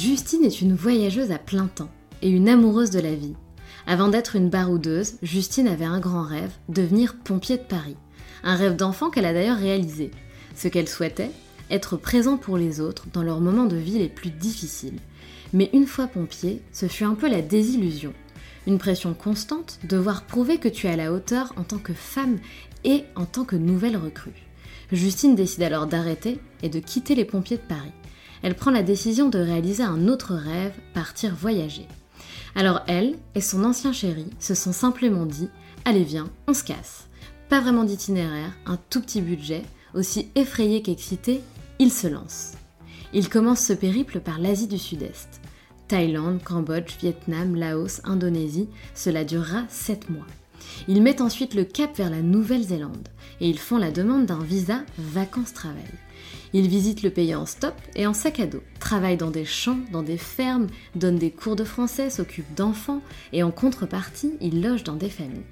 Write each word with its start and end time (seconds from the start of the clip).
Justine 0.00 0.44
est 0.44 0.62
une 0.62 0.74
voyageuse 0.74 1.30
à 1.30 1.36
plein 1.36 1.66
temps 1.66 1.90
et 2.22 2.30
une 2.30 2.48
amoureuse 2.48 2.88
de 2.88 3.00
la 3.00 3.14
vie. 3.14 3.34
Avant 3.86 4.08
d'être 4.08 4.34
une 4.34 4.48
baroudeuse, 4.48 5.16
Justine 5.20 5.68
avait 5.68 5.84
un 5.84 6.00
grand 6.00 6.22
rêve, 6.22 6.52
devenir 6.70 7.16
pompier 7.16 7.58
de 7.58 7.62
Paris. 7.62 7.98
Un 8.42 8.56
rêve 8.56 8.76
d'enfant 8.76 9.10
qu'elle 9.10 9.26
a 9.26 9.34
d'ailleurs 9.34 9.58
réalisé. 9.58 10.10
Ce 10.56 10.68
qu'elle 10.68 10.88
souhaitait, 10.88 11.30
être 11.70 11.98
présent 11.98 12.38
pour 12.38 12.56
les 12.56 12.80
autres 12.80 13.08
dans 13.12 13.22
leurs 13.22 13.42
moments 13.42 13.66
de 13.66 13.76
vie 13.76 13.98
les 13.98 14.08
plus 14.08 14.30
difficiles. 14.30 15.00
Mais 15.52 15.68
une 15.74 15.86
fois 15.86 16.06
pompier, 16.06 16.62
ce 16.72 16.86
fut 16.86 17.04
un 17.04 17.14
peu 17.14 17.28
la 17.28 17.42
désillusion. 17.42 18.14
Une 18.66 18.78
pression 18.78 19.12
constante, 19.12 19.80
devoir 19.86 20.22
prouver 20.22 20.56
que 20.56 20.68
tu 20.68 20.86
es 20.86 20.90
à 20.92 20.96
la 20.96 21.12
hauteur 21.12 21.52
en 21.58 21.62
tant 21.62 21.78
que 21.78 21.92
femme 21.92 22.38
et 22.84 23.04
en 23.16 23.26
tant 23.26 23.44
que 23.44 23.56
nouvelle 23.56 23.98
recrue. 23.98 24.46
Justine 24.92 25.34
décide 25.34 25.62
alors 25.62 25.86
d'arrêter 25.86 26.38
et 26.62 26.70
de 26.70 26.80
quitter 26.80 27.14
les 27.14 27.26
pompiers 27.26 27.58
de 27.58 27.68
Paris. 27.68 27.92
Elle 28.42 28.54
prend 28.54 28.70
la 28.70 28.82
décision 28.82 29.28
de 29.28 29.38
réaliser 29.38 29.82
un 29.82 30.08
autre 30.08 30.34
rêve, 30.34 30.72
partir 30.94 31.34
voyager. 31.34 31.86
Alors 32.54 32.82
elle 32.86 33.16
et 33.34 33.40
son 33.40 33.64
ancien 33.64 33.92
chéri 33.92 34.26
se 34.38 34.54
sont 34.54 34.72
simplement 34.72 35.26
dit 35.26 35.48
Allez 35.84 36.04
viens, 36.04 36.28
on 36.46 36.54
se 36.54 36.64
casse. 36.64 37.06
Pas 37.48 37.60
vraiment 37.60 37.84
d'itinéraire, 37.84 38.52
un 38.66 38.78
tout 38.90 39.00
petit 39.00 39.20
budget, 39.20 39.62
aussi 39.94 40.28
effrayé 40.34 40.82
qu'excité, 40.82 41.40
il 41.78 41.92
se 41.92 42.06
lance. 42.06 42.52
Il 43.12 43.28
commence 43.28 43.60
ce 43.60 43.72
périple 43.72 44.20
par 44.20 44.38
l'Asie 44.38 44.68
du 44.68 44.78
Sud-Est. 44.78 45.40
Thaïlande, 45.88 46.40
Cambodge, 46.44 46.98
Vietnam, 47.00 47.56
Laos, 47.56 48.00
Indonésie, 48.04 48.68
cela 48.94 49.24
durera 49.24 49.64
7 49.68 50.10
mois. 50.10 50.26
Ils 50.86 51.02
mettent 51.02 51.20
ensuite 51.20 51.54
le 51.54 51.64
cap 51.64 51.96
vers 51.96 52.10
la 52.10 52.22
Nouvelle-Zélande 52.22 53.08
et 53.40 53.48
ils 53.48 53.58
font 53.58 53.78
la 53.78 53.90
demande 53.90 54.26
d'un 54.26 54.42
visa 54.42 54.82
vacances-travail. 54.98 55.90
Ils 56.52 56.68
visitent 56.68 57.02
le 57.02 57.10
pays 57.10 57.34
en 57.34 57.46
stop 57.46 57.74
et 57.94 58.06
en 58.06 58.14
sac 58.14 58.40
à 58.40 58.46
dos, 58.46 58.62
travaillent 58.80 59.16
dans 59.16 59.30
des 59.30 59.44
champs, 59.44 59.78
dans 59.92 60.02
des 60.02 60.18
fermes, 60.18 60.66
donnent 60.96 61.18
des 61.18 61.30
cours 61.30 61.54
de 61.54 61.64
français, 61.64 62.10
s'occupent 62.10 62.54
d'enfants 62.56 63.02
et 63.32 63.42
en 63.42 63.52
contrepartie, 63.52 64.32
ils 64.40 64.60
logent 64.60 64.84
dans 64.84 64.96
des 64.96 65.10
familles. 65.10 65.44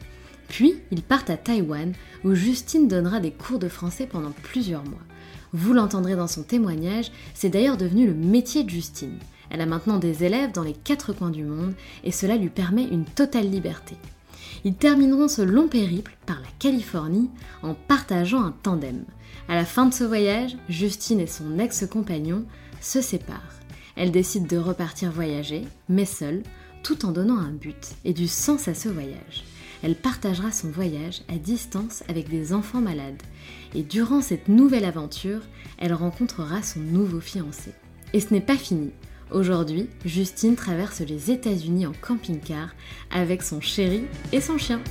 Puis, 0.49 0.75
ils 0.91 1.03
partent 1.03 1.31
à 1.31 1.37
Taïwan 1.37 1.93
où 2.25 2.35
Justine 2.35 2.89
donnera 2.89 3.21
des 3.21 3.31
cours 3.31 3.59
de 3.59 3.69
français 3.69 4.07
pendant 4.07 4.33
plusieurs 4.43 4.85
mois. 4.85 4.99
Vous 5.53 5.73
l'entendrez 5.73 6.17
dans 6.17 6.27
son 6.27 6.43
témoignage, 6.43 7.13
c'est 7.35 7.49
d'ailleurs 7.49 7.77
devenu 7.77 8.07
le 8.07 8.15
métier 8.15 8.65
de 8.65 8.71
Justine. 8.71 9.19
Elle 9.51 9.61
a 9.61 9.67
maintenant 9.67 9.99
des 9.99 10.25
élèves 10.25 10.53
dans 10.53 10.63
les 10.63 10.75
quatre 10.75 11.13
coins 11.13 11.31
du 11.31 11.45
monde 11.45 11.75
et 12.05 12.13
cela 12.13 12.37
lui 12.37 12.51
permet 12.51 12.85
une 12.85 13.05
totale 13.05 13.49
liberté. 13.49 13.97
Ils 14.65 14.75
termineront 14.75 15.29
ce 15.29 15.43
long 15.43 15.69
périple 15.69 16.17
par 16.27 16.41
la 16.41 16.49
Californie 16.59 17.31
en 17.63 17.75
partageant 17.75 18.43
un 18.43 18.55
tandem. 18.63 19.05
À 19.49 19.55
la 19.55 19.65
fin 19.65 19.87
de 19.87 19.95
ce 19.95 20.05
voyage, 20.05 20.57
Justine 20.69 21.21
et 21.21 21.27
son 21.27 21.59
ex-compagnon 21.59 22.45
se 22.83 23.01
séparent. 23.01 23.55
Elle 23.97 24.11
décide 24.11 24.47
de 24.47 24.59
repartir 24.59 25.11
voyager, 25.11 25.65
mais 25.89 26.05
seule, 26.05 26.43
tout 26.83 27.07
en 27.07 27.13
donnant 27.13 27.39
un 27.39 27.51
but 27.51 27.95
et 28.05 28.13
du 28.13 28.29
sens 28.29 28.69
à 28.69 28.75
ce 28.75 28.91
voyage. 28.91 29.45
Elle 29.83 29.97
partagera 29.97 30.53
son 30.53 30.69
voyage 30.69 31.23
à 31.29 31.37
distance 31.37 32.03
avec 32.09 32.29
des 32.29 32.53
enfants 32.53 32.83
malades 32.83 33.23
et 33.75 33.83
durant 33.83 34.21
cette 34.21 34.49
nouvelle 34.49 34.85
aventure, 34.85 35.41
elle 35.79 35.95
rencontrera 35.95 36.63
son 36.63 36.81
nouveau 36.81 37.21
fiancé. 37.21 37.73
Et 38.13 38.21
ce 38.21 38.35
n'est 38.35 38.43
pas 38.43 38.57
fini. 38.57 38.91
Aujourd'hui, 39.31 39.89
Justine 40.05 40.57
traverse 40.57 41.01
les 41.01 41.31
États-Unis 41.31 41.87
en 41.87 41.93
camping-car 42.01 42.69
avec 43.11 43.43
son 43.43 43.63
chéri 43.63 44.05
et 44.33 44.43
son 44.43 44.59
chien. 44.59 44.83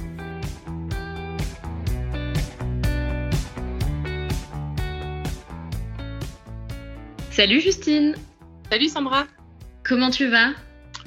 Salut 7.37 7.61
Justine. 7.61 8.15
Salut 8.71 8.89
Sandra. 8.89 9.27
Comment 9.83 10.09
tu 10.09 10.25
vas? 10.25 10.53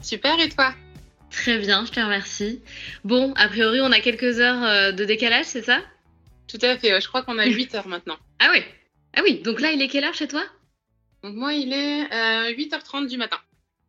Super 0.01 0.39
et 0.39 0.49
toi? 0.49 0.73
Très 1.29 1.59
bien, 1.59 1.85
je 1.85 1.91
te 1.91 1.99
remercie. 1.99 2.63
Bon, 3.03 3.33
a 3.35 3.49
priori 3.49 3.81
on 3.81 3.91
a 3.91 3.99
quelques 3.99 4.39
heures 4.39 4.63
euh, 4.63 4.93
de 4.93 5.05
décalage, 5.05 5.47
c'est 5.47 5.65
ça? 5.65 5.81
Tout 6.47 6.61
à 6.63 6.79
fait, 6.79 7.01
je 7.01 7.09
crois 7.09 7.25
qu'on 7.25 7.37
a 7.39 7.47
8 7.49 7.75
heures 7.75 7.89
maintenant. 7.89 8.17
Ah 8.39 8.51
oui 8.53 8.63
Ah 9.17 9.23
oui, 9.25 9.41
donc 9.43 9.61
là, 9.61 9.73
il 9.73 9.83
est 9.83 9.89
quelle 9.89 10.05
heure 10.05 10.15
chez 10.15 10.29
toi? 10.29 10.45
Donc 11.25 11.35
moi, 11.35 11.53
il 11.53 11.73
est 11.73 12.05
8h30 12.53 13.03
euh, 13.03 13.07
du 13.09 13.17
matin. 13.17 13.39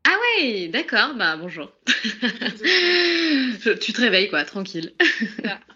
Ah 0.04 0.18
ouais, 0.40 0.68
d'accord, 0.68 1.14
bah 1.16 1.38
bonjour. 1.38 1.72
tu 1.86 3.94
te 3.94 4.02
réveilles 4.02 4.30
quoi, 4.30 4.44
tranquille. 4.44 4.94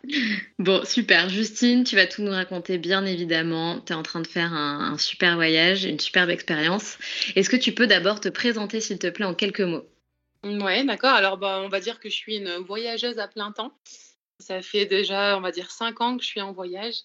bon, 0.59 0.83
super. 0.83 1.29
Justine, 1.29 1.83
tu 1.83 1.95
vas 1.95 2.07
tout 2.07 2.23
nous 2.23 2.31
raconter 2.31 2.77
bien 2.77 3.05
évidemment. 3.05 3.79
Tu 3.81 3.93
es 3.93 3.95
en 3.95 4.03
train 4.03 4.21
de 4.21 4.27
faire 4.27 4.53
un, 4.53 4.97
super 4.97 5.35
voyage, 5.35 5.85
une 5.85 5.99
superbe 5.99 6.29
expérience. 6.29 6.97
Est-ce 7.35 7.49
que 7.49 7.55
tu 7.55 7.73
peux 7.73 7.87
d'abord 7.87 8.19
te 8.19 8.29
présenter 8.29 8.81
s'il 8.81 8.97
te 8.97 9.07
plaît 9.07 9.25
en 9.25 9.35
quelques 9.35 9.61
mots? 9.61 9.85
Ouais, 10.43 10.83
d'accord. 10.83 11.13
Alors 11.13 11.37
bah, 11.37 11.61
on 11.63 11.69
va 11.69 11.79
dire 11.79 11.99
que 11.99 12.09
je 12.09 12.15
suis 12.15 12.37
une 12.37 12.57
voyageuse 12.57 13.19
à 13.19 13.27
plein 13.27 13.51
temps. 13.51 13.77
Ça 14.39 14.61
fait 14.61 14.85
déjà, 14.85 15.37
on 15.37 15.41
va 15.41 15.51
dire, 15.51 15.71
cinq 15.71 16.01
ans 16.01 16.17
que 16.17 16.23
je 16.23 16.27
suis 16.27 16.41
en 16.41 16.51
voyage. 16.51 16.95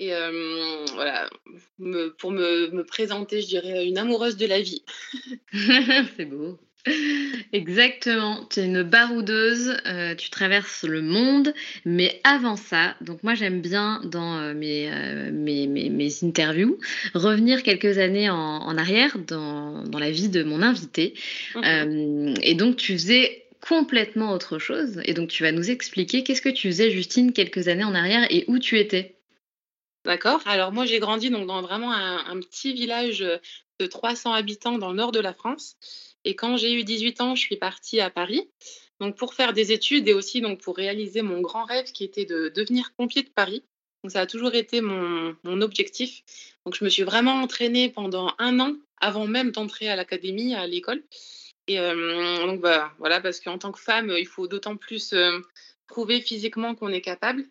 Et 0.00 0.10
voilà, 0.94 1.30
pour 2.18 2.32
me, 2.32 2.82
présenter, 2.82 3.40
je 3.42 3.46
dirais 3.46 3.86
une 3.86 3.98
amoureuse 3.98 4.36
de 4.36 4.46
la 4.46 4.60
vie. 4.60 4.84
C'est 6.16 6.24
beau. 6.24 6.58
Exactement, 7.52 8.44
tu 8.50 8.60
es 8.60 8.66
une 8.66 8.82
baroudeuse, 8.82 9.74
euh, 9.86 10.14
tu 10.14 10.28
traverses 10.28 10.84
le 10.84 11.00
monde, 11.00 11.54
mais 11.86 12.20
avant 12.24 12.56
ça, 12.56 12.94
donc 13.00 13.22
moi 13.22 13.34
j'aime 13.34 13.62
bien 13.62 14.02
dans 14.04 14.36
euh, 14.38 14.52
euh, 14.52 15.30
mes, 15.32 15.66
mes, 15.66 16.14
interviews 16.22 16.78
revenir 17.14 17.62
quelques 17.62 17.96
années 17.96 18.28
en, 18.28 18.76
arrière 18.76 19.16
dans, 19.18 19.82
la 19.98 20.10
vie 20.10 20.28
de 20.28 20.42
mon 20.42 20.60
invité. 20.60 21.14
Mmh 21.54 22.34
et 22.42 22.54
donc 22.54 22.76
tu 22.76 22.94
faisais 22.94 23.44
complètement 23.60 24.32
autre 24.32 24.58
chose. 24.58 25.00
Et 25.04 25.14
donc, 25.14 25.28
tu 25.30 25.42
vas 25.42 25.52
nous 25.52 25.70
expliquer 25.70 26.22
qu'est-ce 26.22 26.42
que 26.42 26.50
tu 26.50 26.68
faisais, 26.68 26.90
Justine, 26.90 27.32
quelques 27.32 27.68
années 27.68 27.84
en 27.84 27.94
arrière 27.94 28.26
et 28.30 28.44
où 28.46 28.58
tu 28.58 28.78
étais. 28.78 29.14
D'accord. 30.04 30.40
Alors, 30.46 30.72
moi, 30.72 30.84
j'ai 30.84 30.98
grandi 30.98 31.30
donc, 31.30 31.46
dans 31.46 31.62
vraiment 31.62 31.92
un, 31.92 32.40
petit 32.40 32.72
village 32.72 33.20
de 33.20 33.86
300 33.86 34.32
habitants 34.32 34.78
dans 34.78 34.90
le 34.90 34.96
nord 34.96 35.12
de 35.12 35.20
la 35.20 35.32
France. 35.32 35.76
Et 36.24 36.36
quand 36.36 36.56
j'ai 36.56 36.72
eu 36.74 36.84
18 36.84 37.20
ans, 37.20 37.34
je 37.34 37.40
suis 37.40 37.56
partie 37.56 38.00
à 38.00 38.10
Paris 38.10 38.48
donc 39.00 39.16
pour 39.16 39.34
faire 39.34 39.52
des 39.52 39.72
études 39.72 40.08
et 40.08 40.14
aussi 40.14 40.40
donc 40.40 40.60
pour 40.60 40.76
réaliser 40.76 41.22
mon 41.22 41.40
grand 41.40 41.64
rêve 41.64 41.90
qui 41.92 42.04
était 42.04 42.24
de 42.24 42.48
devenir 42.48 42.92
pompier 42.96 43.22
de 43.22 43.28
Paris. 43.28 43.64
Donc 44.02 44.12
ça 44.12 44.20
a 44.20 44.26
toujours 44.26 44.54
été 44.54 44.80
mon, 44.80 45.34
mon 45.44 45.60
objectif. 45.62 46.22
Donc 46.64 46.74
je 46.74 46.84
me 46.84 46.90
suis 46.90 47.02
vraiment 47.02 47.42
entraînée 47.42 47.88
pendant 47.88 48.32
un 48.38 48.60
an 48.60 48.74
avant 49.00 49.26
même 49.26 49.50
d'entrer 49.50 49.88
à 49.88 49.96
l'académie, 49.96 50.54
à 50.54 50.66
l'école. 50.66 51.02
Et 51.66 51.80
euh, 51.80 52.46
donc 52.46 52.60
bah, 52.60 52.92
voilà, 52.98 53.20
parce 53.20 53.40
qu'en 53.40 53.58
tant 53.58 53.72
que 53.72 53.80
femme, 53.80 54.12
il 54.16 54.26
faut 54.26 54.46
d'autant 54.46 54.76
plus 54.76 55.12
euh, 55.14 55.40
prouver 55.86 56.20
physiquement 56.20 56.74
qu'on 56.74 56.90
est 56.90 57.00
capable. 57.00 57.46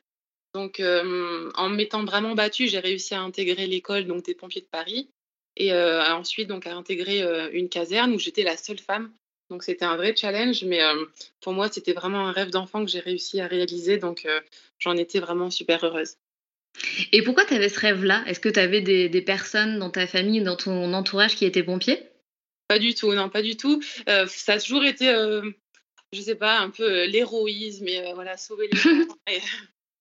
Donc 0.54 0.80
euh, 0.80 1.52
en 1.56 1.70
me 1.70 1.76
mettant 1.76 2.06
vraiment 2.06 2.36
battue, 2.36 2.68
j'ai 2.68 2.80
réussi 2.80 3.16
à 3.16 3.22
intégrer 3.22 3.68
l'école 3.68 4.06
donc 4.06 4.24
des 4.26 4.36
pompiers 4.36 4.62
de 4.62 4.68
Paris 4.68 5.10
et 5.56 5.72
ensuite 5.74 6.48
donc 6.48 6.66
à 6.66 6.76
intégrer 6.76 7.22
une 7.54 7.70
caserne 7.70 8.12
où 8.14 8.18
j'étais 8.18 8.42
la 8.42 8.58
seule 8.58 8.80
femme 8.80 9.14
donc 9.54 9.62
c'était 9.62 9.86
un 9.86 9.98
vrai 9.98 10.16
challenge, 10.16 10.64
mais 10.64 10.82
euh, 10.82 11.06
pour 11.40 11.54
moi, 11.54 11.70
c'était 11.72 11.94
vraiment 11.94 12.28
un 12.28 12.32
rêve 12.32 12.50
d'enfant 12.50 12.84
que 12.84 12.90
j'ai 12.90 13.00
réussi 13.00 13.40
à 13.40 13.46
réaliser. 13.46 13.98
Donc 13.98 14.26
euh, 14.26 14.40
j'en 14.80 14.98
étais 14.98 15.20
vraiment 15.20 15.52
super 15.52 15.84
heureuse. 15.84 16.16
Et 17.12 17.22
pourquoi 17.22 17.46
tu 17.46 17.54
avais 17.54 17.70
ce 17.70 17.80
rêve-là? 17.80 18.24
Est-ce 18.26 18.40
que 18.40 18.50
tu 18.50 18.60
avais 18.60 18.82
des, 18.82 19.22
personnes 19.22 19.78
dans 19.78 19.92
ta 19.92 20.08
famille 20.08 20.42
ou 20.42 20.44
dans 20.44 20.56
ton 20.56 20.92
entourage 20.94 21.36
qui 21.36 21.46
étaient 21.46 21.62
pompiers? 21.62 22.02
Pas 22.68 22.80
du 22.80 22.96
tout, 22.96 23.14
non, 23.14 23.30
pas 23.30 23.44
du 23.44 23.56
tout. 23.56 23.80
Euh, 24.10 24.26
ça 24.26 24.54
a 24.54 24.60
toujours 24.60 24.84
été, 24.84 25.06
je 26.14 26.22
sais 26.22 26.34
pas, 26.34 26.58
un 26.58 26.72
peu 26.72 27.06
l'héroïsme 27.06 27.88
et 27.88 28.12
voilà, 28.16 28.38
sauver 28.38 28.70
les 28.72 28.80
gens. 28.80 28.90
et, 29.28 29.40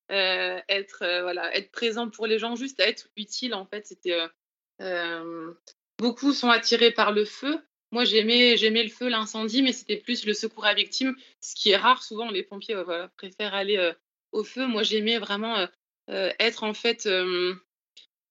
être, 0.09 1.21
voilà, 1.21 1.55
être 1.55 1.71
présent 1.71 2.09
pour 2.09 2.27
les 2.27 2.39
gens, 2.39 2.55
juste 2.55 2.79
être 2.79 3.07
utile 3.15 3.53
en 3.53 3.65
fait. 3.65 3.85
C'était 3.87 4.19
beaucoup 5.97 6.33
sont 6.33 6.49
attirés 6.49 6.91
par 6.91 7.11
le 7.11 7.25
feu 7.25 7.59
moi, 7.93 8.05
j'aimais, 8.05 8.57
j'aimais 8.57 8.81
le 8.81 8.89
feu, 8.89 9.07
l'incendie, 9.07 9.61
mais 9.61 9.71
c'était 9.71 9.97
plus 9.97 10.25
le 10.25 10.33
secours 10.33 10.65
à 10.65 10.73
victime, 10.73 11.15
ce 11.41 11.53
qui 11.53 11.69
est 11.69 11.77
rare. 11.77 12.01
Souvent, 12.01 12.31
les 12.31 12.41
pompiers 12.41 12.75
préfèrent 13.17 13.53
aller 13.53 13.77
euh, 13.77 13.93
au 14.31 14.43
feu. 14.43 14.65
Moi, 14.65 14.81
j'aimais 14.81 15.19
vraiment 15.19 15.59
euh, 15.59 15.67
euh, 16.09 16.31
être 16.39 16.63
en 16.63 16.73
fait, 16.73 17.07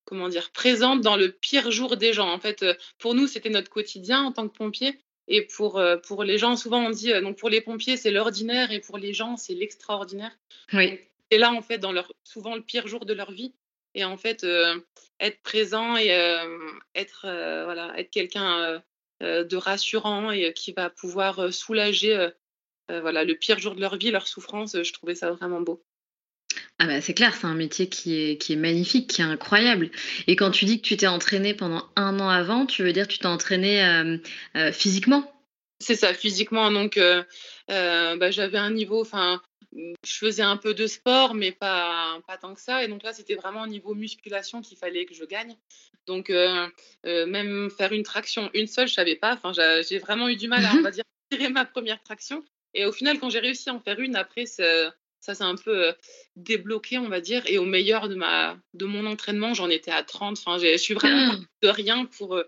comment 0.04 0.28
dire, 0.28 0.50
présente 0.50 1.00
dans 1.00 1.16
le 1.16 1.30
pire 1.30 1.70
jour 1.70 1.96
des 1.96 2.12
gens. 2.12 2.28
En 2.28 2.40
fait, 2.40 2.64
pour 2.98 3.14
nous, 3.14 3.28
c'était 3.28 3.50
notre 3.50 3.70
quotidien 3.70 4.24
en 4.24 4.32
tant 4.32 4.48
que 4.48 4.56
pompier. 4.56 4.98
Et 5.28 5.42
pour, 5.42 5.80
pour 6.08 6.24
les 6.24 6.38
gens, 6.38 6.56
souvent 6.56 6.84
on 6.84 6.90
dit, 6.90 7.12
donc 7.20 7.38
pour 7.38 7.48
les 7.48 7.60
pompiers, 7.60 7.96
c'est 7.96 8.10
l'ordinaire 8.10 8.72
et 8.72 8.80
pour 8.80 8.98
les 8.98 9.12
gens, 9.12 9.36
c'est 9.36 9.54
l'extraordinaire. 9.54 10.36
Oui. 10.72 10.98
Et 11.32 11.38
là, 11.38 11.50
en 11.52 11.62
fait, 11.62 11.78
dans 11.78 11.90
leur, 11.90 12.12
souvent 12.22 12.54
le 12.54 12.62
pire 12.62 12.86
jour 12.86 13.04
de 13.04 13.14
leur 13.14 13.32
vie. 13.32 13.52
Et 13.94 14.04
en 14.04 14.16
fait, 14.16 14.46
être 15.20 15.42
présent 15.42 15.96
et 15.98 16.08
être, 16.94 17.26
voilà, 17.64 17.92
être 17.98 18.10
quelqu'un 18.10 18.80
euh, 19.22 19.44
de 19.44 19.56
rassurant 19.56 20.32
et 20.32 20.52
qui 20.52 20.72
va 20.72 20.90
pouvoir 20.90 21.38
euh, 21.38 21.50
soulager 21.52 22.16
euh, 22.16 23.00
voilà, 23.00 23.22
le 23.22 23.36
pire 23.36 23.60
jour 23.60 23.76
de 23.76 23.80
leur 23.80 23.96
vie, 23.96 24.10
leur 24.10 24.26
souffrance. 24.26 24.82
Je 24.82 24.92
trouvais 24.92 25.14
ça 25.14 25.30
vraiment 25.30 25.60
beau. 25.60 25.84
Ah 26.80 26.86
bah 26.86 27.00
c'est 27.00 27.14
clair, 27.14 27.32
c'est 27.36 27.46
un 27.46 27.54
métier 27.54 27.88
qui 27.88 28.20
est, 28.20 28.36
qui 28.36 28.54
est 28.54 28.56
magnifique, 28.56 29.08
qui 29.08 29.20
est 29.20 29.24
incroyable. 29.24 29.90
Et 30.26 30.34
quand 30.34 30.50
tu 30.50 30.64
dis 30.64 30.82
que 30.82 30.86
tu 30.88 30.96
t'es 30.96 31.06
entraîné 31.06 31.54
pendant 31.54 31.88
un 31.94 32.18
an 32.18 32.28
avant, 32.28 32.66
tu 32.66 32.82
veux 32.82 32.92
dire 32.92 33.06
que 33.06 33.12
tu 33.12 33.20
t'es 33.20 33.26
entraîné 33.26 34.18
physiquement? 34.72 35.32
C'est 35.78 35.94
ça, 35.94 36.12
physiquement. 36.12 36.72
Donc 36.72 36.98
bah, 37.68 38.30
j'avais 38.32 38.58
un 38.58 38.72
niveau, 38.72 39.00
enfin 39.00 39.40
je 39.74 40.18
faisais 40.18 40.42
un 40.42 40.56
peu 40.56 40.74
de 40.74 40.86
sport, 40.86 41.34
mais 41.34 41.52
pas, 41.52 42.20
pas 42.26 42.36
tant 42.36 42.54
que 42.54 42.60
ça. 42.60 42.84
Et 42.84 42.88
donc 42.88 43.02
là, 43.02 43.12
c'était 43.12 43.34
vraiment 43.34 43.62
au 43.62 43.66
niveau 43.66 43.94
musculation 43.94 44.60
qu'il 44.60 44.76
fallait 44.76 45.06
que 45.06 45.14
je 45.14 45.24
gagne. 45.24 45.56
Donc, 46.06 46.30
euh, 46.30 46.68
euh, 47.06 47.26
même 47.26 47.70
faire 47.70 47.92
une 47.92 48.02
traction, 48.02 48.50
une 48.54 48.66
seule, 48.66 48.88
je 48.88 48.94
savais 48.94 49.16
pas. 49.16 49.34
Enfin, 49.34 49.52
j'ai 49.52 49.98
vraiment 49.98 50.28
eu 50.28 50.36
du 50.36 50.48
mal 50.48 50.64
à, 50.64 50.72
on 50.74 50.82
va 50.82 50.90
dire, 50.90 51.04
tirer 51.30 51.48
ma 51.48 51.64
première 51.64 52.02
traction. 52.02 52.44
Et 52.74 52.86
au 52.86 52.92
final, 52.92 53.18
quand 53.18 53.30
j'ai 53.30 53.38
réussi 53.38 53.70
à 53.70 53.74
en 53.74 53.80
faire 53.80 54.00
une, 54.00 54.16
après, 54.16 54.46
ça, 54.46 54.64
ça 55.20 55.34
s'est 55.34 55.44
un 55.44 55.56
peu 55.56 55.88
euh, 55.88 55.92
débloqué, 56.36 56.98
on 56.98 57.08
va 57.08 57.20
dire. 57.20 57.42
Et 57.46 57.58
au 57.58 57.64
meilleur 57.64 58.08
de, 58.08 58.14
ma, 58.14 58.58
de 58.74 58.84
mon 58.84 59.06
entraînement, 59.06 59.54
j'en 59.54 59.70
étais 59.70 59.92
à 59.92 60.02
30. 60.02 60.38
Enfin, 60.38 60.58
je 60.58 60.76
suis 60.76 60.94
vraiment 60.94 61.34
mmh. 61.34 61.46
de 61.62 61.68
rien 61.68 62.04
pour. 62.04 62.38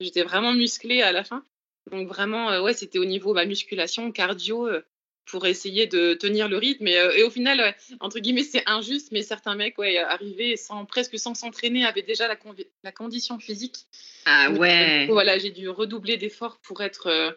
J'étais 0.00 0.22
vraiment 0.22 0.52
musclée 0.52 1.02
à 1.02 1.12
la 1.12 1.22
fin. 1.22 1.44
Donc, 1.92 2.08
vraiment, 2.08 2.60
ouais, 2.60 2.74
c'était 2.74 2.98
au 2.98 3.04
niveau 3.04 3.30
de 3.30 3.36
ma 3.36 3.44
musculation, 3.44 4.10
cardio 4.10 4.68
pour 5.26 5.46
essayer 5.46 5.86
de 5.86 6.14
tenir 6.14 6.48
le 6.48 6.56
rythme. 6.56 6.86
Et, 6.86 6.96
euh, 6.96 7.26
au 7.26 7.30
final, 7.30 7.74
entre 8.00 8.20
guillemets, 8.20 8.44
c'est 8.44 8.62
injuste, 8.66 9.08
mais 9.12 9.22
certains 9.22 9.56
mecs, 9.56 9.76
ouais, 9.78 9.98
arrivaient 9.98 10.56
sans, 10.56 10.84
presque 10.86 11.18
sans 11.18 11.34
s'entraîner, 11.34 11.84
avaient 11.84 12.02
déjà 12.02 12.28
la, 12.28 12.38
la, 12.84 12.92
condition 12.92 13.38
physique. 13.38 13.86
Ah 14.24 14.50
ouais. 14.50 15.06
voilà, 15.06 15.38
j'ai 15.38 15.50
dû 15.50 15.68
redoubler 15.68 16.16
d'efforts 16.16 16.58
pour 16.62 16.82
être 16.82 17.08
euh, 17.08 17.32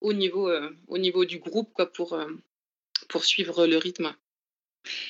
au, 0.00 0.12
niveau, 0.12 0.48
euh, 0.48 0.70
au 0.88 0.98
niveau 0.98 1.24
du 1.24 1.38
groupe, 1.38 1.72
quoi, 1.74 1.92
pour, 1.92 2.18
pour 3.08 3.24
suivre 3.24 3.66
le 3.66 3.76
rythme. 3.76 4.14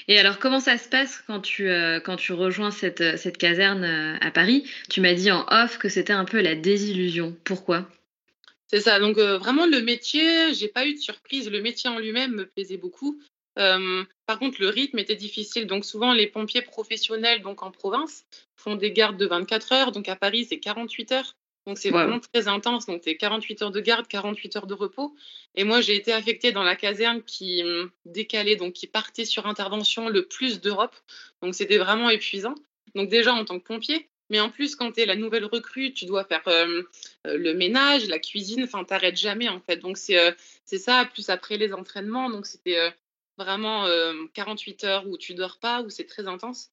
Et 0.07 0.19
alors, 0.19 0.39
comment 0.39 0.61
ça 0.61 0.79
se 0.79 0.89
passe 0.89 1.23
quand 1.27 1.41
tu, 1.41 1.69
quand 2.05 2.17
tu 2.17 2.33
rejoins 2.33 2.71
cette, 2.71 3.19
cette 3.19 3.39
caserne 3.39 3.85
à 4.21 4.31
Paris? 4.31 4.71
Tu 4.89 5.01
m'as 5.01 5.15
dit 5.15 5.33
en 5.33 5.45
off 5.49 5.79
que 5.79 5.89
c'était 5.89 6.13
un 6.13 6.25
peu 6.25 6.41
la 6.41 6.55
désillusion. 6.55 7.37
Pourquoi? 7.43 7.89
C'est 8.75 8.81
ça. 8.81 8.99
Donc 8.99 9.19
euh, 9.19 9.39
vraiment 9.39 9.67
le 9.67 9.81
métier, 9.81 10.53
j'ai 10.53 10.67
pas 10.67 10.85
eu 10.85 10.95
de 10.95 10.99
surprise. 10.99 11.49
Le 11.49 11.63
métier 11.63 11.89
en 11.89 12.01
lui-même 12.01 12.33
me 12.33 12.45
plaisait 12.45 12.77
beaucoup. 12.77 13.21
par 13.55 14.39
contre, 14.41 14.61
le 14.61 14.69
rythme 14.69 14.99
était 14.99 15.15
difficile. 15.15 15.69
Donc 15.69 15.85
souvent, 15.85 16.13
les 16.13 16.27
pompiers 16.27 16.63
professionnels, 16.63 17.41
donc 17.43 17.63
en 17.63 17.71
province, 17.71 18.25
font 18.57 18.75
des 18.75 18.91
gardes 18.91 19.17
de 19.17 19.27
24 19.27 19.73
heures. 19.73 19.93
Donc 19.93 20.09
à 20.09 20.17
Paris, 20.17 20.47
c'est 20.49 20.59
48 20.59 21.13
heures. 21.13 21.37
Donc 21.69 21.79
c'est 21.79 21.91
vraiment 21.91 22.19
très 22.19 22.49
intense. 22.49 22.87
Donc 22.87 23.03
c'est 23.05 23.17
48 23.17 23.63
heures 23.63 23.71
de 23.71 23.79
garde, 23.79 24.09
48 24.09 24.57
heures 24.57 24.67
de 24.67 24.75
repos. 24.75 25.15
Et 25.55 25.63
moi, 25.63 25.81
j'ai 25.81 25.95
été 25.95 26.13
affectée 26.13 26.51
dans 26.51 26.65
la 26.65 26.75
caserne 26.75 27.23
qui 27.23 27.63
hum, 27.63 27.93
décalait, 28.07 28.57
donc 28.57 28.73
qui 28.73 28.89
partait 28.89 29.25
sur 29.25 29.47
intervention 29.47 30.09
le 30.09 30.27
plus 30.27 30.61
d'Europe. 30.61 30.97
Donc 31.43 31.55
c'était 31.55 31.79
vraiment 31.79 32.11
épuisant. 32.11 32.57
Donc 32.97 33.09
déjà 33.09 33.33
en 33.33 33.45
tant 33.45 33.61
que 33.61 33.65
pompier, 33.65 34.09
mais 34.31 34.41
en 34.41 34.51
plus, 34.51 34.75
quand 34.77 34.93
tu 34.93 35.01
es 35.01 35.07
la 35.07 35.17
nouvelle 35.17 35.45
recrue, 35.45 35.93
tu 35.93 36.07
dois 36.07 36.25
faire 36.25 36.47
euh, 36.49 36.83
euh, 37.27 37.37
le 37.37 37.55
ménage, 37.55 38.09
la 38.09 38.19
cuisine, 38.19 38.65
enfin, 38.65 38.85
t'arrêtes 38.85 39.17
jamais 39.17 39.49
en 39.49 39.61
fait. 39.61 39.77
Donc, 39.77 39.99
c'est 39.99 40.19
euh, 40.19 40.33
ça, 40.65 41.05
plus 41.05 41.29
après 41.29 41.57
les 41.59 41.73
entraînements. 41.73 42.31
Donc, 42.31 42.47
c'était 42.47 42.93
vraiment 43.37 43.87
48 44.33 44.85
heures 44.85 45.07
où 45.07 45.19
tu 45.19 45.35
dors 45.35 45.59
pas, 45.59 45.83
où 45.83 45.91
c'est 45.91 46.05
très 46.05 46.27
intense. 46.27 46.71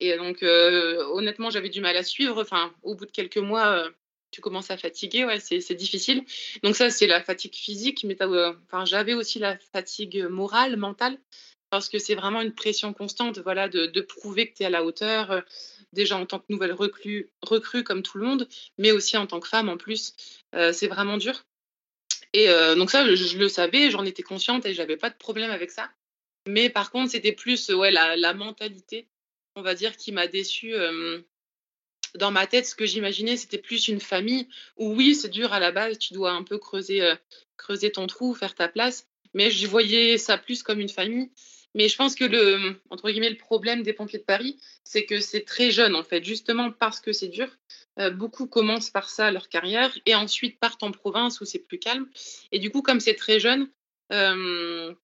Et 0.00 0.16
donc, 0.16 0.42
honnêtement, 0.42 1.50
j'avais 1.50 1.68
du 1.68 1.80
mal 1.80 1.96
à 1.96 2.02
suivre. 2.02 2.42
Enfin, 2.42 2.74
au 2.82 2.94
bout 2.94 3.06
de 3.06 3.10
quelques 3.10 3.38
mois, 3.38 3.88
tu 4.30 4.40
commences 4.40 4.70
à 4.70 4.76
fatiguer, 4.76 5.24
ouais, 5.24 5.38
c'est 5.40 5.74
difficile. 5.74 6.24
Donc, 6.62 6.74
ça, 6.74 6.90
c'est 6.90 7.06
la 7.06 7.22
fatigue 7.22 7.54
physique, 7.54 8.04
mais 8.04 8.16
enfin, 8.22 8.84
j'avais 8.84 9.14
aussi 9.14 9.38
la 9.38 9.56
fatigue 9.72 10.24
morale, 10.24 10.76
mentale 10.76 11.18
parce 11.70 11.88
que 11.88 11.98
c'est 11.98 12.14
vraiment 12.14 12.40
une 12.40 12.54
pression 12.54 12.92
constante 12.92 13.40
voilà, 13.40 13.68
de, 13.68 13.86
de 13.86 14.00
prouver 14.00 14.48
que 14.48 14.56
tu 14.56 14.62
es 14.62 14.66
à 14.66 14.70
la 14.70 14.84
hauteur, 14.84 15.42
déjà 15.94 16.16
en 16.16 16.26
tant 16.26 16.38
que 16.38 16.46
nouvelle 16.50 16.72
recrue, 16.72 17.84
comme 17.84 18.02
tout 18.02 18.18
le 18.18 18.26
monde, 18.26 18.48
mais 18.78 18.92
aussi 18.92 19.16
en 19.16 19.26
tant 19.26 19.40
que 19.40 19.48
femme 19.48 19.68
en 19.68 19.76
plus. 19.76 20.14
Euh, 20.54 20.72
c'est 20.72 20.88
vraiment 20.88 21.16
dur. 21.16 21.44
Et 22.32 22.48
euh, 22.48 22.74
donc 22.74 22.90
ça, 22.90 23.14
je, 23.14 23.38
le 23.38 23.48
savais, 23.48 23.90
j'en 23.90 24.04
étais 24.04 24.22
consciente 24.22 24.66
et 24.66 24.74
j'avais 24.74 24.96
pas 24.96 25.10
de 25.10 25.16
problème 25.16 25.50
avec 25.50 25.70
ça. 25.70 25.90
Mais 26.46 26.68
par 26.68 26.90
contre, 26.90 27.12
c'était 27.12 27.32
plus 27.32 27.70
ouais, 27.70 27.90
la, 27.90 28.34
mentalité, 28.34 29.08
on 29.56 29.62
va 29.62 29.74
dire, 29.74 29.96
qui 29.96 30.12
m'a 30.12 30.26
déçue. 30.26 30.74
Euh, 30.74 31.20
dans 32.16 32.30
ma 32.30 32.46
tête, 32.46 32.66
ce 32.66 32.74
que 32.74 32.86
j'imaginais, 32.86 33.36
c'était 33.36 33.58
plus 33.58 33.88
une 33.88 34.00
famille 34.00 34.48
où 34.76 34.94
oui, 34.94 35.14
c'est 35.14 35.30
dur 35.30 35.52
à 35.52 35.58
la 35.58 35.72
base, 35.72 35.98
tu 35.98 36.12
dois 36.12 36.30
un 36.30 36.44
peu 36.44 36.58
creuser, 36.58 37.12
creuser 37.56 37.90
ton 37.90 38.06
trou, 38.06 38.34
faire 38.34 38.54
ta 38.54 38.68
place. 38.68 39.08
Mais 39.32 39.50
je 39.50 39.66
voyais 39.66 40.16
ça 40.16 40.38
plus 40.38 40.62
comme 40.62 40.78
une 40.78 40.88
famille. 40.88 41.30
Mais 41.74 41.88
je 41.88 41.96
pense 41.96 42.14
que 42.14 42.24
le, 42.24 42.76
entre 42.90 43.10
guillemets, 43.10 43.30
le 43.30 43.36
problème 43.36 43.82
des 43.82 43.92
pompiers 43.92 44.20
de 44.20 44.24
Paris, 44.24 44.58
c'est 44.84 45.04
que 45.06 45.20
c'est 45.20 45.42
très 45.42 45.70
jeune, 45.70 45.96
en 45.96 46.04
fait, 46.04 46.24
justement 46.24 46.70
parce 46.70 47.00
que 47.00 47.12
c'est 47.12 47.28
dur. 47.28 47.48
Euh, 47.98 48.10
beaucoup 48.10 48.46
commencent 48.46 48.90
par 48.90 49.08
ça 49.08 49.30
leur 49.30 49.48
carrière 49.48 49.96
et 50.06 50.14
ensuite 50.14 50.58
partent 50.58 50.82
en 50.82 50.92
province 50.92 51.40
où 51.40 51.44
c'est 51.44 51.58
plus 51.58 51.78
calme. 51.78 52.08
Et 52.52 52.58
du 52.58 52.70
coup, 52.70 52.82
comme 52.82 53.00
c'est 53.00 53.14
très 53.14 53.40
jeune, 53.40 53.70
euh, 54.12 54.94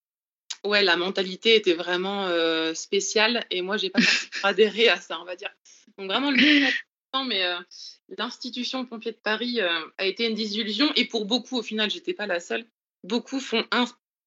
ouais, 0.64 0.82
la 0.82 0.96
mentalité 0.96 1.56
était 1.56 1.74
vraiment 1.74 2.26
euh, 2.26 2.72
spéciale 2.74 3.44
et 3.50 3.62
moi, 3.62 3.76
j'ai 3.76 3.90
pas 3.90 4.00
adhéré 4.44 4.88
à 4.88 5.00
ça, 5.00 5.20
on 5.20 5.24
va 5.24 5.36
dire. 5.36 5.50
Donc 5.98 6.08
vraiment, 6.08 6.30
le 6.30 6.68
mais 7.26 7.42
l'institution 8.16 8.86
pompier 8.86 9.10
de 9.10 9.16
Paris 9.16 9.58
a 9.60 10.06
été 10.06 10.28
une 10.28 10.36
désillusion 10.36 10.92
et 10.94 11.06
pour 11.06 11.26
beaucoup, 11.26 11.58
au 11.58 11.62
final, 11.62 11.90
j'étais 11.90 12.14
pas 12.14 12.28
la 12.28 12.38
seule. 12.38 12.64
Beaucoup 13.02 13.40
font 13.40 13.64
un, 13.72 13.84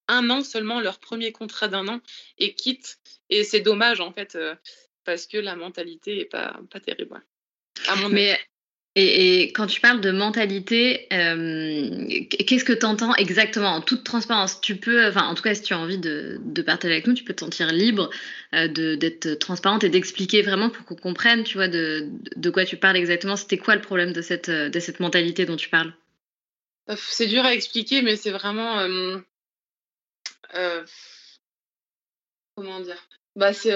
un 0.08 0.30
an 0.30 0.42
seulement, 0.42 0.80
leur 0.80 1.00
premier 1.00 1.32
contrat 1.32 1.68
d'un 1.68 1.88
an, 1.88 2.02
et 2.38 2.54
quittent. 2.54 3.00
Et 3.30 3.44
c'est 3.44 3.62
dommage, 3.62 4.00
en 4.00 4.12
fait, 4.12 4.36
euh, 4.36 4.56
parce 5.06 5.28
que 5.28 5.38
la 5.38 5.56
mentalité 5.56 6.16
n'est 6.18 6.26
pas, 6.26 6.60
pas 6.70 6.80
terrible. 6.80 7.22
À 7.88 7.96
mon 7.96 8.10
Mais... 8.10 8.40
Et, 8.96 9.52
quand 9.54 9.66
tu 9.66 9.82
parles 9.82 10.02
de 10.02 10.12
mentalité, 10.12 11.08
euh, 11.12 12.06
qu'est-ce 12.30 12.64
que 12.64 12.74
tu 12.74 12.86
entends 12.86 13.16
exactement? 13.16 13.70
En 13.70 13.82
toute 13.82 14.04
transparence 14.04 14.62
Tu 14.62 14.76
peux, 14.76 15.08
enfin 15.08 15.24
en 15.24 15.34
tout 15.34 15.42
cas 15.42 15.56
si 15.56 15.64
tu 15.64 15.74
as 15.74 15.80
envie 15.80 15.98
de, 15.98 16.38
de 16.46 16.62
partager 16.62 16.94
avec 16.94 17.08
nous, 17.08 17.16
tu 17.16 17.24
peux 17.24 17.34
te 17.34 17.40
sentir 17.40 17.72
libre 17.72 18.12
euh, 18.54 18.68
d'être 18.68 19.34
transparente 19.40 19.84
et 19.84 19.90
d'expliquer 19.90 20.44
vraiment 20.44 20.70
pour 20.70 20.86
qu'on 20.86 20.96
comprenne, 20.96 21.44
tu 21.44 21.58
vois, 21.58 21.68
de, 21.68 22.08
de, 22.36 22.50
quoi 22.52 22.66
tu 22.66 22.78
parles 22.78 22.98
exactement. 22.98 23.36
C'était 23.36 23.58
quoi 23.58 23.74
le 23.74 23.82
problème 23.82 24.14
de 24.14 24.22
cette, 24.22 24.52
de 24.52 24.80
cette 24.80 25.00
mentalité 25.00 25.48
dont 25.48 25.56
tu 25.56 25.70
parles? 25.70 25.92
C'est 26.96 27.26
dur 27.26 27.44
à 27.44 27.56
expliquer, 27.56 28.04
mais 28.04 28.16
c'est 28.16 28.30
vraiment. 28.30 28.78
Comment 32.56 32.80
dire? 32.80 33.08
Bah, 33.36 33.52
c'est 33.52 33.74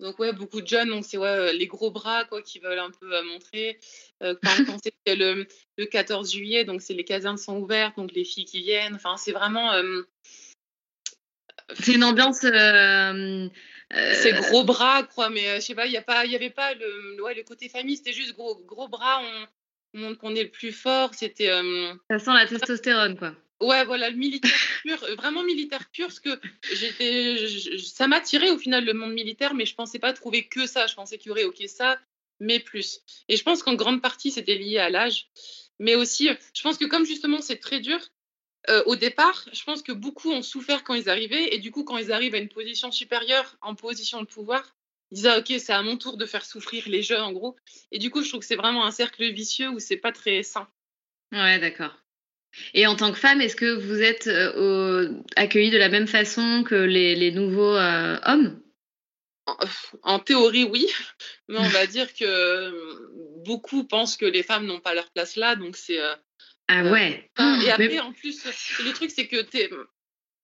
donc 0.00 0.18
ouais, 0.18 0.32
beaucoup 0.32 0.62
de 0.62 0.66
jeunes, 0.66 0.88
donc 0.88 1.04
c'est 1.04 1.18
ouais, 1.18 1.52
les 1.52 1.66
gros 1.66 1.90
bras 1.90 2.24
quoi 2.24 2.40
qui 2.40 2.60
veulent 2.60 2.78
un 2.78 2.90
peu 2.90 3.22
montrer. 3.24 3.78
quand 4.20 4.78
c'est 4.82 5.14
le, 5.14 5.46
le 5.76 5.86
14 5.86 6.32
juillet, 6.32 6.64
donc 6.64 6.80
c'est 6.80 6.94
les 6.94 7.04
casernes 7.04 7.36
sont 7.36 7.58
ouvertes, 7.58 7.96
donc 7.96 8.12
les 8.12 8.24
filles 8.24 8.46
qui 8.46 8.62
viennent. 8.62 8.94
Enfin, 8.94 9.16
c'est 9.18 9.32
vraiment. 9.32 9.72
c'est 11.74 11.94
une 11.94 12.04
ambiance. 12.04 12.40
C'est 13.90 14.32
gros 14.32 14.64
bras, 14.64 15.02
quoi, 15.02 15.28
mais 15.28 15.56
je 15.56 15.60
sais 15.60 15.74
pas, 15.74 15.86
il 15.86 15.92
y 15.92 15.98
a 15.98 16.02
pas, 16.02 16.24
il 16.24 16.32
y 16.32 16.36
avait 16.36 16.50
pas 16.50 16.74
le, 16.74 17.22
ouais, 17.22 17.34
le 17.34 17.42
côté 17.42 17.68
famille, 17.68 17.96
c'était 17.96 18.12
juste 18.12 18.34
gros, 18.34 18.56
gros 18.64 18.88
bras, 18.88 19.20
on, 19.20 19.98
montre 19.98 20.18
qu'on 20.18 20.34
est 20.36 20.44
le 20.44 20.50
plus 20.50 20.72
fort, 20.72 21.14
c'était. 21.14 21.50
Ça 22.08 22.18
sent 22.18 22.32
la 22.32 22.46
testostérone, 22.46 23.18
quoi. 23.18 23.34
Ouais, 23.60 23.84
voilà, 23.84 24.08
le 24.10 24.16
militaire 24.16 24.50
pur, 24.82 25.02
euh, 25.04 25.14
vraiment 25.16 25.42
militaire 25.42 25.88
pur, 25.90 26.06
parce 26.06 26.20
que 26.20 26.40
j'étais, 26.72 27.46
ça 27.78 28.08
m'a 28.08 28.20
tiré 28.20 28.50
au 28.50 28.58
final 28.58 28.84
le 28.84 28.94
monde 28.94 29.12
militaire, 29.12 29.54
mais 29.54 29.66
je 29.66 29.74
pensais 29.74 29.98
pas 29.98 30.12
trouver 30.12 30.48
que 30.48 30.66
ça. 30.66 30.86
Je 30.86 30.94
pensais 30.94 31.18
qu'il 31.18 31.28
y 31.28 31.30
aurait, 31.32 31.44
ok, 31.44 31.62
ça, 31.66 31.98
mais 32.38 32.58
plus. 32.58 33.00
Et 33.28 33.36
je 33.36 33.42
pense 33.42 33.62
qu'en 33.62 33.74
grande 33.74 34.00
partie, 34.00 34.30
c'était 34.30 34.56
lié 34.56 34.78
à 34.78 34.88
l'âge, 34.88 35.28
mais 35.78 35.94
aussi, 35.94 36.28
je 36.54 36.62
pense 36.62 36.78
que 36.78 36.86
comme 36.86 37.04
justement 37.04 37.42
c'est 37.42 37.58
très 37.58 37.80
dur, 37.80 38.00
euh, 38.68 38.82
au 38.86 38.96
départ, 38.96 39.46
je 39.52 39.62
pense 39.64 39.82
que 39.82 39.92
beaucoup 39.92 40.30
ont 40.30 40.42
souffert 40.42 40.84
quand 40.84 40.94
ils 40.94 41.08
arrivaient, 41.08 41.54
et 41.54 41.58
du 41.58 41.70
coup, 41.70 41.84
quand 41.84 41.96
ils 41.96 42.12
arrivent 42.12 42.34
à 42.34 42.38
une 42.38 42.48
position 42.48 42.90
supérieure, 42.90 43.56
en 43.62 43.74
position 43.74 44.20
de 44.20 44.26
pouvoir, 44.26 44.76
ils 45.10 45.16
disaient, 45.16 45.38
ok, 45.38 45.52
c'est 45.58 45.72
à 45.72 45.82
mon 45.82 45.96
tour 45.96 46.16
de 46.16 46.26
faire 46.26 46.44
souffrir 46.44 46.88
les 46.88 47.02
jeunes, 47.02 47.22
en 47.22 47.32
gros. 47.32 47.56
Et 47.90 47.98
du 47.98 48.10
coup, 48.10 48.22
je 48.22 48.28
trouve 48.28 48.40
que 48.40 48.46
c'est 48.46 48.56
vraiment 48.56 48.84
un 48.84 48.90
cercle 48.90 49.30
vicieux 49.32 49.68
où 49.70 49.78
c'est 49.78 49.96
pas 49.96 50.12
très 50.12 50.42
sain. 50.42 50.68
Ouais, 51.32 51.58
d'accord. 51.58 51.96
Et 52.74 52.86
en 52.86 52.96
tant 52.96 53.12
que 53.12 53.18
femme, 53.18 53.40
est-ce 53.40 53.56
que 53.56 53.74
vous 53.74 54.02
êtes 54.02 54.26
euh, 54.26 55.12
accueillie 55.36 55.70
de 55.70 55.78
la 55.78 55.88
même 55.88 56.06
façon 56.06 56.64
que 56.64 56.74
les, 56.74 57.30
nouveaux 57.32 57.76
euh, 57.76 58.18
hommes? 58.24 58.60
En, 60.02 60.18
théorie, 60.18 60.64
oui, 60.64 60.86
mais 61.48 61.58
on 61.58 61.68
va 61.68 61.86
dire 61.86 62.12
que 62.14 62.24
euh, 62.24 63.42
beaucoup 63.44 63.84
pensent 63.84 64.16
que 64.16 64.26
les 64.26 64.42
femmes 64.42 64.66
n'ont 64.66 64.80
pas 64.80 64.94
leur 64.94 65.10
place 65.10 65.36
là, 65.36 65.56
donc 65.56 65.76
c'est. 65.76 65.98
ah 66.68 66.84
ouais. 66.84 67.30
et 67.64 67.70
après, 67.70 68.00
en 68.00 68.12
plus, 68.12 68.44
le 68.84 68.92
truc, 68.92 69.10
c'est 69.10 69.26
que 69.26 69.42
tu 69.42 69.58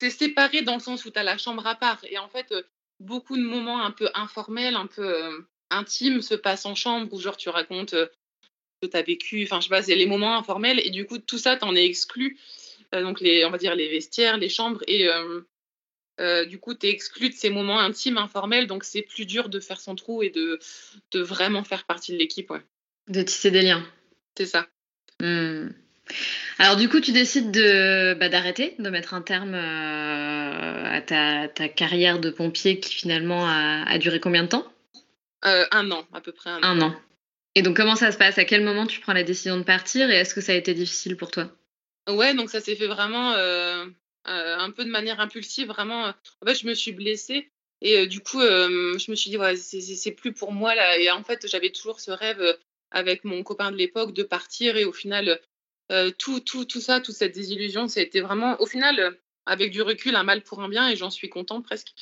es, 0.01 0.11
séparé 0.11 0.63
dans 0.63 0.75
le 0.75 0.81
sens 0.81 1.05
où 1.05 1.11
tu 1.11 1.19
as 1.19 1.23
la 1.23 1.39
chambre 1.39 1.67
à 1.67 1.77
part. 1.77 2.01
Et 2.09 2.19
en 2.19 2.29
fait, 2.29 2.53
beaucoup 2.99 3.37
de 3.37 3.43
moments 3.43 3.85
un 3.85 3.93
peu 3.93 4.09
informels, 4.15 4.75
un 4.75 4.87
peu 4.87 5.47
intimes 5.71 6.23
se 6.23 6.35
passent 6.35 6.67
en 6.67 6.75
chambre 6.75 7.13
où, 7.13 7.21
genre, 7.21 7.37
tu 7.37 7.49
racontes 7.49 7.95
que 8.81 8.87
tu 8.87 8.97
as 8.97 9.03
vécu, 9.03 9.45
enfin, 9.45 9.61
je 9.61 9.65
sais 9.65 9.71
pas, 9.71 9.83
c'est 9.83 9.95
les 9.95 10.07
moments 10.07 10.37
informels, 10.37 10.81
et 10.85 10.91
du 10.91 11.07
coup, 11.07 11.19
tout 11.19 11.39
ça, 11.39 11.57
t'en 11.57 11.75
es 11.75 11.85
exclu. 11.85 12.39
Euh, 12.95 13.03
donc, 13.03 13.21
les, 13.21 13.45
on 13.45 13.51
va 13.51 13.59
dire 13.59 13.75
les 13.75 13.89
vestiaires, 13.89 14.37
les 14.37 14.49
chambres, 14.49 14.83
et 14.87 15.09
euh, 15.09 15.41
euh, 16.21 16.45
du 16.45 16.59
coup, 16.59 16.75
tu 16.75 16.87
es 16.87 16.91
exclu 16.91 17.29
de 17.31 17.35
ces 17.35 17.51
moments 17.51 17.81
intimes, 17.81 18.19
informels, 18.19 18.67
donc 18.67 18.85
c'est 18.85 19.03
plus 19.03 19.27
dur 19.27 19.49
de 19.49 19.61
faire 19.61 19.81
son 19.81 19.95
trou 19.95 20.23
et 20.23 20.31
de, 20.31 20.59
de 21.13 21.21
vraiment 21.21 21.65
faire 21.65 21.85
partie 21.85 22.13
de 22.13 22.19
l'équipe, 22.19 22.51
ouais. 22.51 22.63
De 23.09 23.23
tisser 23.23 23.51
des 23.51 23.63
liens. 23.63 23.85
C'est 24.37 24.47
ça. 24.47 24.67
Mmh. 25.21 25.69
Alors 26.59 26.77
du 26.77 26.89
coup, 26.89 27.01
tu 27.01 27.13
décides 27.13 27.51
de 27.51 28.15
bah, 28.15 28.29
d'arrêter, 28.29 28.75
de 28.79 28.91
mettre 28.91 29.15
un 29.15 29.23
terme 29.23 29.55
à 29.55 31.01
ta, 31.01 31.49
ta, 31.49 31.69
carrière 31.69 32.21
de 32.21 32.31
pompier 32.31 32.79
qui 32.79 32.95
finalement 32.95 33.45
a, 33.47 33.85
a 33.89 33.99
duré 33.99 34.21
combien 34.21 34.45
de 34.45 34.49
temps? 34.49 34.73
Un 35.43 35.91
an, 35.91 36.07
à 36.13 36.21
peu 36.21 36.33
près 36.33 36.51
un 36.51 36.59
an. 36.59 36.63
Un 36.63 36.81
an. 36.83 36.97
Et 37.57 37.63
donc, 37.63 37.75
comment 37.75 37.97
ça 37.97 38.13
se 38.13 38.19
passe? 38.19 38.37
À 38.37 38.45
quel 38.45 38.63
moment 38.63 38.87
tu 38.87 39.01
prends 39.01 39.15
la 39.15 39.23
décision 39.23 39.57
de 39.57 39.63
partir 39.63 40.11
et 40.11 40.17
est-ce 40.17 40.35
que 40.35 40.43
ça 40.43 40.53
a 40.53 40.57
été 40.57 40.75
difficile 40.75 41.17
pour 41.17 41.31
toi? 41.31 41.51
Ouais, 42.07 42.35
donc 42.35 42.51
ça 42.51 42.61
s'est 42.61 42.77
fait 42.77 42.87
vraiment 42.87 43.33
euh, 43.33 43.87
euh, 44.29 44.57
un 44.59 44.71
peu 44.71 44.85
de 44.85 44.91
manière 44.91 45.21
impulsive. 45.21 45.69
Vraiment, 45.69 46.09
euh, 46.09 46.13
en 46.43 46.47
fait, 46.47 46.55
je 46.55 46.67
me 46.67 46.75
suis 46.75 46.93
blessée 46.93 47.51
et 47.81 48.07
du 48.07 48.21
coup, 48.21 48.41
je 48.43 49.11
me 49.11 49.15
suis 49.17 49.31
dit, 49.31 49.97
c'est 49.97 50.13
plus 50.13 50.35
pour 50.35 50.53
moi 50.53 50.75
là. 50.75 50.99
Et 50.99 51.11
en 51.11 51.25
fait, 51.25 51.47
j'avais 51.49 51.71
toujours 51.71 51.99
ce 51.99 52.11
rêve 52.11 52.59
avec 52.91 53.25
mon 53.25 53.43
copain 53.43 53.71
de 53.71 53.77
l'époque 53.77 54.13
de 54.13 54.23
partir 54.23 54.77
et 54.77 54.85
au 54.85 54.93
final, 54.93 55.41
tout, 56.19 56.41
tout, 56.41 56.67
tout 56.67 56.81
ça, 56.83 57.01
toute 57.01 57.15
cette 57.15 57.35
désillusion, 57.35 57.89
ça 57.89 58.01
a 58.01 58.03
été 58.03 58.21
vraiment, 58.21 58.61
au 58.61 58.67
final, 58.67 59.17
avec 59.47 59.71
du 59.71 59.83
recul, 59.83 60.15
un 60.17 60.25
mal 60.25 60.43
pour 60.43 60.61
un 60.61 60.69
bien 60.69 60.89
et 60.89 60.97
j'en 60.97 61.11
suis 61.11 61.29
contente 61.29 61.65
presque. 61.65 61.93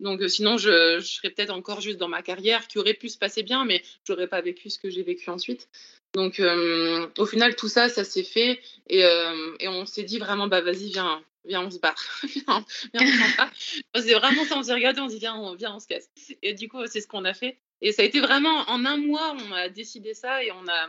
Donc 0.00 0.20
euh, 0.20 0.28
sinon, 0.28 0.56
je, 0.56 1.00
serais 1.00 1.30
peut-être 1.30 1.50
encore 1.50 1.80
juste 1.80 1.98
dans 1.98 2.08
ma 2.08 2.22
carrière 2.22 2.66
qui 2.66 2.78
aurait 2.78 2.94
pu 2.94 3.08
se 3.08 3.18
passer 3.18 3.42
bien, 3.42 3.64
mais 3.64 3.82
j'aurais 4.06 4.26
pas 4.26 4.40
vécu 4.40 4.70
ce 4.70 4.78
que 4.78 4.90
j'ai 4.90 5.02
vécu 5.02 5.30
ensuite. 5.30 5.68
Donc 6.14 6.40
euh, 6.40 7.06
au 7.18 7.26
final, 7.26 7.56
tout 7.56 7.68
ça, 7.68 7.88
ça 7.88 8.04
s'est 8.04 8.24
fait 8.24 8.60
et, 8.88 9.04
euh, 9.04 9.54
et 9.60 9.68
on 9.68 9.84
s'est 9.84 10.04
dit 10.04 10.18
vraiment, 10.18 10.48
bah 10.48 10.60
vas-y, 10.60 10.90
viens, 10.90 11.22
viens, 11.44 11.62
on 11.62 11.70
se 11.70 11.78
barre. 11.78 12.02
viens, 12.24 12.64
viens, 12.94 13.46
on 13.94 14.00
C'est 14.00 14.14
vraiment 14.14 14.44
ça, 14.44 14.58
on 14.58 14.62
s'est 14.62 14.74
regardé, 14.74 15.00
on 15.00 15.08
s'est 15.08 15.14
dit, 15.14 15.20
viens, 15.20 15.36
on, 15.36 15.54
viens, 15.54 15.74
on 15.74 15.80
se 15.80 15.86
casse. 15.86 16.08
Et 16.42 16.54
du 16.54 16.68
coup, 16.68 16.86
c'est 16.86 17.00
ce 17.00 17.08
qu'on 17.08 17.24
a 17.24 17.34
fait. 17.34 17.58
Et 17.80 17.92
ça 17.92 18.02
a 18.02 18.04
été 18.04 18.20
vraiment 18.20 18.64
en 18.70 18.84
un 18.84 18.96
mois, 18.96 19.36
on 19.46 19.52
a 19.52 19.68
décidé 19.68 20.14
ça 20.14 20.42
et 20.42 20.50
on 20.52 20.66
a, 20.68 20.88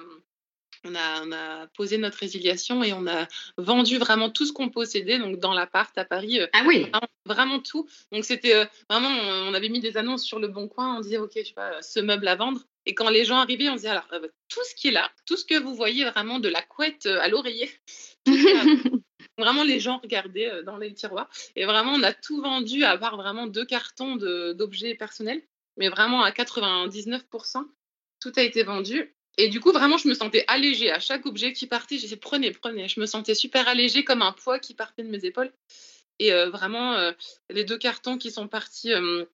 on 0.86 1.32
a, 1.32 1.68
posé 1.75 1.98
notre 1.98 2.18
résiliation 2.18 2.84
et 2.84 2.94
on 2.94 3.08
a 3.08 3.27
vendu 3.58 3.98
vraiment 3.98 4.30
tout 4.30 4.46
ce 4.46 4.54
qu'on 4.54 4.70
possédait, 4.70 5.20
donc 5.20 5.39
dans 5.39 5.54
l'appart 5.54 5.96
à 5.98 6.06
Paris. 6.06 6.39
Euh, 6.39 6.48
ah 6.54 6.63
oui. 6.65 6.88
Vraiment, 7.25 7.60
tout. 7.60 7.88
Donc 8.12 8.24
c'était 8.24 8.56
euh, 8.56 8.65
vraiment, 8.89 9.10
on 9.48 9.54
avait 9.54 9.70
mis 9.70 9.80
des 9.80 9.98
annonces 9.98 10.24
sur 10.24 10.39
le 10.39 10.48
bon 10.48 10.68
coin, 10.68 10.98
on 10.98 11.00
disait 11.01 11.18
ok, 11.18 11.32
je 11.36 11.44
sais 11.44 11.54
pas, 11.54 11.82
ce 11.82 12.00
meuble 12.00 12.27
à 12.27 12.36
vendre. 12.36 12.62
Et 12.86 12.94
quand 12.94 13.10
les 13.10 13.25
gens 13.25 13.38
arrivaient, 13.38 13.70
on 13.70 13.75
disait 13.75 13.89
alors 13.89 14.08
euh, 14.13 14.27
tout 14.48 14.63
ce 14.63 14.75
qui 14.75 14.89
est 14.89 14.92
là, 14.92 15.12
tout 15.25 15.38
ce 15.38 15.46
que 15.46 15.60
vous 15.60 15.75
voyez 15.75 16.06
vraiment 16.06 16.39
de 16.39 16.50
la 16.50 16.62
couette 16.62 17.08
à 17.08 17.27
l'oreiller, 17.27 17.72
vraiment 19.38 19.63
les 19.63 19.80
gens 19.80 19.98
regardaient 19.98 20.63
dans 20.63 20.77
les 20.77 20.94
tiroirs. 20.94 21.30
Et 21.56 21.65
vraiment, 21.65 21.94
on 21.94 22.04
a 22.04 22.13
tout 22.13 22.42
vendu 22.42 22.84
à 22.84 22.98
part 22.98 23.18
vraiment 23.18 23.48
deux 23.48 23.65
cartons 23.65 24.18
d'objets 24.18 24.94
personnels, 24.94 25.42
mais 25.77 25.89
vraiment 25.89 26.22
à 26.22 26.30
99%, 26.30 27.65
tout 28.20 28.32
a 28.36 28.42
été 28.42 28.63
vendu. 28.63 29.14
Et 29.38 29.50
du 29.50 29.60
coup, 29.60 29.72
vraiment, 29.72 29.98
je 29.98 30.08
me 30.08 30.13
sentais 30.13 30.46
allégée. 30.48 30.92
À 30.92 31.00
chaque 31.00 31.25
objet 31.25 31.51
qui 31.51 31.68
partait, 31.68 31.98
je 31.98 32.01
disais 32.01 32.15
prenez, 32.15 32.51
prenez. 32.51 32.88
Je 32.88 33.00
me 33.00 33.06
sentais 33.06 33.36
super 33.36 33.68
allégée, 33.68 34.04
comme 34.04 34.22
un 34.22 34.32
poids 34.32 34.60
qui 34.60 34.74
partait 34.74 35.04
de 35.04 35.10
mes 35.10 35.25
épaules. 35.25 35.51
Et 36.20 36.32
euh, 36.32 36.50
vraiment, 36.50 36.94
euh, 36.94 37.12
les 37.50 37.65
deux 37.65 37.77
cartons 37.77 38.18
qui 38.18 38.32
sont 38.32 38.48
partis 38.48 38.94
euh, 38.94 39.25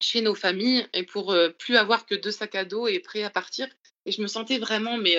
chez 0.00 0.22
nos 0.22 0.34
familles, 0.34 0.86
et 0.94 1.02
pour 1.02 1.36
plus 1.58 1.76
avoir 1.76 2.06
que 2.06 2.14
deux 2.14 2.30
sacs 2.30 2.54
à 2.54 2.64
dos 2.64 2.88
et 2.88 2.98
prêts 2.98 3.22
à 3.22 3.30
partir. 3.30 3.68
Et 4.06 4.12
je 4.12 4.22
me 4.22 4.26
sentais 4.26 4.58
vraiment, 4.58 4.96
mais 4.96 5.16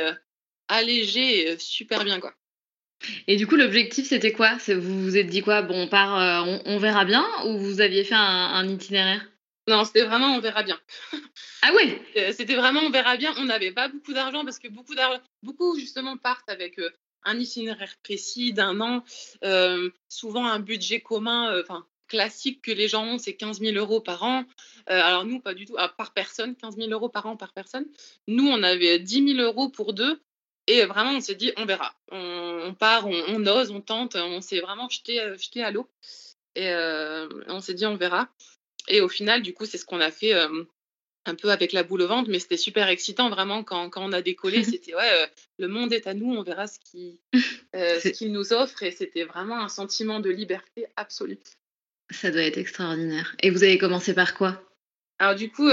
allégée, 0.68 1.52
et, 1.52 1.60
super 1.60 2.04
bien, 2.04 2.20
quoi. 2.20 2.34
Et 3.28 3.36
du 3.36 3.48
coup, 3.48 3.56
l'objectif, 3.56 4.08
c'était 4.08 4.34
quoi? 4.34 4.58
Vous 4.68 5.04
vous 5.04 5.18
êtes 5.18 5.28
dit 5.28 5.42
quoi? 5.42 5.62
Bon, 5.62 5.84
on 5.84 5.88
part, 5.88 6.46
on, 6.66 6.78
verra 6.80 7.06
bien 7.06 7.26
Ou 7.46 7.58
vous 7.58 7.82
aviez 7.82 8.04
fait 8.04 8.16
un 8.16 8.68
itinéraire? 8.68 9.26
Non, 9.68 9.86
c'était 9.86 10.04
vraiment 10.04 10.36
on 10.36 10.40
verra 10.40 10.64
bien. 10.64 10.80
Ah 11.62 11.72
oui 11.76 11.98
euh, 12.18 12.34
C'était 12.36 12.56
vraiment 12.56 12.82
on 12.82 12.90
verra 12.90 13.16
bien. 13.16 13.34
On 13.38 13.46
n'avait 13.46 13.72
pas 13.72 13.88
beaucoup 13.88 14.14
d'argent 14.14 14.44
parce 14.44 14.60
que 14.60 14.68
beaucoup 14.68 14.96
d'argent, 14.96 15.22
beaucoup 15.42 15.80
justement 15.80 16.18
partent 16.18 16.50
avec 16.50 16.80
euh, 16.80 16.90
un 17.24 17.40
itinéraire 17.40 17.96
précis 18.04 18.52
d'un 18.52 18.82
an, 18.82 19.04
euh, 19.46 19.90
souvent 20.10 20.46
un 20.46 20.60
budget 20.60 21.00
commun, 21.00 21.62
enfin 21.62 21.86
classique 22.10 22.62
que 22.62 22.72
les 22.72 22.90
gens 22.90 23.06
ont, 23.06 23.18
c'est 23.18 23.36
15 23.36 23.62
000 23.62 23.78
euros 23.78 24.02
par 24.02 24.24
an. 24.24 24.44
alors 24.88 25.24
nous, 25.24 25.40
pas 25.40 25.54
du 25.54 25.66
tout, 25.66 25.76
ah, 25.78 25.88
par 25.88 26.12
personne, 26.12 26.56
15 26.58 26.76
000 26.76 26.90
euros 26.92 27.10
par 27.10 27.26
an 27.26 27.38
par 27.38 27.54
personne. 27.54 27.86
Nous, 28.28 28.46
on 28.46 28.62
avait 28.62 29.00
10 29.00 29.36
000 29.36 29.42
euros 29.42 29.70
pour 29.70 29.94
deux. 29.94 30.22
Et 30.68 30.86
vraiment, 30.86 31.12
on 31.12 31.22
s'est 31.22 31.36
dit, 31.36 31.54
on 31.58 31.66
verra. 31.66 31.96
On, 32.12 32.76
part, 32.78 33.08
on, 33.08 33.48
ose, 33.48 33.72
on 33.72 33.82
tente. 33.82 34.16
On 34.16 34.42
s'est 34.42 34.60
vraiment 34.60 34.90
jeté, 34.90 35.18
jeté 35.38 35.64
à 35.64 35.72
l'eau. 35.72 35.90
Et 36.56 36.72
on 37.48 37.62
s'est 37.62 37.74
dit, 37.74 37.86
on 37.86 37.96
verra. 37.96 38.30
Et 38.88 39.02
au 39.02 39.10
final, 39.10 39.42
du 39.42 39.54
coup, 39.54 39.66
c'est 39.66 39.78
ce 39.78 39.86
qu'on 39.86 40.02
a 40.02 40.12
fait 40.12 40.34
un 41.26 41.36
peu 41.36 41.52
avec 41.52 41.72
la 41.72 41.84
boule 41.84 42.02
au 42.02 42.08
ventre, 42.08 42.30
mais 42.30 42.40
c'était 42.40 42.58
super 42.58 42.90
excitant 42.90 43.30
vraiment 43.30 43.64
quand, 43.64 43.90
quand 43.90 44.04
on 44.04 44.12
a 44.12 44.22
décollé. 44.22 44.64
c'était 44.64 44.96
ouais, 44.96 45.32
le 45.58 45.68
monde 45.68 45.94
est 45.94 46.08
à 46.08 46.14
nous, 46.14 46.34
on 46.34 46.44
verra 46.44 46.68
ce 46.68 46.80
qu'il 46.92 47.20
ce 47.74 48.26
nous 48.26 48.54
offre. 48.54 48.84
Et 48.84 48.92
c'était 48.92 49.24
vraiment 49.24 49.62
un 49.62 49.70
sentiment 49.70 50.20
de 50.20 50.30
liberté 50.30 50.86
absolue. 50.96 51.40
Ça 52.10 52.32
doit 52.32 52.44
être 52.44 52.58
extraordinaire. 52.58 53.36
Et 53.42 53.50
vous 53.50 53.64
avez 53.64 53.78
commencé 53.78 54.14
par 54.14 54.36
quoi? 54.36 54.62
Alors, 55.20 55.36
du 55.36 55.50
coup, 55.50 55.70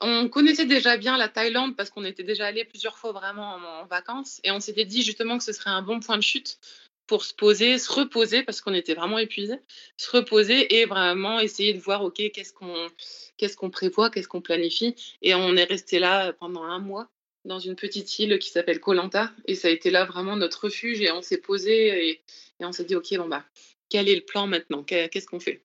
on 0.00 0.28
connaissait 0.28 0.66
déjà 0.66 0.96
bien 0.96 1.16
la 1.16 1.28
Thaïlande 1.28 1.76
parce 1.76 1.90
qu'on 1.90 2.04
était 2.04 2.22
déjà 2.22 2.46
allé 2.46 2.64
plusieurs 2.64 2.98
fois 2.98 3.12
vraiment 3.12 3.56
en 3.56 3.86
vacances. 3.86 4.40
Et 4.44 4.50
on 4.50 4.60
s'était 4.60 4.84
dit 4.84 5.02
justement 5.02 5.38
que 5.38 5.44
ce 5.44 5.52
serait 5.52 5.70
un 5.70 5.82
bon 5.82 6.00
point 6.00 6.16
de 6.16 6.22
chute 6.22 6.58
pour 7.08 7.24
se 7.24 7.34
poser, 7.34 7.78
se 7.78 7.90
reposer 7.90 8.44
parce 8.44 8.60
qu'on 8.60 8.74
était 8.74 8.94
vraiment 8.94 9.18
épuisés, 9.18 9.58
se 9.96 10.10
reposer 10.16 10.78
et 10.78 10.84
vraiment 10.84 11.40
essayer 11.40 11.74
de 11.74 11.80
voir 11.80 12.04
ok 12.04 12.30
qu'est-ce 12.32 12.52
qu'on 12.52 12.86
qu'est-ce 13.36 13.56
qu'on 13.56 13.70
prévoit, 13.70 14.10
qu'est-ce 14.10 14.28
qu'on 14.28 14.40
planifie 14.40 14.94
et 15.22 15.34
on 15.34 15.56
est 15.56 15.64
resté 15.64 15.98
là 15.98 16.32
pendant 16.34 16.62
un 16.62 16.78
mois 16.78 17.08
dans 17.44 17.58
une 17.58 17.74
petite 17.74 18.18
île 18.18 18.38
qui 18.38 18.50
s'appelle 18.50 18.78
Kolanta 18.78 19.32
et 19.46 19.54
ça 19.56 19.68
a 19.68 19.70
été 19.72 19.90
là 19.90 20.04
vraiment 20.04 20.36
notre 20.36 20.66
refuge 20.66 21.00
et 21.00 21.10
on 21.10 21.22
s'est 21.22 21.38
posé 21.38 22.10
et, 22.10 22.20
on 22.60 22.72
s'est 22.72 22.84
dit 22.84 22.94
ok 22.94 23.16
bon 23.16 23.28
bah 23.28 23.44
quel 23.90 24.08
est 24.08 24.14
le 24.14 24.20
plan 24.20 24.46
maintenant? 24.46 24.82
Qu'est-ce 24.82 25.26
qu'on 25.26 25.40
fait? 25.40 25.62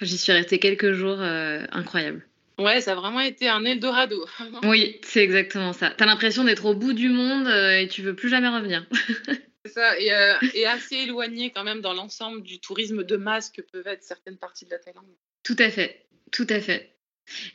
J'y 0.00 0.18
suis 0.18 0.32
restée 0.32 0.58
quelques 0.58 0.92
jours 0.92 1.20
euh, 1.20 1.62
incroyable. 1.70 2.26
Ouais, 2.58 2.80
ça 2.80 2.92
a 2.92 2.94
vraiment 2.94 3.20
été 3.20 3.48
un 3.48 3.64
Eldorado. 3.64 4.24
oui, 4.64 5.00
c'est 5.02 5.22
exactement 5.22 5.72
ça. 5.72 5.90
T'as 5.96 6.06
l'impression 6.06 6.44
d'être 6.44 6.64
au 6.64 6.74
bout 6.74 6.92
du 6.92 7.08
monde 7.08 7.46
euh, 7.46 7.78
et 7.78 7.88
tu 7.88 8.02
veux 8.02 8.14
plus 8.14 8.28
jamais 8.28 8.48
revenir. 8.48 8.86
Ça, 9.66 9.98
et, 9.98 10.66
assez 10.66 10.96
éloigné 10.96 11.50
quand 11.50 11.64
même 11.64 11.80
dans 11.80 11.94
l'ensemble 11.94 12.42
du 12.42 12.60
tourisme 12.60 13.02
de 13.02 13.16
masse 13.16 13.50
que 13.50 13.62
peuvent 13.62 13.86
être 13.86 14.02
certaines 14.02 14.36
parties 14.36 14.66
de 14.66 14.70
la 14.70 14.78
Thaïlande. 14.78 15.06
Tout 15.42 15.56
à 15.58 15.70
fait, 15.70 16.06
tout 16.32 16.46
à 16.50 16.60
fait. 16.60 16.94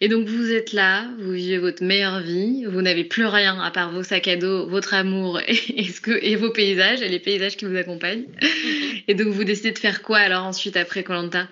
Et 0.01 0.07
donc 0.07 0.27
vous 0.27 0.51
êtes 0.51 0.73
là, 0.73 1.07
vous 1.19 1.33
vivez 1.33 1.59
votre 1.59 1.83
meilleure 1.83 2.21
vie, 2.21 2.65
vous 2.65 2.81
n'avez 2.81 3.03
plus 3.03 3.25
rien 3.25 3.61
à 3.61 3.69
part 3.69 3.91
vos 3.91 4.01
sacs 4.01 4.27
à 4.27 4.35
dos, 4.35 4.67
votre 4.67 4.95
amour 4.95 5.39
et, 5.47 5.83
ce 5.83 6.01
que, 6.01 6.11
et 6.23 6.35
vos 6.35 6.49
paysages, 6.49 7.01
et 7.01 7.09
les 7.09 7.19
paysages 7.19 7.57
qui 7.57 7.65
vous 7.65 7.75
accompagnent. 7.75 8.25
Mhm. 8.41 9.01
Et 9.07 9.13
donc 9.13 9.27
vous 9.27 9.43
décidez 9.43 9.71
de 9.71 9.77
faire 9.77 10.01
quoi 10.01 10.17
alors 10.17 10.45
ensuite 10.45 10.77
après 10.77 11.03
Colanta 11.03 11.47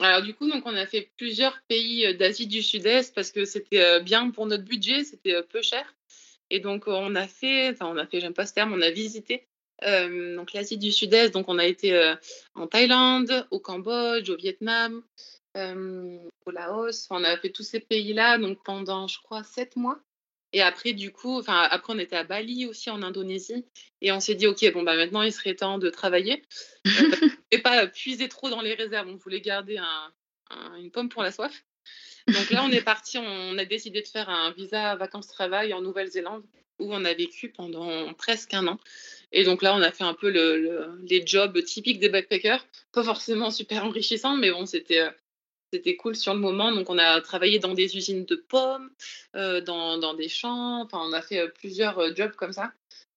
alors 0.00 0.22
du 0.22 0.34
coup, 0.34 0.50
donc 0.50 0.66
on 0.66 0.74
a 0.74 0.84
fait 0.84 1.12
plusieurs 1.16 1.62
pays 1.68 2.06
euh, 2.06 2.12
d'Asie 2.12 2.48
du 2.48 2.60
Sud-Est 2.60 3.14
parce 3.14 3.30
que 3.30 3.44
c'était 3.44 3.80
euh, 3.80 4.00
bien 4.00 4.30
pour 4.30 4.46
notre 4.46 4.64
budget, 4.64 5.04
c'était 5.04 5.34
euh, 5.34 5.42
peu 5.42 5.62
cher. 5.62 5.94
Et 6.50 6.58
donc 6.58 6.88
on 6.88 7.14
a 7.14 7.28
fait, 7.28 7.70
enfin 7.70 7.86
on 7.86 7.96
a 7.96 8.04
fait, 8.04 8.18
j'aime 8.18 8.34
pas 8.34 8.44
ce 8.44 8.52
terme, 8.52 8.72
on 8.72 8.82
a 8.82 8.90
visité 8.90 9.46
donc 10.36 10.52
l'Asie 10.52 10.78
du 10.78 10.92
Sud-Est. 10.92 11.32
Donc 11.32 11.48
on 11.48 11.58
a 11.58 11.66
été 11.66 12.14
en 12.54 12.66
Thaïlande, 12.66 13.46
au 13.50 13.58
Cambodge, 13.58 14.30
au 14.30 14.36
Vietnam, 14.36 15.02
au 15.56 16.50
Laos. 16.50 17.06
on 17.10 17.24
a 17.24 17.36
fait 17.36 17.50
tous 17.50 17.62
ces 17.62 17.80
pays-là 17.80 18.38
donc 18.38 18.62
pendant, 18.64 19.06
je 19.06 19.18
crois, 19.20 19.42
sept 19.42 19.76
mois. 19.76 20.00
Et 20.52 20.60
après, 20.60 20.92
du 20.92 21.12
coup, 21.12 21.38
enfin, 21.38 21.66
après, 21.70 21.94
on 21.94 21.98
était 21.98 22.16
à 22.16 22.24
Bali 22.24 22.66
aussi, 22.66 22.90
en 22.90 23.02
Indonésie. 23.02 23.64
Et 24.02 24.12
on 24.12 24.20
s'est 24.20 24.34
dit, 24.34 24.46
OK, 24.46 24.64
bon, 24.72 24.82
bah, 24.82 24.96
maintenant, 24.96 25.22
il 25.22 25.32
serait 25.32 25.54
temps 25.54 25.78
de 25.78 25.88
travailler. 25.88 26.42
et 27.50 27.58
pas 27.58 27.86
puiser 27.86 28.28
trop 28.28 28.50
dans 28.50 28.60
les 28.60 28.74
réserves. 28.74 29.08
On 29.08 29.16
voulait 29.16 29.40
garder 29.40 29.80
une 30.78 30.90
pomme 30.90 31.08
pour 31.08 31.22
la 31.22 31.32
soif. 31.32 31.64
Donc 32.28 32.50
là, 32.50 32.64
on 32.64 32.70
est 32.70 32.82
parti, 32.82 33.18
on 33.18 33.58
a 33.58 33.64
décidé 33.64 34.02
de 34.02 34.08
faire 34.08 34.28
un 34.28 34.52
visa 34.52 34.96
vacances-travail 34.96 35.72
en 35.72 35.80
Nouvelle-Zélande, 35.80 36.44
où 36.78 36.92
on 36.92 37.04
a 37.04 37.14
vécu 37.14 37.50
pendant 37.50 38.12
presque 38.14 38.54
un 38.54 38.66
an. 38.66 38.78
Et 39.32 39.44
donc 39.44 39.62
là, 39.62 39.74
on 39.74 39.80
a 39.80 39.90
fait 39.90 40.04
un 40.04 40.14
peu 40.14 40.28
les 40.28 41.26
jobs 41.26 41.62
typiques 41.64 41.98
des 41.98 42.08
backpackers. 42.08 42.66
Pas 42.92 43.02
forcément 43.02 43.50
super 43.50 43.84
enrichissants, 43.84 44.36
mais 44.36 44.50
bon, 44.50 44.66
c'était 44.66 45.00
euh, 45.00 45.10
c'était 45.72 45.96
cool 45.96 46.14
sur 46.14 46.34
le 46.34 46.40
moment. 46.40 46.70
Donc, 46.70 46.90
on 46.90 46.98
a 46.98 47.20
travaillé 47.22 47.58
dans 47.58 47.72
des 47.72 47.96
usines 47.96 48.26
de 48.26 48.36
pommes, 48.36 48.90
euh, 49.36 49.62
dans, 49.62 50.14
des 50.14 50.28
champs. 50.28 50.82
Enfin, 50.82 51.00
on 51.02 51.14
a 51.14 51.22
fait 51.22 51.38
euh, 51.38 51.48
plusieurs 51.48 52.14
jobs 52.14 52.32
comme 52.32 52.52
ça. 52.52 52.72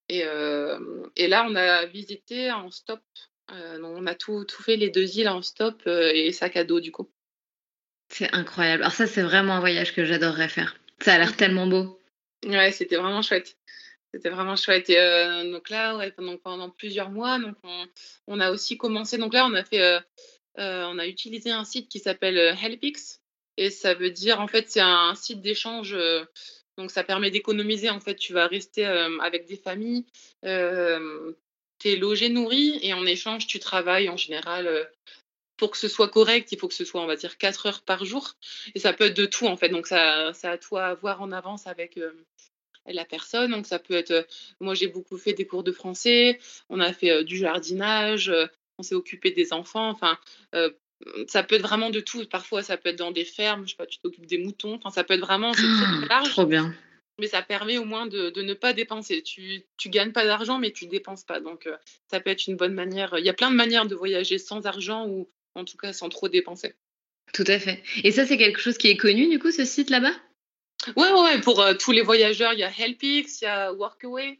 Et, 0.07 0.23
là, 0.23 1.45
on 1.49 1.55
a 1.55 1.85
visité 1.85 2.51
en 2.51 2.71
stop. 2.71 3.01
on 3.49 4.07
a 4.07 4.15
tout, 4.15 4.45
tout, 4.45 4.63
fait 4.63 4.77
les 4.77 4.89
deux 4.89 5.17
îles 5.17 5.27
en 5.27 5.41
stop 5.41 5.85
et 5.87 6.31
sac 6.31 6.55
à 6.55 6.63
dos, 6.63 6.79
du 6.79 6.91
coup. 6.91 7.09
C'est 8.17 8.33
incroyable. 8.33 8.83
Alors, 8.83 8.93
ça, 8.93 9.07
c'est 9.07 9.23
vraiment 9.23 9.55
un 9.55 9.59
voyage 9.59 9.93
que 9.93 10.05
j'adorerais 10.05 10.47
faire. 10.47 10.77
Ça 11.01 11.15
a 11.15 11.17
l'air 11.17 11.35
tellement 11.35 11.67
beau. 11.67 11.99
Ouais, 12.45 12.71
c'était 12.71 12.95
vraiment 12.95 13.21
chouette. 13.21 13.57
C'était 14.13 14.29
vraiment 14.29 14.55
chouette. 14.55 14.89
Et 14.89 15.51
donc 15.51 15.69
là, 15.69 15.97
ouais, 15.97 16.11
pendant, 16.11 16.37
pendant 16.37 16.69
plusieurs 16.69 17.09
mois, 17.09 17.37
donc 17.39 17.55
on, 17.63 17.85
on, 18.27 18.39
a 18.39 18.51
aussi 18.51 18.77
commencé. 18.77 19.17
Donc 19.17 19.33
là, 19.33 19.45
on 19.45 19.53
a 19.53 19.65
fait 19.65 20.01
euh, 20.57 20.85
on 20.85 20.99
a 20.99 21.07
utilisé 21.07 21.51
un 21.51 21.65
site 21.65 21.89
qui 21.89 21.99
s'appelle 21.99 22.37
euh, 22.37 22.53
Helpix 22.53 23.21
et 23.57 23.69
ça 23.69 23.93
veut 23.93 24.09
dire 24.09 24.39
en 24.39 24.47
fait 24.47 24.69
c'est 24.69 24.79
un 24.79 25.13
site 25.15 25.41
d'échange 25.41 25.93
euh, 25.93 26.23
donc 26.77 26.91
ça 26.91 27.03
permet 27.03 27.29
d'économiser 27.29 27.89
en 27.89 27.99
fait 27.99 28.15
tu 28.15 28.31
vas 28.31 28.47
rester 28.47 28.85
avec 28.85 29.47
des 29.47 29.57
familles 29.57 30.05
tu 30.43 31.89
es 31.89 31.95
logé 31.97 32.29
nourri 32.29 32.79
et 32.81 32.93
en 32.93 33.05
échange 33.05 33.47
tu 33.47 33.59
travailles 33.59 34.09
en 34.09 34.17
général 34.17 34.89
pour 35.57 35.71
que 35.71 35.77
ce 35.77 35.87
soit 35.87 36.09
correct, 36.09 36.51
il 36.51 36.59
faut 36.59 36.67
que 36.67 36.73
ce 36.73 36.85
soit, 36.85 37.01
on 37.01 37.07
va 37.07 37.15
dire, 37.15 37.37
4 37.37 37.65
heures 37.67 37.81
par 37.81 38.05
jour. 38.05 38.33
Et 38.73 38.79
ça 38.79 38.93
peut 38.93 39.05
être 39.05 39.17
de 39.17 39.25
tout, 39.25 39.47
en 39.47 39.57
fait. 39.57 39.69
Donc, 39.69 39.87
ça, 39.87 40.33
ça 40.33 40.51
à 40.51 40.57
toi 40.57 40.85
à 40.85 40.93
voir 40.95 41.21
en 41.21 41.31
avance 41.31 41.67
avec 41.67 41.99
la 42.85 43.05
personne. 43.05 43.51
Donc, 43.51 43.65
ça 43.65 43.79
peut 43.79 43.93
être, 43.93 44.27
moi, 44.59 44.73
j'ai 44.73 44.87
beaucoup 44.87 45.17
fait 45.17 45.33
des 45.33 45.47
cours 45.47 45.63
de 45.63 45.71
français, 45.71 46.39
on 46.69 46.79
a 46.79 46.93
fait 46.93 47.23
du 47.23 47.37
jardinage, 47.37 48.31
on 48.77 48.83
s'est 48.83 48.95
occupé 48.95 49.31
des 49.31 49.53
enfants. 49.53 49.89
Enfin, 49.89 50.17
euh, 50.53 50.69
ça 51.27 51.43
peut 51.43 51.55
être 51.55 51.61
vraiment 51.61 51.89
de 51.89 51.99
tout. 51.99 52.25
Parfois, 52.25 52.63
ça 52.63 52.77
peut 52.77 52.89
être 52.89 52.97
dans 52.97 53.11
des 53.11 53.25
fermes, 53.25 53.65
je 53.65 53.71
sais 53.71 53.77
pas, 53.77 53.85
tu 53.85 53.99
t'occupes 53.99 54.25
des 54.25 54.37
moutons. 54.37 54.75
Enfin, 54.75 54.89
ça 54.89 55.03
peut 55.03 55.13
être 55.13 55.21
vraiment 55.21 55.53
c'est 55.53 55.61
très, 55.61 56.07
large. 56.07 56.29
Trop 56.29 56.45
bien. 56.45 56.73
Mais 57.19 57.27
ça 57.27 57.41
permet 57.41 57.77
au 57.77 57.85
moins 57.85 58.07
de, 58.07 58.41
ne 58.41 58.53
pas 58.53 58.73
dépenser. 58.73 59.21
Tu, 59.23 59.63
tu 59.77 59.89
gagnes 59.89 60.11
pas 60.11 60.25
d'argent, 60.25 60.59
mais 60.59 60.71
tu 60.71 60.85
dépenses 60.87 61.23
pas. 61.23 61.39
Donc, 61.39 61.65
euh, 61.65 61.77
ça 62.11 62.19
peut 62.19 62.29
être 62.29 62.47
une 62.47 62.57
bonne 62.57 62.73
manière. 62.73 63.17
Il 63.17 63.25
y 63.25 63.29
a 63.29 63.33
plein 63.33 63.51
de 63.51 63.55
manières 63.55 63.85
de 63.85 63.95
voyager 63.95 64.37
sans 64.37 64.65
argent 64.65 65.07
ou 65.07 65.29
en 65.55 65.65
tout 65.65 65.77
cas 65.77 65.93
sans 65.93 66.09
trop 66.09 66.29
dépenser. 66.29 66.75
Tout 67.33 67.45
à 67.47 67.59
fait. 67.59 67.83
Et 68.03 68.11
ça, 68.11 68.25
c'est 68.25 68.37
quelque 68.37 68.59
chose 68.59 68.77
qui 68.77 68.87
est 68.87 68.97
connu, 68.97 69.27
du 69.27 69.39
coup, 69.39 69.51
ce 69.51 69.65
site 69.65 69.89
là-bas? 69.89 70.13
Ouais, 70.95 71.11
ouais, 71.11 71.41
pour 71.41 71.61
euh, 71.61 71.73
tous 71.73 71.91
les 71.91 72.01
voyageurs, 72.01 72.53
il 72.53 72.59
y 72.59 72.63
a 72.63 72.71
Helpix, 72.71 73.41
il 73.41 73.45
y 73.45 73.47
a 73.47 73.73
Workaway. 73.73 74.39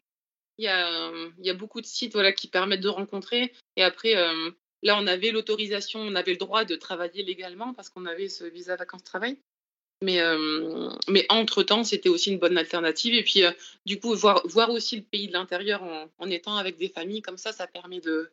Il 0.57 0.63
y, 0.63 0.69
a, 0.69 1.11
il 1.37 1.45
y 1.45 1.49
a 1.49 1.53
beaucoup 1.53 1.81
de 1.81 1.85
sites 1.85 2.13
voilà, 2.13 2.31
qui 2.31 2.47
permettent 2.47 2.81
de 2.81 2.87
rencontrer. 2.87 3.51
Et 3.75 3.83
après, 3.83 4.15
euh, 4.15 4.51
là, 4.83 4.97
on 4.97 5.05
avait 5.05 5.31
l'autorisation, 5.31 5.99
on 5.99 6.15
avait 6.15 6.31
le 6.31 6.37
droit 6.37 6.63
de 6.63 6.75
travailler 6.75 7.23
légalement 7.23 7.73
parce 7.73 7.89
qu'on 7.89 8.05
avait 8.05 8.29
ce 8.29 8.45
visa 8.45 8.77
vacances-travail. 8.77 9.37
Mais, 10.01 10.21
euh, 10.21 10.89
mais 11.09 11.25
entre-temps, 11.29 11.83
c'était 11.83 12.09
aussi 12.09 12.31
une 12.31 12.39
bonne 12.39 12.57
alternative. 12.57 13.13
Et 13.13 13.23
puis, 13.23 13.43
euh, 13.43 13.51
du 13.85 13.99
coup, 13.99 14.13
voir, 14.15 14.47
voir 14.47 14.69
aussi 14.69 14.95
le 14.95 15.03
pays 15.03 15.27
de 15.27 15.33
l'intérieur 15.33 15.83
en, 15.83 16.09
en, 16.19 16.29
étant 16.29 16.55
avec 16.55 16.77
des 16.77 16.89
familles, 16.89 17.21
comme 17.21 17.37
ça, 17.37 17.51
ça 17.51 17.67
permet 17.67 17.99
de, 17.99 18.31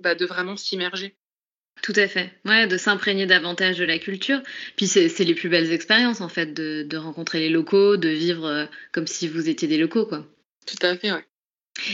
bah, 0.00 0.14
de 0.14 0.24
vraiment 0.24 0.56
s'immerger. 0.56 1.16
Tout 1.82 1.94
à 1.96 2.06
fait, 2.06 2.30
ouais, 2.44 2.66
de 2.66 2.76
s'imprégner 2.76 3.26
davantage 3.26 3.76
de 3.78 3.84
la 3.84 3.98
culture. 3.98 4.40
Puis 4.76 4.86
c'est 4.86 5.24
les 5.24 5.34
plus 5.34 5.48
belles 5.48 5.72
expériences, 5.72 6.20
en 6.20 6.28
fait, 6.28 6.54
de, 6.54 6.84
de 6.88 6.96
rencontrer 6.96 7.40
les 7.40 7.48
locaux, 7.48 7.96
de 7.96 8.08
vivre 8.08 8.68
comme 8.92 9.06
si 9.06 9.28
vous 9.28 9.48
étiez 9.48 9.68
des 9.68 9.78
locaux, 9.78 10.06
quoi. 10.06 10.24
Tout 10.66 10.86
à 10.86 10.96
fait, 10.96 11.12
ouais. 11.12 11.24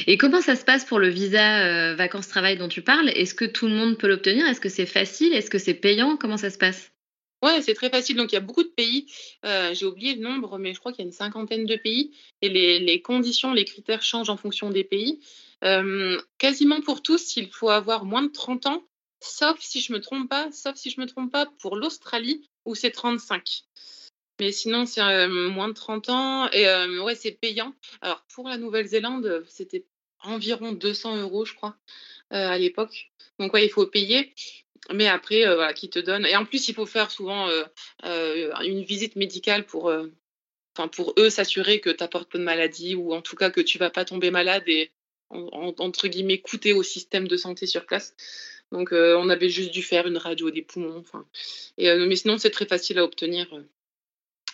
Et 0.07 0.19
comment 0.19 0.41
ça 0.41 0.57
se 0.57 0.65
passe 0.65 0.85
pour 0.85 0.99
le 0.99 1.09
visa 1.09 1.65
euh, 1.65 1.95
vacances-travail 1.95 2.57
dont 2.57 2.69
tu 2.69 2.83
parles? 2.83 3.09
Est-ce 3.11 3.35
que 3.35 3.45
tout 3.45 3.69
le 3.69 3.75
monde 3.75 3.97
peut 3.97 4.09
l'obtenir? 4.09 4.47
Est-ce 4.47 4.61
que 4.61 4.69
c'est 4.69 4.87
facile? 4.87 5.33
Est-ce 5.33 5.51
que 5.51 5.59
c'est 5.59 5.75
payant? 5.75 6.17
Comment 6.17 6.37
ça 6.37 6.51
se 6.51 6.59
passe? 6.59 6.93
Ouais, 7.43 7.63
c'est 7.63 7.75
très 7.75 7.89
facile. 7.89 8.17
Donc, 8.17 8.33
il 8.33 8.35
y 8.35 8.39
a 8.39 8.43
beaucoup 8.43 8.65
de 8.65 8.69
pays. 8.69 9.07
Euh, 9.45 9.73
j'ai 9.73 9.87
oublié 9.87 10.17
le 10.17 10.21
nombre, 10.21 10.59
mais 10.59 10.75
je 10.75 10.81
crois 10.81 10.93
qu'il 10.93 11.05
y 11.05 11.07
a 11.07 11.09
une 11.09 11.13
cinquantaine 11.13 11.67
de 11.67 11.77
pays. 11.77 12.11
Et 12.43 12.49
les, 12.49 13.01
conditions, 13.01 13.53
les 13.53 13.65
critères 13.65 14.03
changent 14.03 14.31
en 14.31 14.37
fonction 14.37 14.71
des 14.71 14.83
pays. 14.83 15.21
Euh, 15.65 16.21
quasiment 16.39 16.81
pour 16.81 17.01
tous, 17.01 17.37
il 17.37 17.49
faut 17.49 17.71
avoir 17.71 18.05
moins 18.05 18.23
de 18.23 18.33
30 18.33 18.67
ans, 18.67 18.83
sauf 19.21 19.59
si 19.61 19.81
je 19.81 19.93
me 19.93 20.01
trompe 20.01 20.29
pas, 20.29 20.51
sauf 20.53 20.77
si 20.77 20.91
je 20.91 21.01
me 21.01 21.07
trompe 21.07 21.33
pas 21.33 21.47
pour 21.61 21.77
l'Australie, 21.77 22.49
où 22.65 22.75
c'est 22.75 22.91
35. 22.91 23.63
Mais 24.41 24.53
sinon, 24.53 24.87
c'est 24.87 25.03
moins 25.29 25.69
de 25.69 25.73
30 25.73 26.11
ans 26.11 26.51
et 26.53 26.67
ouais, 27.01 27.17
c'est 27.17 27.33
payant. 27.33 27.75
Alors, 28.01 28.25
pour 28.33 28.49
la 28.49 28.57
Nouvelle-Zélande, 28.57 29.45
c'était 29.49 29.85
environ 30.23 30.73
200 30.73 31.17
euros, 31.17 31.45
je 31.45 31.55
crois, 31.55 31.77
à 32.31 32.57
l'époque. 32.57 33.11
Donc, 33.41 33.53
ouais, 33.53 33.67
il 33.67 33.71
faut 33.71 33.87
payer. 33.87 34.33
Mais 34.93 35.09
après, 35.09 35.43
voilà, 35.45 35.73
qui 35.75 35.91
te 35.91 35.99
donne. 35.99 36.25
Et 36.25 36.37
en 36.37 36.45
plus, 36.45 36.69
il 36.69 36.75
faut 36.75 36.87
faire 36.87 37.11
souvent 37.11 37.49
une 38.05 38.83
visite 38.85 39.17
médicale 39.17 39.67
pour, 39.67 39.91
eux 39.91 41.31
s'assurer 41.31 41.81
que 41.81 41.91
tu 41.91 41.97
n'apportes 42.01 42.31
pas 42.31 42.39
de 42.39 42.45
maladie 42.45 42.95
ou 42.95 43.13
en 43.13 43.23
tout 43.23 43.35
cas 43.35 43.51
que 43.51 43.61
tu 43.61 43.79
vas 43.79 43.91
pas 43.91 44.05
tomber 44.05 44.31
malade 44.31 44.63
et, 44.69 44.93
entre 45.31 46.07
guillemets, 46.07 46.39
coûter 46.39 46.73
au 46.73 46.85
système 46.85 47.27
de 47.27 47.37
santé 47.37 47.67
sur 47.67 47.87
place. 47.87 48.15
Donc, 48.73 48.91
on 48.93 49.29
avait 49.29 49.49
juste 49.49 49.71
dû 49.71 49.83
faire 49.83 50.07
une 50.07 50.19
radio 50.19 50.51
des 50.51 50.63
poumons. 50.63 51.03
Et, 51.79 51.95
mais 51.95 52.17
sinon, 52.17 52.39
c'est 52.39 52.51
très 52.51 52.67
facile 52.67 52.99
à 52.99 53.05
obtenir. 53.05 53.47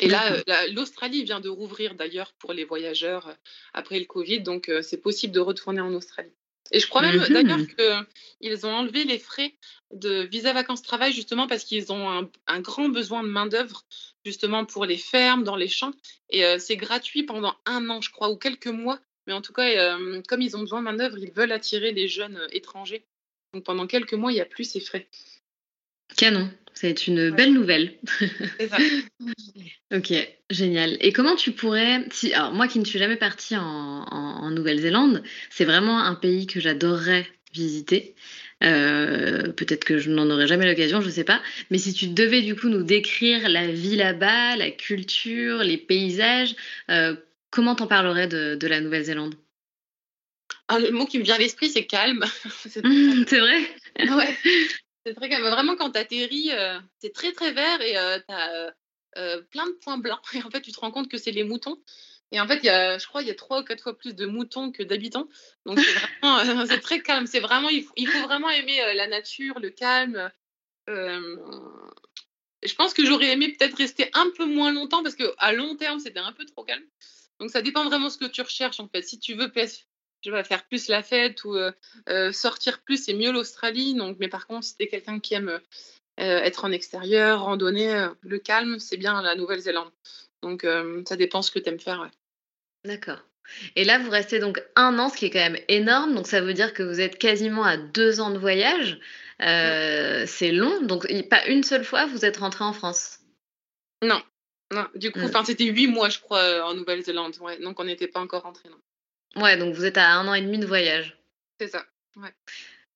Et 0.01 0.09
là, 0.09 0.43
l'Australie 0.73 1.25
vient 1.25 1.41
de 1.41 1.49
rouvrir 1.49 1.95
d'ailleurs 1.95 2.33
pour 2.35 2.53
les 2.53 2.65
voyageurs 2.65 3.29
euh, 3.29 3.35
après 3.73 3.99
le 3.99 4.07
Covid, 4.07 4.41
donc 4.41 4.69
euh, 4.69 4.83
c'est 4.83 5.01
possible 5.01 5.33
de 5.33 5.41
retourner 5.41 5.81
en 5.81 5.93
Australie. 5.95 6.33
Et 6.73 6.81
je 6.81 6.89
crois 6.89 7.03
même 7.03 7.19
d'ailleurs 7.29 7.59
mmh 7.59 8.07
qu'ils 8.41 8.67
ont 8.67 8.73
enlevé 8.73 9.05
les 9.05 9.19
frais 9.19 9.55
de 9.93 10.23
visa 10.23 10.55
vacances-travail 10.55 11.13
justement 11.13 11.47
parce 11.47 11.63
qu'ils 11.63 11.93
ont 11.93 12.31
un, 12.47 12.61
grand 12.61 12.89
besoin 12.89 13.23
de 13.23 13.29
main-d'œuvre 13.29 13.85
justement 14.25 14.65
pour 14.65 14.87
les 14.87 14.97
fermes, 14.97 15.45
dans 15.45 15.57
les 15.57 15.69
champs. 15.69 15.93
Et 16.31 16.45
euh, 16.45 16.59
c'est 16.59 16.77
gratuit 16.77 17.23
pendant 17.23 17.55
un 17.67 17.91
an, 17.91 18.01
je 18.01 18.11
crois, 18.11 18.31
ou 18.31 18.37
quelques 18.37 18.67
mois. 18.67 18.99
Mais 19.27 19.35
en 19.35 19.43
tout 19.43 19.53
cas, 19.55 19.97
comme 20.29 20.43
ils 20.43 20.55
ont 20.55 20.61
besoin 20.61 20.81
de 20.81 20.85
main-d'œuvre, 20.85 21.17
ils 21.19 21.33
veulent 21.33 21.53
attirer 21.53 21.93
les 21.93 22.09
jeunes 22.09 22.47
étrangers. 22.53 23.07
Donc 23.55 23.65
pendant 23.65 23.87
quelques 23.87 24.15
mois, 24.15 24.33
il 24.33 24.35
n'y 24.35 24.41
a 24.41 24.47
plus 24.47 24.65
ces 24.65 24.81
frais. 24.81 25.07
Canon, 26.17 26.51
c'est 26.75 27.07
une 27.07 27.31
belle 27.31 27.53
nouvelle. 27.53 27.95
ok, 29.95 30.13
génial. 30.51 30.97
Et 31.01 31.13
comment 31.13 31.37
tu 31.37 31.53
pourrais, 31.53 32.05
si, 32.11 32.35
alors 32.35 32.53
moi 32.53 32.67
qui 32.67 32.81
ne 32.81 32.85
suis 32.85 32.99
jamais 32.99 33.17
partie 33.17 33.57
en, 33.57 34.51
Nouvelle-Zélande, 34.51 35.23
c'est 35.51 35.65
vraiment 35.65 35.99
un 35.99 36.15
pays 36.15 36.47
que 36.47 36.61
j'adorerais 36.61 37.27
visiter. 37.53 38.15
Euh, 38.63 39.53
peut-être 39.53 39.85
que 39.85 39.99
je 39.99 40.11
n'en 40.11 40.31
aurai 40.31 40.47
jamais 40.47 40.67
l'occasion, 40.67 41.01
je 41.01 41.07
ne 41.07 41.13
sais 41.13 41.25
pas. 41.25 41.41
Mais 41.71 41.79
si 41.79 41.93
tu 41.93 42.09
devais 42.09 42.43
du 42.43 42.55
coup 42.55 42.69
nous 42.69 42.83
décrire 42.83 43.49
la 43.49 43.67
vie 43.67 43.97
là-bas, 43.97 44.57
la 44.57 44.71
culture, 44.71 45.59
les 45.59 45.79
paysages, 45.79 46.55
euh, 46.91 47.17
comment 47.51 47.75
t'en 47.75 47.87
parlerais 47.87 48.29
de, 48.29 48.67
la 48.67 48.81
Nouvelle-Zélande? 48.81 49.35
Ah, 50.69 50.79
Le 50.79 50.91
mot 50.91 51.07
qui 51.07 51.19
me 51.19 51.25
vient 51.25 51.35
à 51.35 51.39
l'esprit, 51.39 51.69
c'est 51.69 51.87
calme. 51.87 52.25
c'est 52.67 52.81
vrai. 52.81 53.61
Ouais. 53.99 54.37
C'est 55.07 55.15
très 55.15 55.29
calme. 55.29 55.47
Vraiment, 55.47 55.77
quand 55.77 55.91
tu 55.91 55.99
atterris, 55.99 56.51
euh, 56.53 56.79
c'est 57.01 57.13
très 57.13 57.33
très 57.33 57.53
vert 57.53 57.81
et 57.83 57.99
euh, 57.99 58.19
tu 58.19 58.35
as 58.35 58.75
euh, 59.19 59.43
plein 59.51 59.67
de 59.67 59.73
points 59.73 59.99
blancs. 59.99 60.21
Et 60.35 60.43
en 60.43 60.51
fait, 60.51 60.63
tu 60.63 60.73
te 60.73 60.81
rends 60.81 60.91
compte 60.91 61.11
que 61.11 61.19
c'est 61.19 61.31
les 61.31 61.45
moutons. 61.45 61.83
Et 62.33 62.41
en 62.41 62.49
fait, 62.49 62.65
y 62.65 62.71
a, 62.71 62.99
je 62.99 63.07
crois 63.07 63.21
qu'il 63.21 63.29
y 63.29 63.33
a 63.33 63.37
trois 63.37 63.61
ou 63.61 63.65
quatre 63.65 63.83
fois 63.83 63.97
plus 63.97 64.15
de 64.15 64.25
moutons 64.27 64.73
que 64.73 64.83
d'habitants. 64.83 65.29
Donc, 65.67 65.79
c'est 65.79 65.93
vraiment, 66.23 66.67
très 66.83 67.03
calme. 67.03 67.27
C'est 67.27 67.41
vraiment, 67.41 67.69
il 67.69 67.85
faut, 67.85 67.93
il 67.97 68.09
faut 68.09 68.23
vraiment 68.23 68.49
aimer 68.49 68.81
la 68.95 69.07
nature, 69.07 69.61
le 69.61 69.71
calme. 69.71 70.31
je 70.89 72.75
pense 72.77 72.95
que 72.95 73.05
j'aurais 73.05 73.31
aimé 73.31 73.53
peut-être 73.53 73.77
rester 73.77 74.09
un 74.15 74.31
peu 74.37 74.47
moins 74.47 74.73
longtemps 74.73 75.03
parce 75.03 75.15
qu'à 75.15 75.53
long 75.53 75.77
terme, 75.77 76.01
c'était 76.01 76.19
un 76.19 76.33
peu 76.33 76.47
trop 76.47 76.65
calme. 76.65 76.85
Donc, 77.41 77.51
ça 77.51 77.61
dépend 77.61 77.85
vraiment 77.85 78.07
de 78.07 78.13
ce 78.13 78.19
que 78.19 78.25
tu 78.25 78.41
recherches, 78.41 78.81
en 78.81 78.89
fait. 78.89 79.03
Si 79.03 79.21
tu 79.21 79.35
veux 79.35 79.53
je 80.25 80.31
vais 80.31 80.45
faire 80.45 80.65
plus 80.67 80.89
la 80.89 81.03
fête 81.03 81.45
ou 81.45 81.57
sortir 82.33 82.83
plus, 82.83 83.05
c'est 83.05 83.15
mieux 83.15 83.33
l'Australie. 83.33 83.95
Donc, 83.95 84.17
mais 84.21 84.29
par 84.29 84.47
contre, 84.47 84.65
si 84.65 84.77
tu 84.77 84.85
es 84.85 84.89
quelqu'un 84.89 85.21
qui 85.21 85.35
aime 85.35 85.61
être 86.17 86.65
en 86.65 86.73
extérieur, 86.73 87.43
randonner, 87.43 88.09
le 88.21 88.39
calme, 88.39 88.79
c'est 88.79 88.97
bien 88.97 89.21
la 89.21 89.35
Nouvelle-Zélande. 89.35 89.91
Donc, 90.43 90.67
ça 91.07 91.17
dépend 91.17 91.43
ce 91.43 91.51
que 91.51 91.59
tu 91.59 91.69
aimes 91.69 91.81
faire. 91.81 92.11
D'accord. 92.85 93.19
Et 93.77 93.85
là, 93.85 93.99
vous 93.99 94.11
restez 94.11 94.39
donc 94.39 94.63
un 94.75 94.99
an, 94.99 95.11
ce 95.11 95.19
qui 95.19 95.27
est 95.27 95.31
quand 95.31 95.39
même 95.39 95.61
énorme. 95.69 96.15
Donc, 96.15 96.27
ça 96.27 96.41
veut 96.41 96.55
dire 96.55 96.73
que 96.73 96.83
vous 96.83 97.01
êtes 97.01 97.19
quasiment 97.19 97.65
à 97.65 97.77
deux 97.77 98.21
ans 98.21 98.31
de 98.31 98.39
voyage. 98.39 98.99
C'est 99.39 100.53
long. 100.53 100.81
Donc, 100.83 101.07
pas 101.29 101.47
une 101.47 101.63
seule 101.63 101.85
fois, 101.85 102.07
vous 102.07 102.25
êtes 102.25 102.39
rentré 102.39 102.65
en 102.65 102.73
France? 102.73 103.19
Non. 104.03 104.23
Non, 104.73 104.87
du 104.95 105.13
coup, 105.13 105.21
mmh. 105.21 105.45
c'était 105.45 105.67
huit 105.67 105.89
mois, 105.89 106.09
je 106.09 106.19
crois, 106.21 106.65
en 106.65 106.75
Nouvelle-Zélande. 106.75 107.37
Ouais. 107.41 107.59
Donc, 107.59 107.79
on 107.81 107.85
n'était 107.85 108.09
pas 108.09 108.21
encore 108.21 108.43
rentré. 108.43 108.71
Ouais, 109.37 109.57
donc 109.57 109.75
vous 109.75 109.85
êtes 109.85 109.99
à 109.99 110.13
un 110.15 110.29
an 110.29 110.35
et 110.35 110.43
demi 110.43 110.59
de 110.59 110.67
voyage. 110.67 111.19
C'est 111.61 111.69
ça. 111.69 111.85
Ouais. 112.17 112.33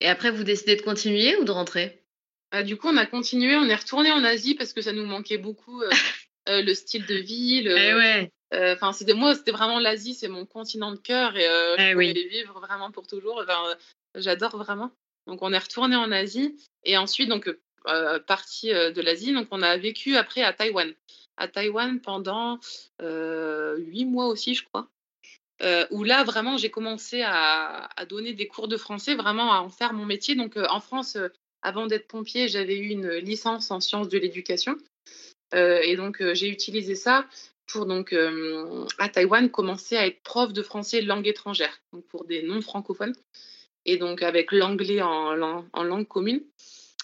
Et 0.01 0.09
après, 0.09 0.31
vous 0.31 0.44
décidez 0.44 0.77
de 0.77 0.83
continuer 0.83 1.37
ou 1.37 1.44
de 1.44 1.51
rentrer? 1.51 2.01
Ah, 2.51 2.62
Du 2.62 2.77
coup, 2.77 2.88
on 2.88 2.96
a 2.96 3.07
continué. 3.07 3.57
On 3.57 3.68
est 3.68 3.74
retourné 3.74 4.11
en 4.12 4.24
Asie 4.24 4.55
parce 4.55 4.72
que 4.72 4.81
ça 4.81 4.92
nous 4.92 5.05
manquait 5.05 5.38
beaucoup. 5.38 5.83
Euh, 5.83 5.90
le 6.62 6.74
style 6.74 7.07
de 7.07 7.16
vie. 7.16 7.62
Le... 7.62 7.77
Eh 7.77 7.94
ouais. 7.94 8.33
Euh, 8.55 8.74
enfin, 8.74 8.92
c'était 8.92 9.14
moi, 9.14 9.35
c'était 9.35 9.51
vraiment 9.51 9.79
l'Asie, 9.79 10.14
c'est 10.14 10.29
mon 10.29 10.46
continent 10.46 10.90
de 10.90 10.96
cœur 10.96 11.37
et 11.37 11.46
euh, 11.46 11.77
je 11.77 11.92
voulais 11.92 12.14
eh 12.16 12.29
vivre 12.29 12.59
vraiment 12.61 12.90
pour 12.90 13.07
toujours. 13.07 13.44
J'adore 14.14 14.57
vraiment. 14.57 14.90
Donc, 15.27 15.42
on 15.42 15.53
est 15.53 15.59
retourné 15.59 15.96
en 15.96 16.11
Asie 16.11 16.57
et 16.85 16.96
ensuite, 16.96 17.29
donc, 17.29 17.55
partie 18.27 18.70
de 18.70 19.01
l'Asie. 19.03 19.35
Donc, 19.35 19.48
on 19.51 19.61
a 19.61 19.77
vécu 19.77 20.16
après 20.16 20.42
à 20.42 20.55
Taïwan. 20.55 20.94
À 21.37 21.46
Taïwan 21.46 22.01
pendant 22.01 22.59
huit 23.01 24.07
mois 24.07 24.29
aussi, 24.29 24.55
je 24.55 24.64
crois. 24.64 24.88
Où 25.90 26.05
là, 26.05 26.25
vraiment, 26.25 26.57
j'ai 26.57 26.71
commencé 26.71 27.23
à, 27.25 27.88
donner 28.09 28.33
des 28.33 28.47
cours 28.47 28.68
de 28.68 28.77
français, 28.77 29.14
vraiment 29.14 29.53
à 29.53 29.61
en 29.61 29.71
faire 29.71 29.92
mon 29.92 30.07
métier. 30.07 30.35
Donc, 30.35 30.57
en 30.57 30.81
France, 30.81 31.16
avant 31.62 31.87
d'être 31.87 32.07
pompier, 32.07 32.49
j'avais 32.49 32.77
eu 32.77 32.88
une 32.88 33.11
licence 33.14 33.71
en 33.71 33.81
sciences 33.81 34.09
de 34.09 34.18
l'éducation. 34.18 34.77
Euh, 35.55 35.81
et 35.83 35.97
donc, 35.97 36.21
euh, 36.21 36.35
j'ai 36.35 36.49
utilisé 36.49 36.94
ça 36.94 37.27
pour, 37.66 37.87
donc, 37.87 38.12
euh, 38.12 38.87
à 38.99 39.09
Taïwan, 39.09 39.51
commencer 39.51 39.97
à 39.97 40.07
être 40.07 40.23
prof 40.23 40.53
de 40.53 40.62
français 40.62 41.01
langue 41.03 41.27
étrangère, 41.27 41.81
donc 41.92 42.07
pour 42.07 42.25
des 42.25 42.42
non-francophones, 42.42 43.14
et 43.85 43.99
donc 43.99 44.23
avec 44.23 44.53
l'anglais 44.53 45.03
en, 45.03 45.35
langue 45.35 46.09
commune. 46.09 46.42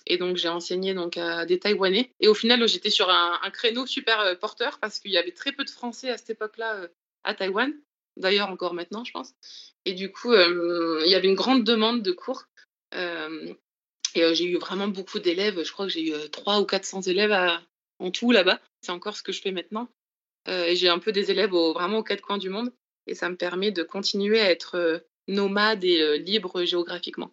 Et 0.07 0.19
donc, 0.19 0.37
j'ai 0.37 0.49
enseigné 0.49 0.93
donc, 0.93 1.17
à 1.17 1.47
des 1.47 1.59
Taïwanais. 1.59 2.11
Et 2.21 2.29
au 2.29 2.35
final, 2.35 2.67
j'étais 2.69 2.91
sur 2.91 3.09
un, 3.09 3.39
créneau 3.51 3.87
super 3.87 4.39
porteur 4.39 4.79
parce 4.79 5.01
qu'il 5.01 5.11
y 5.11 5.17
avait 5.17 5.33
très 5.33 5.53
peu 5.53 5.65
de 5.65 5.71
Français 5.71 6.11
à 6.11 6.19
cette 6.19 6.31
époque-là 6.31 6.89
à 7.25 7.35
Taïwan. 7.35 7.73
D'ailleurs, 8.17 8.51
encore 8.51 8.75
maintenant, 8.75 9.05
je 9.05 9.13
pense. 9.13 9.33
Et 9.85 9.93
du 9.93 10.11
coup, 10.13 10.33
il 10.35 11.09
y 11.09 11.15
avait 11.15 11.29
une 11.29 11.35
grande 11.35 11.65
demande 11.65 12.03
de 12.03 12.13
cours. 12.13 12.45
et 12.93 14.35
j'ai 14.35 14.45
eu 14.45 14.57
vraiment 14.59 14.89
beaucoup 14.89 15.19
d'élèves. 15.19 15.63
Je 15.63 15.73
crois 15.73 15.87
que 15.87 15.93
j'ai 15.93 16.09
eu 16.09 16.31
300 16.31 16.63
ou 16.63 16.65
400 16.65 17.03
élèves 17.03 17.33
en 17.99 18.11
tout 18.11 18.31
là-bas. 18.31 18.61
C'est 18.83 18.93
encore 18.93 19.17
ce 19.17 19.23
que 19.23 19.33
je 19.33 19.41
fais 19.41 19.53
maintenant. 19.53 19.89
Euh, 20.49 20.67
et 20.67 20.77
j'ai 20.77 20.89
un 20.89 20.99
peu 20.99 21.13
des 21.13 21.31
élèves 21.31 21.51
vraiment 21.51 21.99
aux 21.99 22.05
quatre 22.05 22.21
coins 22.21 22.39
du 22.39 22.51
monde. 22.51 22.73
Et 23.07 23.15
ça 23.15 23.29
me 23.29 23.37
permet 23.37 23.71
de 23.71 23.83
continuer 23.83 24.41
à 24.41 24.51
être 24.51 24.77
euh, 24.77 24.99
nomade 25.29 25.85
et 25.85 26.01
euh, 26.01 26.17
libre 26.17 26.65
géographiquement. 26.65 27.33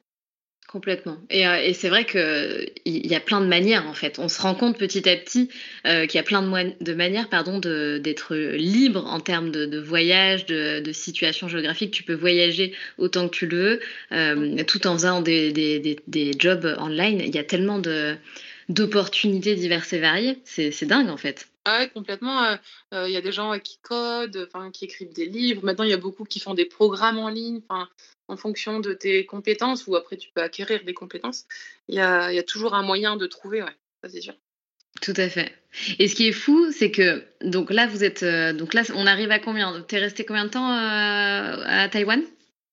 Complètement. 0.71 1.17
Et, 1.29 1.73
c'est 1.73 1.89
vrai 1.89 2.05
qu'il 2.05 2.71
y 2.85 3.13
a 3.13 3.19
plein 3.19 3.41
de 3.41 3.45
manières, 3.45 3.85
en 3.87 3.93
fait. 3.93 4.19
On 4.19 4.29
se 4.29 4.41
rend 4.41 4.55
compte 4.55 4.77
petit 4.77 5.09
à 5.09 5.17
petit 5.17 5.49
qu'il 5.83 6.15
y 6.15 6.17
a 6.17 6.23
plein 6.23 6.41
de, 6.41 6.93
manières 6.93 7.27
pardon, 7.27 7.59
d'être 7.59 8.35
libre 8.35 9.05
en 9.05 9.19
termes 9.19 9.51
de, 9.51 9.79
voyage, 9.79 10.45
de, 10.45 10.91
situation 10.93 11.49
géographique. 11.49 11.91
Tu 11.91 12.03
peux 12.03 12.13
voyager 12.13 12.73
autant 12.97 13.27
que 13.27 13.35
tu 13.35 13.47
le 13.47 13.81
veux, 14.11 14.63
tout 14.63 14.87
en 14.87 14.93
faisant 14.93 15.21
des, 15.21 15.51
des, 15.51 15.97
des 16.07 16.31
jobs 16.39 16.77
online. 16.79 17.19
Il 17.19 17.35
y 17.35 17.39
a 17.39 17.43
tellement 17.43 17.81
d'opportunités 18.69 19.55
diverses 19.55 19.91
et 19.91 19.99
variées. 19.99 20.39
C'est 20.45 20.85
dingue 20.85 21.09
en 21.09 21.17
fait. 21.17 21.51
Ah 21.63 21.79
ouais, 21.79 21.89
complètement. 21.89 22.43
Euh, 22.43 22.55
euh, 22.93 23.07
il 23.07 23.13
y 23.13 23.17
a 23.17 23.21
des 23.21 23.31
gens 23.31 23.57
qui 23.59 23.77
codent, 23.83 24.49
qui 24.73 24.85
écrivent 24.85 25.13
des 25.13 25.27
livres. 25.27 25.63
Maintenant, 25.63 25.83
il 25.83 25.91
y 25.91 25.93
a 25.93 25.97
beaucoup 25.97 26.23
qui 26.23 26.39
font 26.39 26.55
des 26.55 26.65
programmes 26.65 27.19
en 27.19 27.29
ligne, 27.29 27.61
en 28.31 28.37
fonction 28.37 28.79
de 28.79 28.93
tes 28.93 29.25
compétences, 29.25 29.87
ou 29.87 29.95
après 29.95 30.17
tu 30.17 30.29
peux 30.33 30.41
acquérir 30.41 30.83
des 30.85 30.93
compétences. 30.93 31.45
Il 31.89 31.95
y 31.95 31.99
a, 31.99 32.31
y 32.31 32.39
a, 32.39 32.43
toujours 32.43 32.73
un 32.73 32.81
moyen 32.81 33.17
de 33.17 33.27
trouver, 33.27 33.61
ouais, 33.61 33.75
ça 34.01 34.09
c'est 34.09 34.21
sûr. 34.21 34.35
Tout 35.01 35.13
à 35.17 35.29
fait. 35.29 35.53
Et 35.99 36.07
ce 36.07 36.15
qui 36.15 36.27
est 36.27 36.33
fou, 36.33 36.71
c'est 36.71 36.91
que 36.91 37.23
donc 37.41 37.71
là, 37.71 37.87
vous 37.87 38.03
êtes 38.03 38.23
euh, 38.23 38.53
donc 38.53 38.73
là, 38.73 38.83
on 38.95 39.05
arrive 39.05 39.31
à 39.31 39.39
combien? 39.39 39.81
T'es 39.81 39.99
resté 39.99 40.25
combien 40.25 40.45
de 40.45 40.49
temps 40.49 40.69
à 40.69 41.89
Taïwan? 41.89 42.23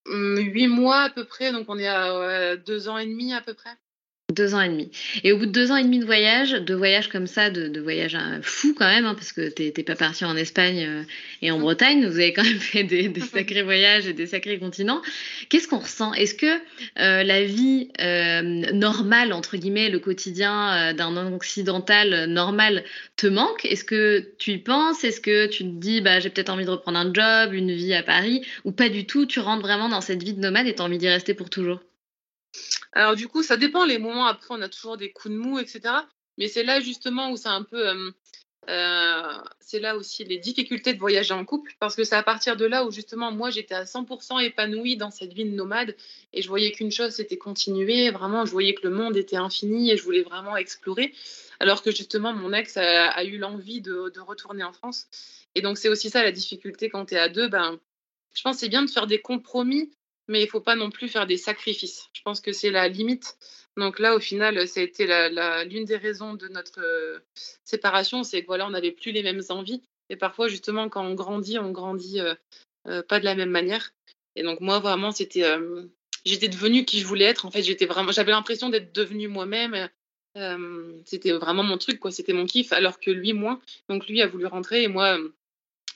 Hum, 0.06 0.38
Huit 0.38 0.68
mois 0.68 1.02
à 1.02 1.10
peu 1.10 1.24
près, 1.24 1.52
donc 1.52 1.66
on 1.68 1.78
est 1.78 1.88
à 1.88 2.56
deux 2.56 2.88
ans 2.88 2.98
et 2.98 3.06
demi 3.06 3.34
à 3.34 3.40
peu 3.40 3.54
près. 3.54 3.70
Deux 4.34 4.54
ans 4.54 4.60
et 4.60 4.68
demi. 4.68 4.90
Et 5.24 5.32
au 5.32 5.38
bout 5.38 5.46
de 5.46 5.52
deux 5.52 5.72
ans 5.72 5.76
et 5.76 5.82
demi 5.82 6.00
de 6.00 6.04
voyage, 6.04 6.50
de 6.50 6.74
voyage 6.74 7.08
comme 7.08 7.26
ça, 7.26 7.48
de, 7.48 7.66
de 7.66 7.80
voyage 7.80 8.14
hein, 8.14 8.40
fou 8.42 8.74
quand 8.76 8.86
même, 8.86 9.06
hein, 9.06 9.14
parce 9.14 9.32
que 9.32 9.48
t'es 9.48 9.72
pas 9.82 9.96
parti 9.96 10.22
en 10.26 10.36
Espagne 10.36 10.84
euh, 10.86 11.02
et 11.40 11.50
en 11.50 11.58
Bretagne, 11.58 12.06
vous 12.06 12.16
avez 12.16 12.34
quand 12.34 12.44
même 12.44 12.60
fait 12.60 12.84
des, 12.84 13.10
sacrés 13.32 13.62
voyages 13.62 14.06
et 14.06 14.12
des 14.12 14.26
sacrés 14.26 14.58
continents. 14.58 15.00
Qu'est-ce 15.48 15.66
qu'on 15.66 15.78
ressent? 15.78 16.12
Est-ce 16.12 16.34
que 16.34 16.44
euh, 16.98 17.22
la 17.22 17.42
vie 17.42 17.88
euh, 18.02 18.42
normale, 18.74 19.32
entre 19.32 19.56
guillemets, 19.56 19.88
le 19.88 19.98
quotidien 19.98 20.92
d'un 20.92 21.32
occidental 21.32 22.26
normal 22.26 22.84
te 23.16 23.28
manque? 23.28 23.64
Est-ce 23.64 23.84
que 23.84 24.34
tu 24.36 24.50
y 24.52 24.58
penses? 24.58 25.04
Est-ce 25.04 25.22
que 25.22 25.46
tu 25.46 25.64
te 25.64 25.80
dis, 25.80 26.02
bah, 26.02 26.20
j'ai 26.20 26.28
peut-être 26.28 26.50
envie 26.50 26.66
de 26.66 26.70
reprendre 26.70 26.98
un 26.98 27.14
job, 27.14 27.54
une 27.54 27.72
vie 27.72 27.94
à 27.94 28.02
Paris? 28.02 28.44
Ou 28.66 28.72
pas 28.72 28.90
du 28.90 29.06
tout 29.06 29.24
Tu 29.24 29.40
rentres 29.40 29.62
vraiment 29.62 29.88
dans 29.88 30.02
cette 30.02 30.22
vie 30.22 30.34
de 30.34 30.40
nomade 30.40 30.66
et 30.66 30.74
tu 30.74 30.82
as 30.82 30.84
envie 30.84 30.98
d'y 30.98 31.08
rester 31.08 31.32
pour 31.32 31.48
toujours? 31.48 31.80
Alors 32.92 33.16
du 33.16 33.28
coup, 33.28 33.42
ça 33.42 33.56
dépend 33.56 33.84
les 33.84 33.98
moments. 33.98 34.26
Après, 34.26 34.48
on 34.50 34.62
a 34.62 34.68
toujours 34.68 34.96
des 34.96 35.12
coups 35.12 35.34
de 35.34 35.38
mou, 35.38 35.58
etc. 35.58 35.80
Mais 36.36 36.48
c'est 36.48 36.62
là 36.62 36.80
justement 36.80 37.30
où 37.30 37.36
c'est 37.36 37.48
un 37.48 37.62
peu... 37.62 38.12
Euh, 38.68 39.32
c'est 39.60 39.80
là 39.80 39.96
aussi 39.96 40.24
les 40.24 40.36
difficultés 40.36 40.92
de 40.92 40.98
voyager 40.98 41.32
en 41.32 41.44
couple, 41.46 41.72
parce 41.80 41.96
que 41.96 42.04
c'est 42.04 42.16
à 42.16 42.22
partir 42.22 42.54
de 42.56 42.66
là 42.66 42.84
où 42.84 42.90
justement 42.90 43.32
moi 43.32 43.48
j'étais 43.48 43.74
à 43.74 43.84
100% 43.84 44.44
épanouie 44.44 44.98
dans 44.98 45.10
cette 45.10 45.32
vie 45.32 45.46
de 45.46 45.54
nomade 45.54 45.96
et 46.34 46.42
je 46.42 46.48
voyais 46.48 46.70
qu'une 46.72 46.92
chose 46.92 47.12
c'était 47.12 47.38
continuer, 47.38 48.10
vraiment 48.10 48.44
je 48.44 48.50
voyais 48.50 48.74
que 48.74 48.86
le 48.86 48.94
monde 48.94 49.16
était 49.16 49.36
infini 49.36 49.90
et 49.90 49.96
je 49.96 50.02
voulais 50.02 50.22
vraiment 50.22 50.54
explorer, 50.54 51.14
alors 51.60 51.82
que 51.82 51.90
justement 51.90 52.34
mon 52.34 52.52
ex 52.52 52.76
a, 52.76 53.24
eu 53.24 53.38
l'envie 53.38 53.80
de, 53.80 54.12
retourner 54.20 54.64
en 54.64 54.72
France. 54.74 55.06
Et 55.54 55.62
donc 55.62 55.78
c'est 55.78 55.88
aussi 55.88 56.10
ça 56.10 56.22
la 56.22 56.32
difficulté 56.32 56.90
quand 56.90 57.06
tu 57.06 57.14
es 57.14 57.18
à 57.18 57.30
deux, 57.30 57.48
ben, 57.48 57.78
je 58.34 58.42
pense 58.42 58.58
c'est 58.58 58.68
bien 58.68 58.82
de 58.82 58.90
faire 58.90 59.06
des 59.06 59.20
compromis 59.20 59.90
mais 60.28 60.42
il 60.42 60.48
faut 60.48 60.60
pas 60.60 60.76
non 60.76 60.90
plus 60.90 61.08
faire 61.08 61.26
des 61.26 61.38
sacrifices. 61.38 62.08
Je 62.12 62.22
pense 62.22 62.40
que 62.40 62.52
c'est 62.52 62.70
la 62.70 62.88
limite. 62.88 63.36
Donc 63.76 63.98
là, 63.98 64.14
au 64.14 64.20
final, 64.20 64.66
ça 64.68 64.80
a 64.80 64.82
été 64.82 65.06
l'une 65.66 65.84
des 65.84 65.96
raisons 65.96 66.34
de 66.34 66.48
notre 66.48 66.80
euh, 66.80 67.18
séparation, 67.64 68.24
c'est 68.24 68.42
que 68.42 68.46
voilà, 68.46 68.66
on 68.66 68.70
n'avait 68.70 68.92
plus 68.92 69.12
les 69.12 69.22
mêmes 69.22 69.42
envies. 69.50 69.82
Et 70.10 70.16
parfois, 70.16 70.48
justement, 70.48 70.88
quand 70.88 71.04
on 71.04 71.14
grandit, 71.14 71.58
on 71.58 71.70
grandit 71.70 72.20
euh, 72.20 72.34
euh, 72.86 73.02
pas 73.02 73.20
de 73.20 73.24
la 73.24 73.34
même 73.34 73.50
manière. 73.50 73.90
Et 74.36 74.42
donc 74.42 74.60
moi, 74.60 74.78
vraiment, 74.78 75.10
c'était, 75.10 75.44
j'étais 76.24 76.48
devenue 76.48 76.84
qui 76.84 77.00
je 77.00 77.06
voulais 77.06 77.24
être. 77.24 77.44
En 77.44 77.50
fait, 77.50 77.62
j'étais 77.62 77.86
vraiment, 77.86 78.12
j'avais 78.12 78.30
l'impression 78.30 78.68
d'être 78.68 78.94
devenue 78.94 79.26
moi-même. 79.26 79.88
c'était 81.04 81.32
vraiment 81.32 81.64
mon 81.64 81.76
truc, 81.76 81.98
quoi. 81.98 82.12
C'était 82.12 82.32
mon 82.32 82.46
kiff, 82.46 82.72
alors 82.72 83.00
que 83.00 83.10
lui, 83.10 83.32
moins. 83.32 83.60
Donc 83.88 84.06
lui 84.06 84.22
a 84.22 84.28
voulu 84.28 84.46
rentrer 84.46 84.84
et 84.84 84.88
moi, 84.88 85.18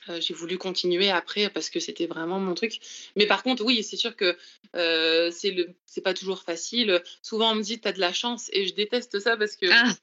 euh, 0.09 0.19
j'ai 0.19 0.33
voulu 0.33 0.57
continuer 0.57 1.09
après 1.09 1.49
parce 1.49 1.69
que 1.69 1.79
c'était 1.79 2.07
vraiment 2.07 2.39
mon 2.39 2.53
truc. 2.53 2.79
Mais 3.15 3.25
par 3.25 3.43
contre, 3.43 3.63
oui, 3.63 3.83
c'est 3.83 3.97
sûr 3.97 4.15
que 4.15 4.37
euh, 4.75 5.31
c'est 5.31 5.51
le, 5.51 5.73
c'est 5.85 6.01
pas 6.01 6.13
toujours 6.13 6.43
facile. 6.43 7.01
Souvent, 7.21 7.51
on 7.51 7.55
me 7.55 7.63
dit, 7.63 7.79
tu 7.79 7.87
as 7.87 7.93
de 7.93 7.99
la 7.99 8.13
chance 8.13 8.49
et 8.53 8.65
je 8.65 8.73
déteste 8.73 9.19
ça 9.19 9.37
parce 9.37 9.55
que 9.55 9.67
ah, 9.71 9.93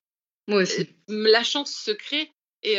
moi 0.47 0.63
aussi. 0.63 0.83
Euh, 0.83 0.85
la 1.09 1.45
chance 1.45 1.73
se 1.73 1.91
crée 1.91 2.31
et 2.63 2.77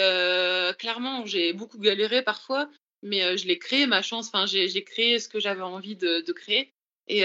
clairement, 0.77 1.25
j'ai 1.25 1.53
beaucoup 1.53 1.79
galéré 1.79 2.21
parfois, 2.21 2.69
mais 3.01 3.35
je 3.37 3.47
l'ai 3.47 3.57
créé 3.57 3.87
ma 3.87 4.03
chance. 4.03 4.27
Enfin, 4.27 4.45
j'ai, 4.45 4.83
créé 4.83 5.17
ce 5.17 5.27
que 5.27 5.39
j'avais 5.39 5.63
envie 5.63 5.95
de, 5.95 6.21
de 6.21 6.33
créer. 6.33 6.71
Et 7.07 7.23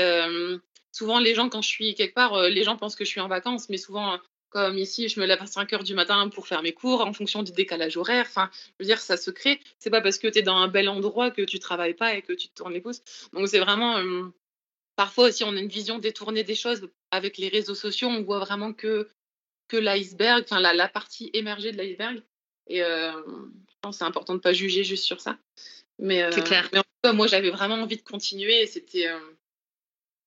souvent, 0.91 1.19
les 1.19 1.35
gens, 1.35 1.51
quand 1.51 1.61
je 1.61 1.69
suis 1.69 1.95
quelque 1.95 2.15
part, 2.15 2.41
les 2.45 2.65
gens 2.65 2.79
pensent 2.79 2.97
que 2.97 3.05
je 3.05 3.11
suis 3.11 3.21
en 3.21 3.29
vacances, 3.29 3.69
mais 3.69 3.77
souvent, 3.77 4.19
comme 4.57 4.79
ici, 4.79 5.11
je 5.11 5.21
me 5.21 5.27
lève 5.27 5.43
à 5.43 5.47
5 5.47 5.71
heures 5.75 5.85
du 5.85 5.93
matin 5.93 6.31
pour 6.31 6.49
faire 6.49 6.63
mes 6.63 6.73
cours 6.73 7.03
en 7.03 7.13
fonction 7.13 7.43
du 7.43 7.53
décalage 7.53 7.99
horaire. 7.99 8.25
Enfin, 8.27 8.49
je 8.55 8.73
veux 8.81 8.87
dire, 8.87 9.01
ça 9.01 9.19
se 9.19 9.31
crée. 9.31 9.61
C'est 9.79 9.91
pas 9.91 10.01
parce 10.01 10.17
que 10.17 10.29
tu 10.29 10.39
es 10.39 10.43
dans 10.43 10.57
un 10.57 10.67
bel 10.67 10.89
endroit 10.89 11.31
que 11.31 11.43
tu 11.43 11.59
travailles 11.59 11.93
pas 11.93 12.15
et 12.15 12.23
que 12.23 12.33
tu 12.33 12.49
te 12.49 12.55
tournes 12.55 12.73
les 12.73 12.81
pouces. 12.81 13.03
Donc, 13.35 13.49
c'est 13.49 13.59
vraiment. 13.59 14.03
parfois 14.97 15.29
aussi, 15.29 15.45
on 15.45 15.55
a 15.55 15.61
une 15.61 15.69
vision 15.69 15.99
détournée 15.99 16.43
des 16.43 16.55
choses. 16.55 16.89
Avec 17.11 17.37
les 17.37 17.49
réseaux 17.49 17.75
sociaux, 17.75 18.09
on 18.09 18.23
voit 18.23 18.39
vraiment 18.39 18.73
que, 18.73 19.11
que 19.69 19.77
l'iceberg, 19.77 20.45
enfin, 20.45 20.59
la, 20.59 20.73
la 20.73 20.89
partie 20.89 21.29
émergée 21.35 21.73
de 21.73 21.77
l'iceberg. 21.77 22.23
Et 22.67 22.79
je 22.79 23.77
pense 23.83 23.97
que 23.97 23.99
c'est 23.99 24.05
important 24.05 24.33
de 24.33 24.39
ne 24.39 24.43
pas 24.43 24.55
juger 24.55 24.85
juste 24.85 25.05
sur 25.05 25.21
ça. 25.21 25.37
Mais, 25.99 26.33
c'est 26.33 26.43
clair. 26.43 26.67
mais 26.73 26.79
en 26.79 26.83
tout 26.83 26.89
cas, 27.03 27.13
moi, 27.13 27.27
j'avais 27.27 27.51
vraiment 27.51 27.75
envie 27.75 27.99
de 27.99 28.03
continuer. 28.03 28.67
C'était 28.67 29.07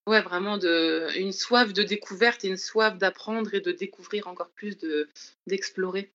ouais, 0.09 0.21
vraiment 0.21 0.57
de, 0.57 1.07
une 1.17 1.31
soif 1.31 1.71
de 1.71 1.83
découverte 1.83 2.43
et 2.43 2.49
une 2.49 2.57
soif 2.57 2.97
d'apprendre 2.97 3.53
et 3.53 3.61
de 3.61 3.71
découvrir 3.71 4.27
encore 4.27 4.49
plus, 4.49 4.77
d'explorer. 5.47 6.11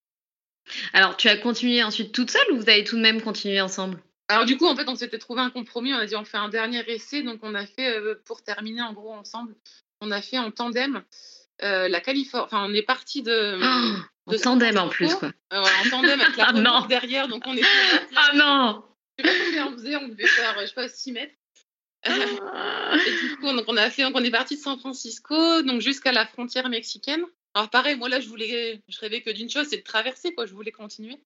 Alors, 0.93 1.17
tu 1.17 1.29
as 1.29 1.37
continué 1.37 1.83
ensuite 1.83 2.13
toute 2.13 2.31
seule 2.31 2.53
ou 2.53 2.57
vous 2.57 2.69
avez 2.69 2.85
tout 2.85 2.97
de 2.97 3.03
même 3.03 3.23
continué 3.23 3.61
ensemble? 3.61 3.99
Alors 4.29 4.47
du 4.47 4.57
coup, 4.57 4.67
en 4.67 4.75
fait, 4.75 4.89
on 4.89 4.97
s'était 4.97 5.19
trouvé 5.19 5.43
un 5.43 5.51
compromis. 5.51 5.93
On 5.93 5.99
a 5.99 6.07
dit 6.07 6.17
on 6.17 6.25
fait 6.25 6.39
un 6.39 6.49
dernier 6.49 6.83
essai, 6.91 7.23
donc 7.23 7.41
on 7.43 7.55
a 7.55 7.67
fait 7.67 8.01
pour 8.25 8.43
terminer 8.43 8.81
en 8.81 8.95
gros 8.95 9.13
ensemble. 9.13 9.55
On 10.01 10.11
a 10.11 10.23
fait 10.23 10.39
en 10.39 10.51
tandem 10.51 11.03
la 11.61 12.01
Californie. 12.01 12.47
Enfin, 12.47 12.67
on 12.67 12.73
est 12.75 12.83
parti 12.83 13.23
de. 13.23 13.59
Oh, 14.27 14.33
de 14.33 14.39
tandem 14.39 14.79
en 14.79 14.89
plus 14.89 15.15
quoi. 15.17 15.33
en 15.51 15.91
tandem 15.91 16.19
avec 16.19 16.35
la 16.39 16.47
ah, 16.55 16.87
derrière, 16.89 17.29
donc 17.29 17.43
on 17.45 17.55
est. 17.55 17.63
Ah 18.17 18.31
non. 18.35 18.83
Je 19.19 19.27
sais 19.27 19.31
pas 19.31 19.45
combien 19.45 19.67
on 19.67 19.73
faisait. 19.73 19.97
On 19.97 20.09
devait 20.09 20.27
faire, 20.27 20.57
je 20.63 20.67
sais 20.67 20.73
pas, 20.73 20.89
6 20.89 21.13
mètres. 21.13 21.35
Ah. 22.07 22.97
et 22.97 23.29
du 23.29 23.37
coup, 23.37 23.47
on 23.47 23.77
a 23.77 23.91
fait, 23.91 24.05
on 24.05 24.25
est 24.25 24.31
parti 24.31 24.57
de 24.57 24.61
San 24.61 24.79
Francisco, 24.79 25.63
donc 25.63 25.81
jusqu'à 25.81 26.13
la 26.13 26.27
frontière 26.27 26.69
mexicaine. 26.69 27.25
Alors 27.55 27.71
pareil, 27.71 27.97
moi 27.97 28.09
là, 28.09 28.21
je 28.21 28.29
voulais, 28.29 28.83
je 28.89 28.99
rêvais 28.99 29.23
que 29.23 29.31
d'une 29.31 29.49
chose, 29.49 29.69
c'est 29.69 29.79
de 29.79 29.83
traverser, 29.83 30.35
quoi. 30.35 30.47
Je 30.47 30.55
voulais 30.55 30.73
continuer. 30.73 31.21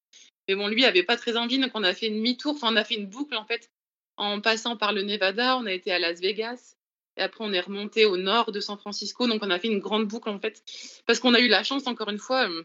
Mais 0.47 0.55
bon, 0.55 0.67
lui 0.67 0.85
avait 0.85 1.03
pas 1.03 1.17
très 1.17 1.37
envie, 1.37 1.59
donc 1.59 1.71
on 1.73 1.83
a 1.83 1.93
fait 1.93 2.07
une 2.07 2.17
demi-tour. 2.17 2.55
Enfin, 2.55 2.71
on 2.71 2.75
a 2.75 2.83
fait 2.83 2.95
une 2.95 3.07
boucle 3.07 3.35
en 3.35 3.45
fait, 3.45 3.71
en 4.17 4.39
passant 4.41 4.77
par 4.77 4.93
le 4.93 5.01
Nevada. 5.01 5.57
On 5.57 5.65
a 5.65 5.71
été 5.71 5.91
à 5.91 5.99
Las 5.99 6.19
Vegas. 6.21 6.75
Et 7.17 7.21
après, 7.21 7.43
on 7.43 7.51
est 7.51 7.59
remonté 7.59 8.05
au 8.05 8.15
nord 8.17 8.51
de 8.51 8.59
San 8.59 8.77
Francisco. 8.77 9.27
Donc, 9.27 9.43
on 9.43 9.49
a 9.49 9.59
fait 9.59 9.67
une 9.67 9.79
grande 9.79 10.07
boucle 10.07 10.29
en 10.29 10.39
fait, 10.39 10.63
parce 11.05 11.19
qu'on 11.19 11.33
a 11.33 11.39
eu 11.39 11.47
la 11.47 11.63
chance, 11.63 11.85
encore 11.87 12.09
une 12.09 12.19
fois, 12.19 12.49
euh, 12.49 12.63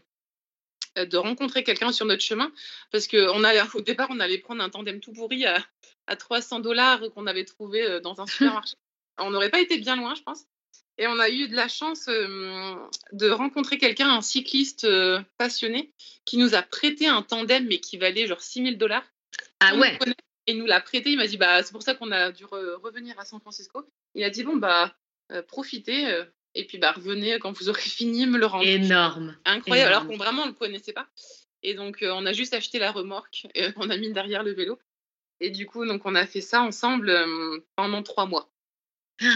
de 0.95 1.17
rencontrer 1.17 1.63
quelqu'un 1.63 1.91
sur 1.91 2.05
notre 2.05 2.23
chemin. 2.23 2.51
Parce 2.91 3.07
qu'au 3.07 3.81
départ, 3.81 4.07
on 4.11 4.19
allait 4.19 4.37
prendre 4.37 4.63
un 4.63 4.69
tandem 4.69 4.99
tout 4.99 5.13
pourri 5.13 5.45
à, 5.45 5.63
à 6.07 6.15
300 6.15 6.59
dollars 6.59 7.01
qu'on 7.13 7.27
avait 7.27 7.45
trouvé 7.45 7.83
euh, 7.83 7.99
dans 7.99 8.21
un 8.21 8.27
supermarché. 8.27 8.75
on 9.17 9.31
n'aurait 9.31 9.49
pas 9.49 9.61
été 9.61 9.77
bien 9.77 9.95
loin, 9.95 10.15
je 10.15 10.21
pense. 10.21 10.43
Et 10.97 11.07
on 11.07 11.19
a 11.19 11.29
eu 11.29 11.47
de 11.49 11.55
la 11.55 11.67
chance 11.67 12.07
euh, 12.07 12.75
de 13.11 13.29
rencontrer 13.29 13.77
quelqu'un, 13.77 14.09
un 14.09 14.21
cycliste 14.21 14.85
euh, 14.85 15.21
passionné, 15.37 15.93
qui 16.23 16.37
nous 16.37 16.55
a 16.55 16.61
prêté 16.61 17.07
un 17.07 17.21
tandem, 17.21 17.65
mais 17.67 17.79
qui 17.79 17.97
valait 17.97 18.27
genre 18.27 18.41
6000 18.41 18.77
dollars. 18.77 19.03
Ah 19.59 19.75
ouais 19.75 19.99
Et 20.47 20.53
nous 20.53 20.65
l'a 20.65 20.79
prêté. 20.79 21.11
Il 21.11 21.17
m'a 21.17 21.27
dit, 21.27 21.37
bah, 21.37 21.63
c'est 21.63 21.73
pour 21.73 21.83
ça 21.83 21.95
qu'on 21.95 22.11
a 22.11 22.31
dû 22.31 22.45
revenir 22.45 23.19
à 23.19 23.25
San 23.25 23.41
Francisco. 23.41 23.85
Il 24.13 24.23
a 24.23 24.29
dit, 24.29 24.43
bon, 24.43 24.55
bah, 24.55 24.95
profitez. 25.47 26.23
Et 26.55 26.65
puis, 26.65 26.77
bah, 26.77 26.93
revenez 26.93 27.37
quand 27.39 27.51
vous 27.51 27.69
aurez 27.69 27.81
fini, 27.81 28.25
me 28.25 28.37
le 28.37 28.45
rendre. 28.45 28.65
Énorme. 28.65 29.35
Incroyable, 29.45 29.91
alors 29.91 30.07
qu'on 30.07 30.17
vraiment 30.17 30.43
ne 30.43 30.51
le 30.51 30.57
connaissait 30.57 30.93
pas. 30.93 31.07
Et 31.61 31.73
donc, 31.73 31.99
on 32.01 32.25
a 32.25 32.33
juste 32.33 32.53
acheté 32.53 32.79
la 32.79 32.91
remorque. 32.91 33.47
Et 33.55 33.67
on 33.75 33.89
a 33.89 33.97
mis 33.97 34.11
derrière 34.11 34.43
le 34.43 34.53
vélo. 34.53 34.79
Et 35.41 35.49
du 35.49 35.65
coup, 35.65 35.85
donc, 35.85 36.05
on 36.05 36.15
a 36.15 36.25
fait 36.25 36.41
ça 36.41 36.61
ensemble 36.61 37.13
pendant 37.75 38.01
trois 38.03 38.25
mois. 38.25 38.49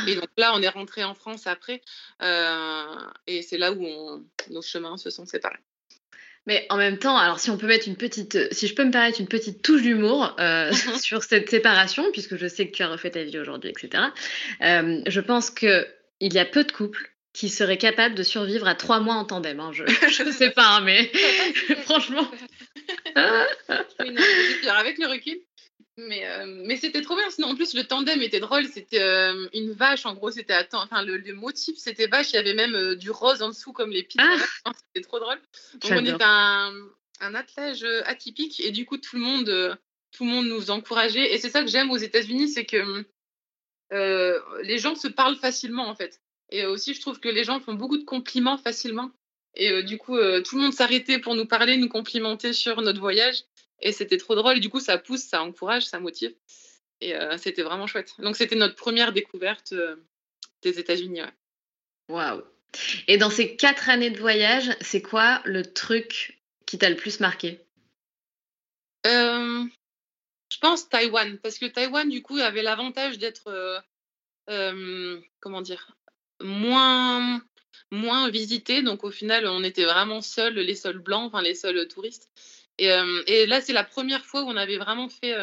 Et 0.08 0.15
donc 0.15 0.27
là, 0.38 0.53
on 0.55 0.62
est 0.62 0.69
rentré 0.69 1.05
en 1.05 1.13
France 1.13 1.47
après. 1.47 1.82
et 3.27 3.41
c'est 3.41 3.58
là 3.58 3.71
où 3.71 4.25
nos 4.49 4.62
chemins 4.62 4.97
se 4.97 5.10
sont 5.10 5.25
séparés. 5.25 5.60
Mais 6.45 6.65
en 6.69 6.77
même 6.77 6.97
temps, 6.97 7.17
alors 7.17 7.39
si 7.39 7.49
on 7.49 7.58
peut 7.58 7.67
mettre 7.67 7.88
une 7.88 7.95
petite, 7.95 8.53
si 8.53 8.67
je 8.67 8.75
peux 8.75 8.84
me 8.84 8.91
permettre 8.91 9.21
une 9.21 9.27
petite 9.27 9.62
touche 9.62 9.82
d'humour 9.82 10.36
sur 11.01 11.23
cette 11.23 11.49
séparation, 11.49 12.12
puisque 12.12 12.38
je 12.38 12.47
sais 12.47 12.67
que 12.67 12.75
tu 12.75 12.84
as 12.84 12.89
refait 12.89 13.12
ta 13.12 13.23
vie 13.23 13.39
aujourd'hui, 13.39 13.69
etc. 13.69 14.03
je 14.62 15.19
pense 15.19 15.49
que 15.49 15.88
il 16.19 16.34
y 16.34 16.39
a 16.39 16.45
peu 16.45 16.63
de 16.63 16.71
couples 16.71 17.09
qui 17.34 17.50
seraient 17.50 17.78
capables 17.78 18.15
de 18.15 18.24
survivre 18.24 18.68
à 18.68 18.76
trois 18.76 19.00
mois 19.00 19.15
en 19.15 19.26
tandem. 19.26 19.60
Hein. 19.60 19.72
Je 19.72 19.84
ne 20.24 20.32
sais 20.32 20.52
pas, 20.52 20.78
hein, 20.78 20.82
mais 20.82 21.06
franchement. 21.84 22.30
avec 23.15 24.98
le 24.98 25.08
recul, 25.08 25.39
mais, 25.98 26.26
euh, 26.26 26.46
mais 26.65 26.78
c'était 26.78 27.02
trop 27.02 27.15
bien. 27.15 27.30
Sinon, 27.30 27.50
en 27.50 27.56
plus, 27.56 27.74
le 27.74 27.84
tandem 27.84 28.22
était 28.22 28.39
drôle. 28.39 28.65
C'était 28.68 29.02
euh, 29.02 29.48
une 29.54 29.72
vache. 29.74 30.06
En 30.06 30.15
gros, 30.15 30.32
c'était 30.32 30.56
enfin 30.74 31.04
le, 31.04 31.34
motif, 31.34 31.78
c'était 31.78 32.08
vache. 32.08 32.32
Il 32.32 32.36
y 32.36 32.39
avait 32.39 32.54
même 32.54 32.76
euh, 32.76 32.96
du 32.96 33.12
rose 33.12 33.42
en 33.42 33.50
dessous, 33.50 33.74
comme 33.74 33.92
les 33.92 34.04
pieds. 34.04 34.22
Ah 34.24 34.72
c'était 34.88 35.06
trop 35.06 35.20
drôle. 35.20 35.39
Donc, 35.82 35.92
on 35.92 36.06
était 36.06 36.24
un, 36.24 36.74
un 37.20 37.36
attelage 37.36 37.86
atypique 38.06 38.60
et 38.60 38.72
du 38.72 38.86
coup, 38.86 38.98
tout 38.98 39.18
le 39.18 39.22
monde, 39.22 39.78
tout 40.12 40.24
le 40.24 40.32
monde 40.32 40.48
nous 40.48 40.72
encourageait. 40.72 41.34
Et 41.34 41.38
c'est 41.38 41.50
ça 41.50 41.62
que 41.62 41.70
j'aime 41.70 41.92
aux 41.92 41.98
États-Unis, 41.98 42.50
c'est 42.50 42.65
que 42.65 43.06
les 43.92 44.78
gens 44.78 44.96
se 44.96 45.08
parlent 45.08 45.38
facilement 45.38 45.88
en 45.88 45.96
fait. 45.96 46.20
Et 46.52 46.66
aussi, 46.66 46.94
je 46.94 47.02
trouve 47.02 47.20
que 47.20 47.30
les 47.30 47.44
gens 47.44 47.60
font 47.60 47.74
beaucoup 47.74 47.98
de 47.98 48.06
compliments 48.06 48.58
facilement. 48.58 49.12
Et 49.56 49.84
du 49.84 49.98
coup, 49.98 50.16
tout 50.16 50.56
le 50.56 50.62
monde 50.62 50.74
s'arrêtait 50.74 51.20
pour 51.20 51.36
nous 51.36 51.46
parler, 51.46 51.78
nous 51.78 51.90
complimenter 51.90 52.54
sur 52.54 52.82
notre 52.82 53.00
voyage. 53.00 53.44
Et 53.82 53.92
c'était 53.92 54.18
trop 54.18 54.36
drôle. 54.36 54.58
Et 54.58 54.60
du 54.60 54.70
coup, 54.70 54.80
ça 54.80 54.98
pousse, 54.98 55.22
ça 55.24 55.42
encourage, 55.42 55.86
ça 55.86 56.00
motive. 56.00 56.34
Et 57.02 57.16
euh, 57.16 57.38
c'était 57.38 57.64
vraiment 57.64 57.88
chouette. 57.88 58.14
Donc, 58.20 58.36
c'était 58.36 58.56
notre 58.56 58.76
première 58.76 59.14
découverte 59.14 59.72
euh, 59.72 59.96
des 60.62 60.80
États-Unis. 60.80 61.22
Waouh! 62.10 62.44
Et 63.08 63.18
dans 63.18 63.30
ces 63.30 63.56
quatre 63.56 63.90
années 63.90 64.12
de 64.12 64.20
voyage, 64.20 64.76
c'est 64.82 65.02
quoi 65.02 65.42
le 65.46 65.64
truc 65.64 66.40
qui 66.66 66.78
t'a 66.78 66.90
le 66.90 66.96
plus 66.96 67.20
marqué? 67.20 67.60
Euh, 69.08 69.64
Je 70.50 70.58
pense 70.60 70.90
Taïwan. 70.90 71.38
Parce 71.40 71.58
que 71.58 71.66
Taïwan, 71.66 72.10
du 72.10 72.22
coup, 72.22 72.38
avait 72.38 72.64
l'avantage 72.64 73.18
d'être. 73.18 73.84
comment 75.40 75.62
dire 75.62 75.96
moins, 76.41 77.41
moins 77.91 78.30
visité. 78.30 78.82
Donc, 78.82 79.04
au 79.04 79.12
final, 79.12 79.47
on 79.47 79.63
était 79.63 79.86
vraiment 79.86 80.21
seuls, 80.21 80.56
les 80.56 80.75
seuls 80.75 80.99
blancs, 80.99 81.28
enfin, 81.28 81.41
les 81.41 81.56
seuls 81.56 81.88
touristes. 81.88 82.30
Et, 82.78 83.45
là, 83.45 83.62
c'est 83.62 83.73
la 83.73 83.84
première 83.84 84.25
fois 84.25 84.43
où 84.43 84.47
on 84.47 84.56
avait 84.56 84.78
vraiment 84.78 85.10
fait 85.10 85.36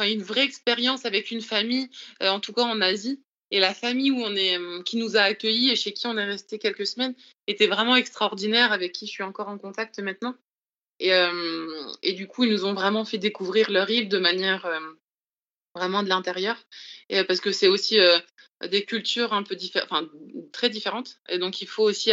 une 0.00 0.22
vraie 0.22 0.44
expérience 0.44 1.04
avec 1.04 1.30
une 1.30 1.42
famille, 1.42 1.90
en 2.20 2.40
tout 2.40 2.52
cas 2.52 2.62
en 2.62 2.80
Asie. 2.80 3.22
Et 3.50 3.60
la 3.60 3.74
famille 3.74 4.10
où 4.10 4.20
on 4.20 4.36
est, 4.36 4.58
qui 4.84 4.98
nous 4.98 5.16
a 5.16 5.22
accueillis 5.22 5.70
et 5.70 5.76
chez 5.76 5.92
qui 5.92 6.06
on 6.06 6.18
est 6.18 6.24
resté 6.24 6.58
quelques 6.58 6.86
semaines 6.86 7.14
était 7.46 7.66
vraiment 7.66 7.96
extraordinaire, 7.96 8.72
avec 8.72 8.92
qui 8.92 9.06
je 9.06 9.12
suis 9.12 9.22
encore 9.22 9.48
en 9.48 9.58
contact 9.58 9.98
maintenant. 9.98 10.36
Et, 11.00 11.10
et 12.02 12.12
du 12.12 12.28
coup, 12.28 12.44
ils 12.44 12.52
nous 12.52 12.64
ont 12.64 12.74
vraiment 12.74 13.04
fait 13.04 13.18
découvrir 13.18 13.70
leur 13.70 13.90
île 13.90 14.08
de 14.08 14.18
manière 14.18 14.68
vraiment 15.74 16.02
de 16.02 16.08
l'intérieur. 16.08 16.56
Et 17.08 17.24
parce 17.24 17.40
que 17.40 17.50
c'est 17.50 17.68
aussi 17.68 17.98
des 18.66 18.84
cultures 18.84 19.32
un 19.32 19.42
peu 19.42 19.54
différentes, 19.54 19.88
enfin 19.90 20.08
très 20.52 20.70
différentes. 20.70 21.20
Et 21.28 21.38
donc, 21.38 21.60
il 21.62 21.68
faut 21.68 21.84
aussi 21.84 22.12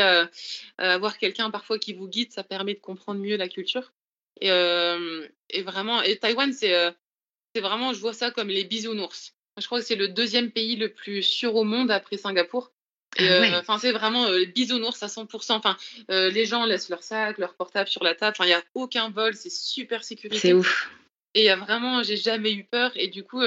avoir 0.78 1.18
quelqu'un 1.18 1.50
parfois 1.50 1.80
qui 1.80 1.94
vous 1.94 2.08
guide. 2.08 2.32
Ça 2.32 2.44
permet 2.44 2.74
de 2.74 2.80
comprendre 2.80 3.20
mieux 3.20 3.38
la 3.38 3.48
culture. 3.48 3.94
Et, 4.42 4.50
et 4.50 5.62
vraiment, 5.64 6.02
et 6.02 6.18
Taïwan, 6.18 6.54
c'est 6.54 6.94
c'est 7.56 7.62
vraiment, 7.62 7.94
je 7.94 8.00
vois 8.00 8.14
ça 8.14 8.32
comme 8.32 8.50
les 8.50 8.66
bisounours. 8.66 9.34
Je 9.58 9.66
crois 9.66 9.80
que 9.80 9.86
c'est 9.86 9.96
le 9.96 10.10
deuxième 10.10 10.52
pays 10.52 10.76
le 10.76 10.92
plus 10.94 11.24
sûr 11.24 11.56
au 11.56 11.64
monde 11.64 11.90
après 11.90 12.18
Singapour. 12.18 12.74
Ah 13.18 13.60
enfin, 13.60 13.80
c'est 13.80 13.94
vraiment 13.94 14.30
les 14.30 14.46
bisounours 14.46 15.02
à 15.02 15.08
100%. 15.08 15.54
Enfin, 15.54 15.78
les 16.10 16.46
gens 16.46 16.66
laissent 16.66 16.90
leur 16.90 17.02
sac, 17.02 17.38
leur 17.38 17.54
portable 17.56 17.88
sur 17.88 18.04
la 18.04 18.14
table. 18.14 18.36
Enfin, 18.38 18.44
il 18.44 18.50
n'y 18.50 18.54
a 18.54 18.64
aucun 18.74 19.10
vol, 19.10 19.34
c'est 19.36 19.50
super 19.50 20.04
sécurisé. 20.04 20.42
C'est 20.42 20.54
ouf. 20.54 20.92
Et 21.34 21.44
il 21.44 21.46
y 21.46 21.50
a 21.50 21.56
vraiment, 21.56 22.04
j'ai 22.04 22.18
jamais 22.18 22.52
eu 22.52 22.66
peur. 22.66 22.92
Et 22.96 23.08
du 23.08 23.24
coup, 23.24 23.42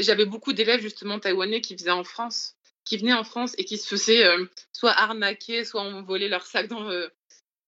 j'avais 0.00 0.24
beaucoup 0.24 0.52
d'élèves 0.52 0.80
justement 0.80 1.18
taïwanais 1.18 1.60
qui 1.60 1.76
faisaient 1.76 1.90
en 1.90 2.04
France, 2.04 2.56
qui 2.84 2.96
venaient 2.96 3.12
en 3.12 3.24
France 3.24 3.54
et 3.58 3.64
qui 3.64 3.78
se 3.78 3.88
faisaient 3.88 4.24
soit 4.72 4.92
arnaquer, 4.92 5.64
soit 5.64 5.82
on 5.82 6.02
volait 6.02 6.28
leur 6.28 6.46
sac 6.46 6.68
dans 6.68 6.82
le, 6.82 7.10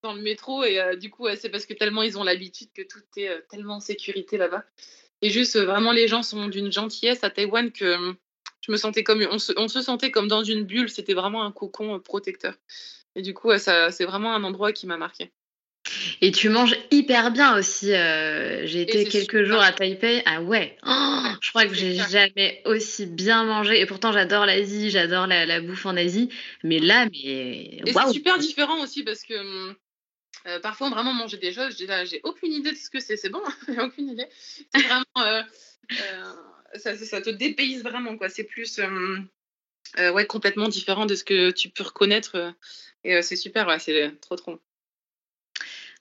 dans 0.03 0.13
le 0.13 0.23
métro. 0.23 0.65
Et 0.65 0.97
du 0.97 1.11
coup, 1.11 1.27
c'est 1.37 1.49
parce 1.49 1.67
que 1.67 1.75
tellement 1.75 2.03
ils 2.03 2.19
ont 2.19 2.25
l'habitude 2.25 2.69
que 2.75 2.83
tout 2.83 3.01
est 3.17 3.47
tellement 3.49 3.77
en 3.77 3.81
sécurité 3.81 4.37
là-bas. 4.37 4.65
Et 5.21 5.31
juste, 5.31 5.59
vraiment, 5.59 5.93
les 5.93 6.07
gens 6.07 6.23
sont 6.23 6.49
d'une 6.49 6.71
gentillesse 6.71 7.25
à 7.25 7.31
Taïwan 7.31 7.73
que 7.73 8.15
je 8.61 8.73
me 8.73 8.77
sentais 8.77 9.03
comme, 9.03 9.27
on 9.31 9.39
se, 9.39 9.53
on 9.57 9.69
se 9.69 9.83
sentait 9.83 10.11
comme 10.11 10.29
dans 10.29 10.45
une 10.45 10.65
bulle. 10.65 10.89
C'était 10.89 11.15
vraiment 11.15 11.43
un 11.45 11.53
cocon 11.53 11.99
protecteur. 12.01 12.55
Et 13.15 13.23
du 13.23 13.35
coup, 13.35 13.57
ça, 13.59 13.91
c'est 13.91 14.05
vraiment 14.05 14.33
un 14.35 14.45
endroit 14.45 14.73
qui 14.73 14.87
m'a 14.87 14.97
marqué. 14.97 15.33
Et 16.21 16.33
tu 16.33 16.49
manges 16.49 16.77
hyper 16.91 17.31
bien 17.31 17.57
aussi. 17.57 17.93
Euh, 17.93 18.67
j'ai 18.67 18.83
été 18.83 19.05
quelques 19.05 19.45
jours 19.45 19.61
à 19.61 19.73
Taipei. 19.73 20.23
Ah 20.27 20.43
ouais, 20.43 20.77
oh, 20.87 21.23
je 21.41 21.51
crois 21.51 21.67
que 21.67 21.75
j'ai 21.75 21.95
jamais 21.95 22.63
aussi 22.65 23.07
bien 23.07 23.45
mangé. 23.45 23.81
Et 23.81 23.87
pourtant, 23.87 24.13
j'adore 24.13 24.47
l'Asie, 24.47 24.91
j'adore 24.91 25.27
la, 25.27 25.61
bouffe 25.61 25.87
en 25.87 25.97
Asie. 25.97 26.29
Mais 26.63 26.79
là, 26.79 27.07
mais. 27.07 27.81
Et 27.87 27.93
c'est 27.93 28.13
super 28.13 28.39
différent 28.39 28.83
aussi 28.83 29.03
parce 29.05 29.23
que 29.23 29.75
euh, 30.47 30.61
parfois, 30.61 30.91
vraiment 30.91 31.13
manger 31.13 31.37
des 31.37 31.53
choses, 31.53 31.77
j'ai 31.79 32.21
aucune 32.25 32.53
idée 32.53 32.73
de 32.73 32.77
ce 32.77 32.91
que 32.91 33.01
c'est. 33.01 33.17
C'est 33.17 33.31
bon, 33.31 33.43
j'ai 33.69 33.81
aucune 33.81 34.11
idée. 34.11 34.27
C'est 34.75 34.83
vraiment. 34.83 35.05
Euh, 35.19 35.43
ça, 36.75 36.97
ça, 36.97 37.21
te 37.23 37.31
dépayse 37.31 37.83
vraiment, 37.83 38.17
quoi. 38.17 38.29
C'est 38.29 38.45
plus. 38.45 38.81
Ouais, 39.97 40.27
complètement 40.27 40.69
différent 40.69 41.07
de 41.07 41.15
ce 41.15 41.25
que 41.25 41.51
tu 41.51 41.71
peux 41.71 41.83
reconnaître. 41.83 42.55
et 43.05 43.23
c'est 43.23 43.37
super, 43.37 43.67
ouais, 43.67 43.79
c'est 43.79 44.21
trop, 44.21 44.37
trop. 44.37 44.61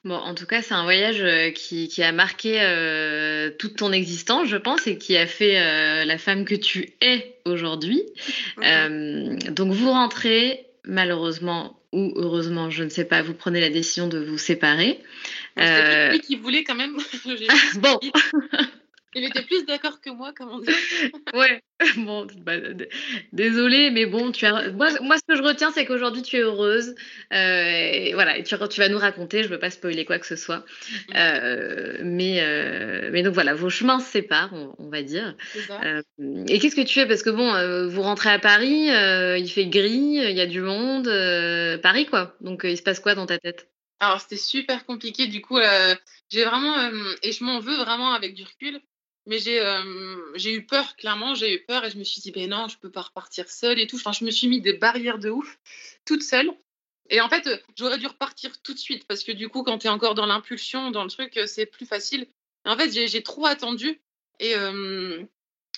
Bon, 0.03 0.15
en 0.15 0.35
tout 0.35 0.45
cas, 0.45 0.61
c'est 0.61 0.73
un 0.73 0.83
voyage 0.83 1.21
euh, 1.21 1.49
qui, 1.51 2.01
a 2.01 2.11
marqué 2.11 2.61
euh, 2.61 3.49
toute 3.57 3.77
ton 3.77 3.91
existence, 3.91 4.47
je 4.47 4.57
pense, 4.57 4.87
et 4.87 4.97
qui 4.97 5.17
a 5.17 5.27
fait 5.27 5.59
euh, 5.59 6.05
la 6.05 6.17
femme 6.17 6.45
que 6.45 6.55
tu 6.55 6.93
es 7.01 7.39
aujourd'hui. 7.45 8.01
donc, 8.57 9.73
vous 9.73 9.89
rentrez, 9.89 10.67
malheureusement 10.85 11.77
ou 11.93 12.13
heureusement, 12.15 12.69
je 12.69 12.83
ne 12.83 12.89
sais 12.89 13.05
pas, 13.05 13.21
vous 13.21 13.33
prenez 13.33 13.61
la 13.61 13.69
décision 13.69 14.07
de 14.07 14.19
vous 14.19 14.37
séparer. 14.37 14.99
C'était 15.57 16.11
lui 16.11 16.19
qui 16.19 16.35
voulait 16.35 16.63
quand 16.63 16.75
même. 16.75 16.97
bon. 17.75 17.99
Il 19.15 19.23
était 19.23 19.41
plus 19.41 19.65
d'accord 19.65 20.01
que 20.01 20.09
moi, 20.09 20.33
comment 20.37 20.59
dire. 20.59 20.73
ouais, 21.33 21.63
bon, 21.97 22.27
bah, 22.39 22.55
désolé, 23.31 23.89
mais 23.89 24.05
bon, 24.05 24.31
tu 24.31 24.45
as... 24.45 24.71
moi, 24.71 24.89
moi, 25.01 25.17
ce 25.17 25.23
que 25.27 25.35
je 25.35 25.43
retiens, 25.43 25.71
c'est 25.71 25.85
qu'aujourd'hui, 25.85 26.21
tu 26.21 26.35
es 26.35 26.41
heureuse. 26.41 26.93
Euh, 27.33 27.69
et 27.71 28.13
voilà, 28.13 28.37
et 28.37 28.43
tu, 28.43 28.55
tu, 28.69 28.79
vas 28.79 28.89
nous 28.89 28.97
raconter, 28.97 29.43
je 29.43 29.47
ne 29.47 29.53
veux 29.53 29.59
pas 29.59 29.69
spoiler 29.69 30.03
quoi 30.05 30.19
que 30.19 30.25
ce 30.25 30.35
soit. 30.35 30.65
Mm. 31.09 31.13
Euh, 31.15 31.97
mais, 32.03 32.41
euh, 32.41 33.09
mais 33.11 33.23
donc 33.23 33.33
voilà, 33.33 33.53
vos 33.53 33.69
chemins 33.69 33.99
se 33.99 34.11
séparent, 34.11 34.53
on, 34.77 34.89
va 34.89 35.01
dire. 35.03 35.35
Ça. 35.67 35.79
et 36.47 36.59
qu'est-ce 36.59 36.75
que 36.75 36.81
tu 36.81 36.93
fais 36.93 37.07
Parce 37.07 37.23
que 37.23 37.29
bon, 37.29 37.87
vous 37.87 38.01
rentrez 38.01 38.29
à 38.29 38.39
Paris, 38.39 38.87
il 38.87 39.49
fait 39.49 39.67
gris, 39.67 40.17
il 40.17 40.35
y 40.35 40.41
a 40.41 40.47
du 40.47 40.61
monde, 40.61 41.09
Paris 41.81 42.05
quoi. 42.05 42.35
Donc 42.41 42.61
il 42.63 42.77
se 42.77 42.83
passe 42.83 42.99
quoi 42.99 43.15
dans 43.15 43.25
ta 43.25 43.37
tête? 43.37 43.69
Alors 43.99 44.21
c'était 44.21 44.37
super 44.37 44.85
compliqué 44.85 45.27
du 45.27 45.41
coup 45.41 45.57
j'ai 46.29 46.45
vraiment 46.45 46.75
et 47.23 47.31
je 47.31 47.43
m'en 47.43 47.59
veux 47.59 47.75
vraiment 47.77 48.13
avec 48.13 48.33
du 48.33 48.43
recul 48.43 48.79
mais 49.27 49.39
j'ai 49.39 49.61
j'ai 50.35 50.53
eu 50.53 50.65
peur, 50.65 50.95
clairement, 50.95 51.35
j'ai 51.35 51.53
eu 51.53 51.65
peur 51.65 51.85
et 51.85 51.91
je 51.91 51.97
me 51.97 52.03
suis 52.03 52.21
dit, 52.21 52.31
ben 52.31 52.49
non, 52.49 52.67
je 52.67 52.77
peux 52.77 52.91
pas 52.91 53.01
repartir 53.01 53.49
seule 53.49 53.79
et 53.79 53.87
tout. 53.87 53.97
Enfin, 53.97 54.13
je 54.13 54.25
me 54.25 54.31
suis 54.31 54.47
mis 54.47 54.61
des 54.61 54.73
barrières 54.73 55.19
de 55.19 55.29
ouf, 55.29 55.59
toute 56.05 56.23
seule. 56.23 56.51
Et 57.09 57.21
en 57.21 57.29
fait, 57.29 57.47
j'aurais 57.77 57.97
dû 57.97 58.07
repartir 58.07 58.61
tout 58.61 58.73
de 58.73 58.79
suite 58.79 59.05
parce 59.07 59.23
que 59.23 59.31
du 59.31 59.49
coup, 59.49 59.63
quand 59.63 59.77
tu 59.77 59.87
es 59.87 59.89
encore 59.89 60.15
dans 60.15 60.25
l'impulsion, 60.25 60.91
dans 60.91 61.03
le 61.03 61.09
truc, 61.09 61.39
c'est 61.45 61.65
plus 61.65 61.85
facile. 61.85 62.27
En 62.65 62.77
fait, 62.77 62.91
j'ai 62.91 63.23
trop 63.23 63.45
attendu. 63.45 64.01
Et, 64.39 64.53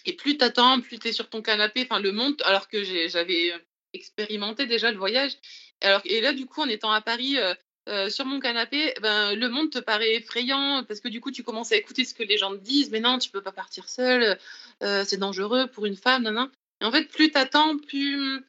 et 0.06 0.14
plus 0.14 0.38
tu 0.38 0.44
attends, 0.44 0.82
plus 0.82 1.00
tu 1.00 1.10
es 1.10 1.12
sur 1.12 1.30
ton 1.30 1.42
canapé, 1.42 1.84
enfin, 1.84 2.00
le 2.00 2.12
monde, 2.12 2.42
alors 2.46 2.68
que 2.68 2.84
j'avais 2.84 3.54
expérimenté 3.94 4.66
déjà 4.66 4.92
le 4.92 4.98
voyage. 4.98 5.34
Alors, 5.82 6.02
et 6.06 6.22
là, 6.22 6.34
du 6.34 6.46
coup, 6.46 6.62
en 6.62 6.70
étant 6.70 6.92
à 6.92 7.02
Paris, 7.02 7.38
euh, 7.38 7.54
sur 8.10 8.26
mon 8.26 8.40
canapé, 8.40 8.94
ben, 9.02 9.36
le 9.36 9.50
monde 9.50 9.72
te 9.72 9.80
paraît 9.80 10.16
effrayant 10.16 10.84
parce 10.88 11.00
que 11.00 11.08
du 11.08 11.22
coup, 11.22 11.32
tu 11.32 11.44
commences 11.44 11.72
à 11.72 11.76
écouter 11.76 12.06
ce 12.06 12.14
que 12.14 12.24
les 12.24 12.38
gens 12.38 12.52
te 12.52 12.62
disent. 12.62 12.92
Mais 12.92 13.00
non, 13.00 13.18
tu 13.18 13.30
peux 13.30 13.42
pas 13.42 13.52
partir 13.52 13.90
seule, 13.90 14.38
euh, 14.84 15.04
c'est 15.06 15.18
dangereux 15.18 15.68
pour 15.68 15.86
une 15.86 15.96
femme. 15.96 16.24
non 16.24 16.50
Et 16.82 16.86
en 16.86 16.92
fait, 16.92 17.06
plus 17.06 17.32
tu 17.32 17.38
attends, 17.38 17.78
plus, 17.78 18.44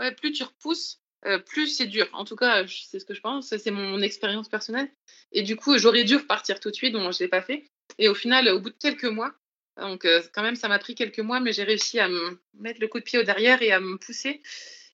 ouais, 0.00 0.12
plus 0.12 0.32
tu 0.32 0.42
repousses, 0.42 0.98
euh, 1.26 1.38
plus 1.38 1.68
c'est 1.68 1.86
dur. 1.86 2.08
En 2.12 2.24
tout 2.24 2.36
cas, 2.36 2.66
c'est 2.66 2.98
ce 2.98 3.04
que 3.04 3.14
je 3.14 3.20
pense, 3.20 3.54
c'est 3.56 3.70
mon 3.70 4.00
expérience 4.00 4.48
personnelle. 4.48 4.90
Et 5.32 5.42
du 5.42 5.56
coup, 5.56 5.78
j'aurais 5.78 6.04
dû 6.04 6.16
repartir 6.16 6.60
tout 6.60 6.70
de 6.70 6.76
suite, 6.76 6.92
donc 6.92 7.02
je 7.12 7.18
ne 7.18 7.24
l'ai 7.24 7.28
pas 7.28 7.42
fait. 7.42 7.64
Et 7.98 8.08
au 8.08 8.14
final, 8.14 8.48
au 8.48 8.60
bout 8.60 8.70
de 8.70 8.76
quelques 8.80 9.04
mois, 9.04 9.32
donc 9.76 10.06
quand 10.34 10.42
même, 10.42 10.56
ça 10.56 10.68
m'a 10.68 10.78
pris 10.78 10.94
quelques 10.94 11.20
mois, 11.20 11.40
mais 11.40 11.52
j'ai 11.52 11.64
réussi 11.64 11.98
à 11.98 12.08
me 12.08 12.38
mettre 12.54 12.80
le 12.80 12.88
coup 12.88 12.98
de 12.98 13.04
pied 13.04 13.18
au 13.18 13.22
derrière 13.22 13.62
et 13.62 13.72
à 13.72 13.80
me 13.80 13.96
pousser 13.96 14.42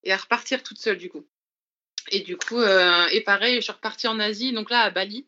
et 0.05 0.13
à 0.13 0.17
repartir 0.17 0.63
toute 0.63 0.79
seule 0.79 0.99
du 0.99 1.09
coup. 1.09 1.27
Et 2.11 2.21
du 2.21 2.37
coup, 2.37 2.59
euh, 2.59 3.07
et 3.09 3.21
pareil, 3.23 3.57
je 3.57 3.61
suis 3.62 3.73
repartie 3.73 4.09
en 4.09 4.21
Asie, 4.21 4.53
donc 4.53 4.71
là 4.71 4.81
à 4.81 4.90
Bali, 4.90 5.27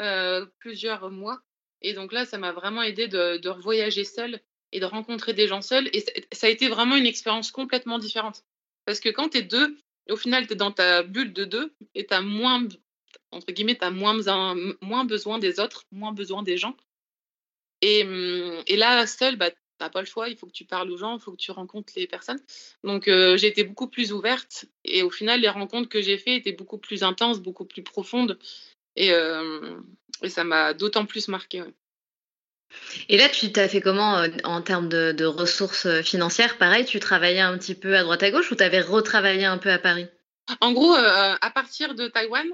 euh, 0.00 0.46
plusieurs 0.58 1.10
mois. 1.10 1.40
Et 1.82 1.92
donc 1.92 2.12
là, 2.12 2.24
ça 2.24 2.38
m'a 2.38 2.52
vraiment 2.52 2.82
aidé 2.82 3.08
de, 3.08 3.36
de 3.36 3.50
voyager 3.50 4.04
seule 4.04 4.40
et 4.72 4.80
de 4.80 4.84
rencontrer 4.84 5.34
des 5.34 5.46
gens 5.46 5.62
seuls. 5.62 5.88
Et 5.92 6.04
ça 6.32 6.46
a 6.46 6.50
été 6.50 6.68
vraiment 6.68 6.96
une 6.96 7.06
expérience 7.06 7.50
complètement 7.50 7.98
différente. 7.98 8.44
Parce 8.84 9.00
que 9.00 9.08
quand 9.08 9.30
tu 9.30 9.38
es 9.38 9.42
deux, 9.42 9.76
au 10.10 10.16
final, 10.16 10.46
tu 10.46 10.54
es 10.54 10.56
dans 10.56 10.72
ta 10.72 11.02
bulle 11.02 11.32
de 11.32 11.44
deux 11.44 11.74
et 11.94 12.06
tu 12.06 12.14
as 12.14 12.22
moins, 12.22 12.66
entre 13.30 13.52
guillemets, 13.52 13.82
as 13.82 13.90
moins, 13.90 14.16
moins 14.80 15.04
besoin 15.04 15.38
des 15.38 15.60
autres, 15.60 15.84
moins 15.90 16.12
besoin 16.12 16.42
des 16.42 16.56
gens. 16.56 16.76
Et, 17.82 18.04
hum, 18.04 18.62
et 18.66 18.76
là, 18.76 19.06
seule, 19.06 19.36
bah, 19.36 19.50
n'as 19.80 19.90
pas 19.90 20.00
le 20.00 20.06
choix, 20.06 20.28
il 20.28 20.36
faut 20.36 20.46
que 20.46 20.52
tu 20.52 20.64
parles 20.64 20.90
aux 20.90 20.96
gens, 20.96 21.16
il 21.16 21.20
faut 21.20 21.32
que 21.32 21.36
tu 21.36 21.50
rencontres 21.50 21.92
les 21.96 22.06
personnes. 22.06 22.40
Donc 22.84 23.08
euh, 23.08 23.36
j'ai 23.36 23.48
été 23.48 23.64
beaucoup 23.64 23.88
plus 23.88 24.12
ouverte 24.12 24.66
et 24.84 25.02
au 25.02 25.10
final 25.10 25.40
les 25.40 25.48
rencontres 25.48 25.88
que 25.88 26.00
j'ai 26.00 26.18
faites 26.18 26.38
étaient 26.38 26.52
beaucoup 26.52 26.78
plus 26.78 27.02
intenses, 27.02 27.40
beaucoup 27.40 27.64
plus 27.64 27.82
profondes 27.82 28.38
et, 28.96 29.12
euh, 29.12 29.76
et 30.22 30.28
ça 30.28 30.44
m'a 30.44 30.74
d'autant 30.74 31.06
plus 31.06 31.28
marqué. 31.28 31.62
Et 33.08 33.16
là, 33.16 33.28
tu 33.28 33.52
t'as 33.52 33.68
fait 33.68 33.80
comment 33.80 34.18
euh, 34.18 34.28
en 34.44 34.60
termes 34.60 34.88
de, 34.88 35.24
ressources 35.24 36.02
financières? 36.02 36.58
Pareil, 36.58 36.84
tu 36.84 36.98
travaillais 36.98 37.40
un 37.40 37.56
petit 37.56 37.74
peu 37.74 37.96
à 37.96 38.02
droite 38.02 38.22
à 38.22 38.30
gauche 38.30 38.50
ou 38.50 38.56
tu 38.56 38.62
avais 38.62 38.80
retravaillé 38.80 39.44
un 39.44 39.58
peu 39.58 39.70
à 39.70 39.78
Paris? 39.78 40.06
En 40.60 40.72
gros, 40.72 40.94
à 40.94 41.50
partir 41.50 41.94
de 41.94 42.08
Taïwan, 42.08 42.46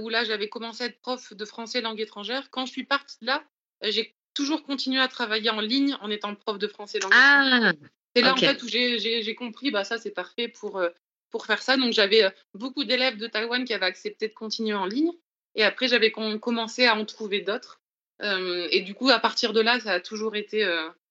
où 0.00 0.08
là 0.08 0.24
j'avais 0.24 0.48
commencé 0.48 0.84
à 0.84 0.86
être 0.86 1.00
prof 1.00 1.32
de 1.32 1.44
français 1.44 1.80
langue 1.80 2.00
étrangère, 2.00 2.48
quand 2.50 2.66
je 2.66 2.72
suis 2.72 2.84
partie 2.84 3.16
de 3.22 3.26
là, 3.26 3.42
j'ai 3.82 4.14
toujours 4.38 4.62
continué 4.62 5.00
à 5.00 5.08
travailler 5.08 5.50
en 5.50 5.60
ligne 5.60 5.96
en 6.00 6.10
étant 6.10 6.32
prof 6.36 6.60
de 6.60 6.68
français 6.68 7.00
langue 7.00 7.10
ah, 7.12 7.72
C'est 8.14 8.22
là 8.22 8.32
en 8.32 8.36
fait 8.36 8.62
où 8.62 8.68
j'ai 8.68 9.34
compris, 9.34 9.72
bah 9.72 9.82
ça 9.82 9.98
c'est 9.98 10.12
parfait 10.12 10.46
pour, 10.46 10.78
euh, 10.78 10.90
pour 11.30 11.44
faire 11.44 11.60
ça. 11.60 11.76
Donc 11.76 11.92
j'avais 11.92 12.22
euh, 12.22 12.30
beaucoup 12.54 12.84
d'élèves 12.84 13.16
de 13.16 13.26
Taïwan 13.26 13.64
qui 13.64 13.74
avaient 13.74 13.86
accepté 13.86 14.28
de 14.28 14.32
continuer 14.32 14.74
en 14.74 14.86
ligne. 14.86 15.10
Et 15.56 15.64
après 15.64 15.88
j'avais 15.88 16.12
commencé 16.12 16.86
à 16.86 16.94
en 16.94 17.04
trouver 17.04 17.40
d'autres. 17.40 17.80
Euh, 18.22 18.68
et 18.70 18.82
du 18.82 18.94
coup, 18.94 19.10
à 19.10 19.18
partir 19.18 19.52
de 19.52 19.60
là, 19.60 19.80
ça 19.80 19.94
a 19.94 20.00
toujours 20.00 20.36
été 20.36 20.64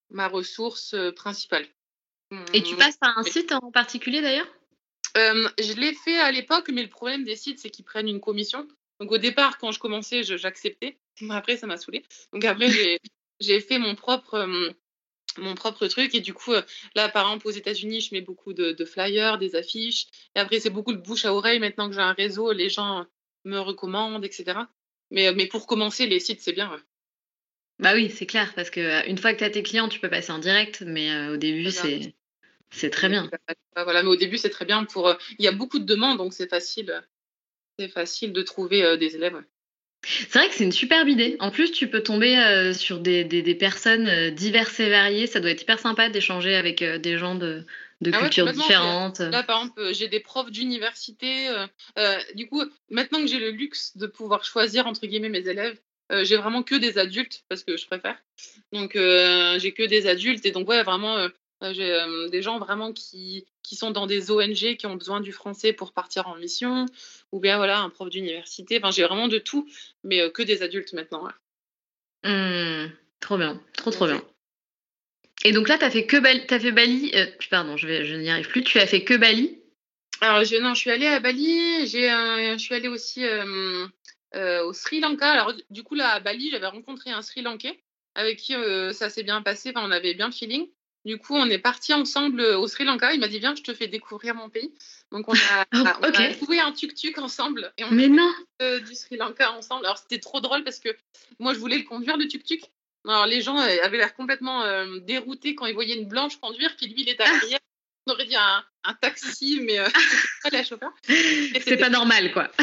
ma 0.09 0.29
ressource 0.29 0.95
principale. 1.17 1.65
Et 2.53 2.63
tu 2.63 2.77
passes 2.77 2.95
par 2.95 3.17
un 3.17 3.23
site 3.23 3.51
en 3.51 3.71
particulier 3.71 4.21
d'ailleurs? 4.21 4.47
Je 5.15 5.73
l'ai 5.77 5.93
fait 5.93 6.17
à 6.19 6.31
l'époque, 6.31 6.69
mais 6.71 6.83
le 6.83 6.89
problème 6.89 7.25
des 7.25 7.35
sites, 7.35 7.59
c'est 7.59 7.71
qu'ils 7.71 7.83
prennent 7.83 8.07
une 8.07 8.21
commission. 8.21 8.65
Donc 9.01 9.11
au 9.11 9.17
départ, 9.17 9.57
quand 9.57 9.73
je 9.73 9.79
commençais, 9.79 10.23
j'acceptais. 10.23 10.97
Après, 11.29 11.57
ça 11.57 11.67
m'a 11.67 11.77
saoulé. 11.77 12.03
Donc 12.31 12.45
après, 12.45 12.69
j'ai 13.39 13.59
fait 13.61 13.79
mon 13.79 13.95
propre, 13.95 14.47
mon 15.37 15.55
propre 15.55 15.87
truc. 15.87 16.15
Et 16.15 16.21
du 16.21 16.33
coup, 16.33 16.53
là, 16.95 17.09
par 17.09 17.27
exemple, 17.27 17.47
aux 17.47 17.51
États-Unis, 17.51 18.01
je 18.01 18.13
mets 18.13 18.21
beaucoup 18.21 18.53
de, 18.53 18.85
flyers, 18.85 19.37
des 19.37 19.55
affiches. 19.55 20.07
Et 20.35 20.39
après, 20.39 20.59
c'est 20.59 20.69
beaucoup 20.69 20.93
de 20.93 21.01
bouche 21.01 21.25
à 21.25 21.33
oreille. 21.33 21.59
Maintenant 21.59 21.89
que 21.89 21.95
j'ai 21.95 22.01
un 22.01 22.13
réseau, 22.13 22.51
les 22.51 22.69
gens 22.69 23.05
me 23.45 23.59
recommandent, 23.59 24.25
etc. 24.25 24.59
Mais, 25.11 25.31
mais 25.33 25.47
pour 25.47 25.67
commencer, 25.67 26.05
les 26.07 26.19
sites, 26.19 26.41
c'est 26.41 26.53
bien. 26.53 26.81
Bah 27.79 27.93
oui, 27.93 28.09
c'est 28.09 28.25
clair, 28.25 28.53
parce 28.55 28.71
que 28.71 29.07
une 29.07 29.19
fois 29.19 29.33
que 29.33 29.37
tu 29.37 29.43
as 29.43 29.51
tes 29.51 29.61
clients, 29.61 29.87
tu 29.87 29.99
peux 29.99 30.09
passer 30.09 30.31
en 30.31 30.39
direct, 30.39 30.81
mais 30.81 31.29
au 31.29 31.37
début, 31.37 31.69
c'est 31.69 32.15
c'est 32.71 32.89
très 32.89 33.07
bien. 33.07 33.29
Voilà, 33.75 34.03
mais 34.03 34.09
au 34.09 34.15
début, 34.15 34.37
c'est 34.37 34.49
très 34.49 34.65
bien 34.65 34.83
pour. 34.83 35.15
Il 35.37 35.45
y 35.45 35.47
a 35.47 35.51
beaucoup 35.51 35.79
de 35.79 35.85
demandes, 35.85 36.17
donc 36.17 36.33
c'est 36.33 36.49
facile, 36.49 37.03
c'est 37.77 37.87
facile 37.87 38.33
de 38.33 38.41
trouver 38.41 38.97
des 38.97 39.15
élèves. 39.15 39.41
C'est 40.07 40.39
vrai 40.39 40.47
que 40.47 40.55
c'est 40.55 40.63
une 40.63 40.71
superbe 40.71 41.09
idée. 41.09 41.35
En 41.39 41.51
plus, 41.51 41.71
tu 41.71 41.89
peux 41.89 42.01
tomber 42.01 42.37
euh, 42.37 42.73
sur 42.73 42.99
des, 42.99 43.25
des, 43.25 43.55
personnes 43.55 44.07
euh, 44.07 44.31
diverses 44.31 44.79
et 44.79 44.89
variées. 44.89 45.27
Ça 45.27 45.41
doit 45.41 45.51
être 45.51 45.61
hyper 45.61 45.79
sympa 45.79 46.07
d'échanger 46.07 46.55
avec 46.55 46.81
euh, 46.81 46.97
des 46.97 47.17
gens 47.17 47.35
de, 47.35 47.65
de 47.99 48.11
ah 48.13 48.19
cultures 48.19 48.51
différentes. 48.53 49.19
Là, 49.19 49.43
par 49.43 49.59
exemple, 49.59 49.93
j'ai 49.93 50.07
des 50.07 50.21
profs 50.21 50.49
d'université. 50.49 51.49
du 52.35 52.47
coup, 52.47 52.63
maintenant 52.89 53.19
que 53.19 53.27
j'ai 53.27 53.39
le 53.39 53.51
luxe 53.51 53.97
de 53.97 54.07
pouvoir 54.07 54.45
choisir, 54.45 54.87
entre 54.87 55.05
guillemets, 55.05 55.29
mes 55.29 55.47
élèves, 55.47 55.77
j'ai 56.23 56.37
vraiment 56.37 56.63
que 56.63 56.75
des 56.75 56.97
adultes 56.97 57.43
parce 57.49 57.65
que 57.65 57.75
je 57.75 57.85
préfère. 57.85 58.17
Donc, 58.71 58.91
j'ai 58.93 59.73
que 59.73 59.85
des 59.85 60.07
adultes. 60.07 60.45
Et 60.45 60.51
donc, 60.51 60.69
ouais, 60.69 60.83
vraiment, 60.83 61.27
j'ai 61.61 61.97
des 62.31 62.41
gens 62.41 62.59
vraiment 62.59 62.93
qui, 62.93 63.45
qui 63.67 63.75
sont 63.75 63.91
dans 63.91 64.07
des 64.07 64.31
ONG 64.31 64.77
qui 64.77 64.85
ont 64.85 64.95
besoin 64.95 65.19
du 65.19 65.33
français 65.33 65.73
pour 65.73 65.91
partir 65.91 66.29
en 66.29 66.35
mission, 66.35 66.85
ou 67.33 67.41
bien 67.41 67.57
voilà, 67.57 67.81
un 67.81 67.89
prof 67.89 68.09
d'université. 68.09 68.77
Enfin, 68.77 68.91
j'ai 68.91 69.03
vraiment 69.03 69.27
de 69.27 69.39
tout, 69.39 69.67
mais 70.05 70.31
que 70.31 70.41
des 70.41 70.63
adultes 70.63 70.93
maintenant. 70.93 71.27
Mmh, 72.23 72.85
trop 73.19 73.37
bien, 73.37 73.61
trop 73.73 73.91
trop 73.91 74.07
bien. 74.07 74.23
Et 75.43 75.51
donc 75.51 75.67
là, 75.67 75.77
tu 75.77 75.83
as 75.83 75.91
fait 75.91 76.05
que 76.05 76.15
Bali, 76.15 76.45
as 76.49 76.59
fait 76.59 76.71
Bali 76.71 77.11
euh, 77.13 77.25
pardon, 77.49 77.75
je, 77.75 77.87
vais, 77.87 78.05
je 78.05 78.15
n'y 78.15 78.29
arrive 78.29 78.47
plus, 78.47 78.63
tu 78.63 78.79
as 78.79 78.87
fait 78.87 79.03
que 79.03 79.15
Bali? 79.15 79.59
Alors, 80.21 80.45
je, 80.45 80.55
non, 80.55 80.73
je 80.73 80.79
suis 80.79 80.89
allée 80.89 81.05
à 81.05 81.19
Bali, 81.19 81.87
j'ai, 81.87 82.07
je 82.07 82.57
suis 82.57 82.73
allée 82.73 82.87
aussi 82.87 83.25
au 84.33 84.73
Sri 84.73 85.01
Lanka. 85.01 85.29
Alors, 85.29 85.53
du 85.69 85.83
coup, 85.83 85.95
là, 85.95 86.11
à 86.11 86.19
Bali, 86.21 86.49
j'avais 86.51 86.67
rencontré 86.67 87.11
un 87.11 87.21
Sri 87.21 87.41
Lankais 87.41 87.83
avec 88.15 88.39
qui 88.39 88.55
ça 88.93 89.09
s'est 89.09 89.23
bien 89.23 89.41
passé, 89.41 89.73
enfin, 89.75 89.85
on 89.85 89.91
avait 89.91 90.13
bien 90.13 90.27
le 90.27 90.33
feeling. 90.33 90.67
Du 91.07 91.17
coup, 91.17 91.35
on 91.35 91.49
est 91.49 91.57
parti 91.57 91.93
ensemble 91.93 92.41
euh, 92.41 92.59
au 92.59 92.67
Sri 92.67 92.83
Lanka. 92.83 93.13
Il 93.13 93.21
m'a 93.21 93.29
dit 93.29 93.39
Viens, 93.39 93.55
je 93.55 93.63
te 93.63 93.73
fais 93.73 93.87
découvrir 93.87 94.35
mon 94.35 94.49
pays. 94.49 94.73
Donc, 95.13 95.29
on 95.29 95.33
a, 95.33 95.65
oh, 96.03 96.33
trouvé 96.35 96.59
un 96.59 96.73
tuk-tuk 96.73 97.17
ensemble. 97.17 97.71
Et 97.77 97.85
on 97.85 97.91
Mais 97.91 98.09
non 98.09 98.29
euh, 98.61 98.81
Du 98.81 98.93
Sri 98.93 99.15
Lanka 99.15 99.53
ensemble. 99.53 99.85
Alors, 99.85 99.97
c'était 99.97 100.19
trop 100.19 100.41
drôle 100.41 100.65
parce 100.65 100.79
que 100.79 100.89
moi, 101.39 101.53
je 101.53 101.59
voulais 101.59 101.77
le 101.77 101.85
conduire, 101.85 102.17
le 102.17 102.27
tuk-tuk. 102.27 102.61
Alors, 103.07 103.25
les 103.25 103.39
gens 103.39 103.57
euh, 103.57 103.77
avaient 103.83 103.95
l'air 103.95 104.15
complètement 104.15 104.65
déroutés 104.97 105.55
quand 105.55 105.65
ils 105.65 105.73
voyaient 105.73 105.97
une 105.97 106.09
blanche 106.09 106.41
conduire. 106.41 106.75
Puis 106.75 106.87
lui, 106.87 107.03
il 107.03 107.09
était 107.09 107.23
arrière. 107.23 107.59
On 108.05 108.11
aurait 108.11 108.25
dit 108.25 108.35
un, 108.35 108.93
taxi, 108.99 109.61
mais 109.61 109.77
pas 110.43 110.49
la 110.51 110.65
chauffeur. 110.65 110.91
C'est 111.07 111.77
pas 111.77 111.89
normal, 111.89 112.33
quoi. 112.33 112.51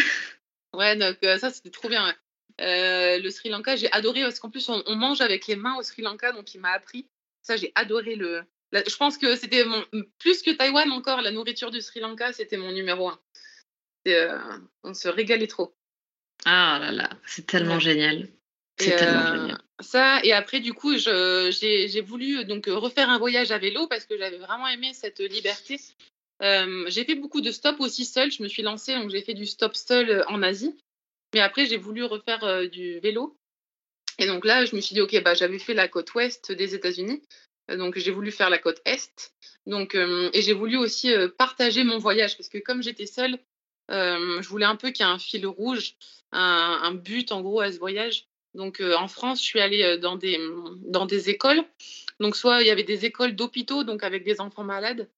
Ouais, 0.74 0.96
donc 0.96 1.18
ça, 1.22 1.50
c'était 1.50 1.70
trop 1.70 1.88
bien. 1.88 2.12
le 2.58 3.30
Sri 3.30 3.48
Lanka, 3.48 3.76
j'ai 3.76 3.90
adoré 3.92 4.22
parce 4.22 4.40
qu'en 4.40 4.50
plus, 4.50 4.68
on, 4.68 4.96
mange 4.96 5.22
avec 5.22 5.46
les 5.46 5.56
mains 5.56 5.76
au 5.76 5.82
Sri 5.82 6.02
Lanka. 6.02 6.32
Donc, 6.32 6.52
il 6.52 6.60
m'a 6.60 6.72
appris 6.72 7.06
ça, 7.44 7.56
j'ai 7.56 7.70
adoré 7.76 8.16
le. 8.16 8.42
je 8.72 8.96
pense 8.96 9.18
que 9.18 9.36
c'était 9.36 9.64
mon... 9.64 9.84
plus 10.18 10.42
que 10.42 10.50
Taïwan 10.50 10.90
encore, 10.90 11.20
la 11.20 11.30
nourriture 11.30 11.70
du 11.70 11.80
Sri 11.80 12.00
Lanka, 12.00 12.32
c'était 12.32 12.56
mon 12.56 12.72
numéro 12.72 13.08
un. 13.08 13.20
Euh, 14.08 14.38
on 14.82 14.94
se 14.94 15.08
régalait 15.08 15.46
trop. 15.46 15.74
Ah 16.44 16.78
là 16.80 16.90
là, 16.90 17.10
c'est 17.26 17.46
tellement 17.46 17.78
génial. 17.78 18.28
C'est 18.78 18.96
tellement 18.96 19.20
euh, 19.20 19.40
génial. 19.40 19.58
Ça, 19.80 20.20
et 20.24 20.32
après, 20.32 20.60
du 20.60 20.72
coup, 20.72 20.96
j'ai 20.96 22.00
voulu 22.00 22.44
donc 22.44 22.66
refaire 22.66 23.10
un 23.10 23.18
voyage 23.18 23.50
à 23.52 23.58
vélo 23.58 23.86
parce 23.88 24.06
que 24.06 24.16
j'avais 24.16 24.38
vraiment 24.38 24.68
aimé 24.68 24.92
cette 24.94 25.20
liberté. 25.20 25.80
Euh, 26.42 26.84
j'ai 26.88 27.04
fait 27.04 27.14
beaucoup 27.14 27.40
de 27.40 27.52
stops 27.52 27.80
aussi 27.80 28.04
seul. 28.04 28.32
Je 28.32 28.42
me 28.42 28.48
suis 28.48 28.62
lancée, 28.62 28.94
donc 28.94 29.10
j'ai 29.10 29.22
fait 29.22 29.34
du 29.34 29.46
stop 29.46 29.76
seul 29.76 30.24
en 30.28 30.42
Asie. 30.42 30.74
Mais 31.34 31.40
après, 31.40 31.66
j'ai 31.66 31.76
voulu 31.76 32.04
refaire 32.04 32.68
du 32.68 33.00
vélo. 33.00 33.36
Et 34.18 34.26
donc 34.26 34.44
là, 34.44 34.64
je 34.64 34.76
me 34.76 34.80
suis 34.80 34.94
dit, 34.94 35.00
OK, 35.00 35.20
bah, 35.22 35.34
j'avais 35.34 35.58
fait 35.58 35.74
la 35.74 35.88
côte 35.88 36.14
ouest 36.14 36.52
des 36.52 36.74
États-Unis. 36.74 37.22
Donc, 37.68 37.98
j'ai 37.98 38.10
voulu 38.10 38.30
faire 38.30 38.50
la 38.50 38.58
côte 38.58 38.80
est. 38.84 39.32
Donc, 39.66 39.94
et 39.94 40.42
j'ai 40.42 40.52
voulu 40.52 40.76
aussi 40.76 41.10
partager 41.38 41.82
mon 41.82 41.98
voyage 41.98 42.36
parce 42.36 42.50
que 42.50 42.58
comme 42.58 42.82
j'étais 42.82 43.06
seule, 43.06 43.38
je 43.88 44.48
voulais 44.48 44.66
un 44.66 44.76
peu 44.76 44.90
qu'il 44.90 45.06
y 45.06 45.08
ait 45.08 45.12
un 45.12 45.18
fil 45.18 45.46
rouge, 45.46 45.96
un, 46.32 46.92
but 46.92 47.32
en 47.32 47.40
gros 47.40 47.60
à 47.60 47.72
ce 47.72 47.78
voyage. 47.78 48.26
Donc, 48.52 48.82
en 48.82 49.08
France, 49.08 49.40
je 49.40 49.46
suis 49.46 49.60
allée 49.60 49.96
dans 49.96 50.16
des, 50.16 50.38
dans 50.84 51.06
des 51.06 51.30
écoles. 51.30 51.64
Donc, 52.20 52.36
soit 52.36 52.60
il 52.60 52.66
y 52.66 52.70
avait 52.70 52.84
des 52.84 53.06
écoles 53.06 53.34
d'hôpitaux, 53.34 53.82
donc 53.82 54.04
avec 54.04 54.24
des 54.24 54.42
enfants 54.42 54.64
malades, 54.64 55.08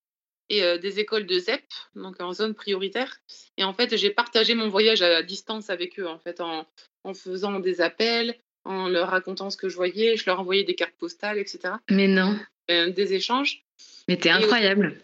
et 0.49 0.79
des 0.79 1.01
écoles 1.01 1.27
de 1.27 1.39
ZEP, 1.39 1.65
donc 1.95 2.21
en 2.21 2.33
zone 2.33 2.55
prioritaire. 2.55 3.21
Et 3.57 3.65
en 3.65 3.73
fait, 3.73 3.97
j'ai 3.97 4.11
partagé 4.11 4.55
mon 4.55 4.69
voyage 4.69 5.03
à 5.03 5.23
distance 5.23 5.71
avec 5.71 5.99
eux, 5.99 6.07
en 6.07 6.19
fait, 6.19 6.41
en, 6.41 6.67
faisant 7.15 7.61
des 7.61 7.81
appels, 7.81 8.37
en 8.67 8.89
leur 8.89 9.09
racontant 9.09 9.51
ce 9.51 9.57
que 9.57 9.69
je 9.69 9.77
voyais. 9.77 10.17
Je 10.17 10.27
leur 10.27 10.41
envoyais 10.41 10.65
des 10.65 10.75
cartes 10.75 10.97
postales, 10.99 11.39
etc. 11.39 11.75
Mais 11.91 12.09
non. 12.09 12.39
des 12.69 13.15
échanges. 13.15 13.65
Mais 14.09 14.17
t'es 14.17 14.31
incroyable. 14.31 15.01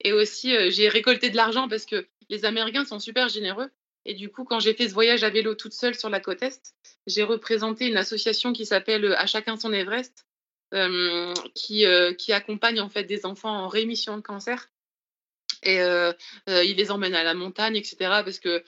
Et 0.00 0.12
aussi, 0.12 0.54
j'ai 0.70 0.88
récolté 0.88 1.30
de 1.30 1.36
l'argent 1.36 1.68
parce 1.68 1.86
que 1.86 2.06
les 2.28 2.44
Américains 2.44 2.84
sont 2.84 2.98
super 2.98 3.28
généreux. 3.28 3.70
Et 4.04 4.14
du 4.14 4.30
coup, 4.30 4.44
quand 4.44 4.60
j'ai 4.60 4.72
fait 4.72 4.88
ce 4.88 4.94
voyage 4.94 5.24
à 5.24 5.30
vélo 5.30 5.54
toute 5.54 5.72
seule 5.72 5.96
sur 5.96 6.08
la 6.08 6.20
côte 6.20 6.42
Est, 6.42 6.74
j'ai 7.08 7.24
représenté 7.24 7.88
une 7.88 7.96
association 7.96 8.52
qui 8.52 8.64
s'appelle 8.64 9.14
À 9.18 9.26
chacun 9.26 9.56
son 9.56 9.72
Everest, 9.72 10.26
euh, 10.74 11.32
qui, 11.54 11.86
euh, 11.86 12.12
qui 12.12 12.32
accompagne 12.32 12.80
en 12.80 12.88
fait 12.88 13.04
des 13.04 13.26
enfants 13.26 13.50
en 13.50 13.68
rémission 13.68 14.16
de 14.16 14.22
cancer. 14.22 14.68
Et 15.62 15.80
euh, 15.80 16.12
il 16.46 16.76
les 16.76 16.90
emmène 16.90 17.14
à 17.14 17.24
la 17.24 17.34
montagne, 17.34 17.76
etc. 17.76 17.96
Parce 17.98 18.38
que 18.38 18.64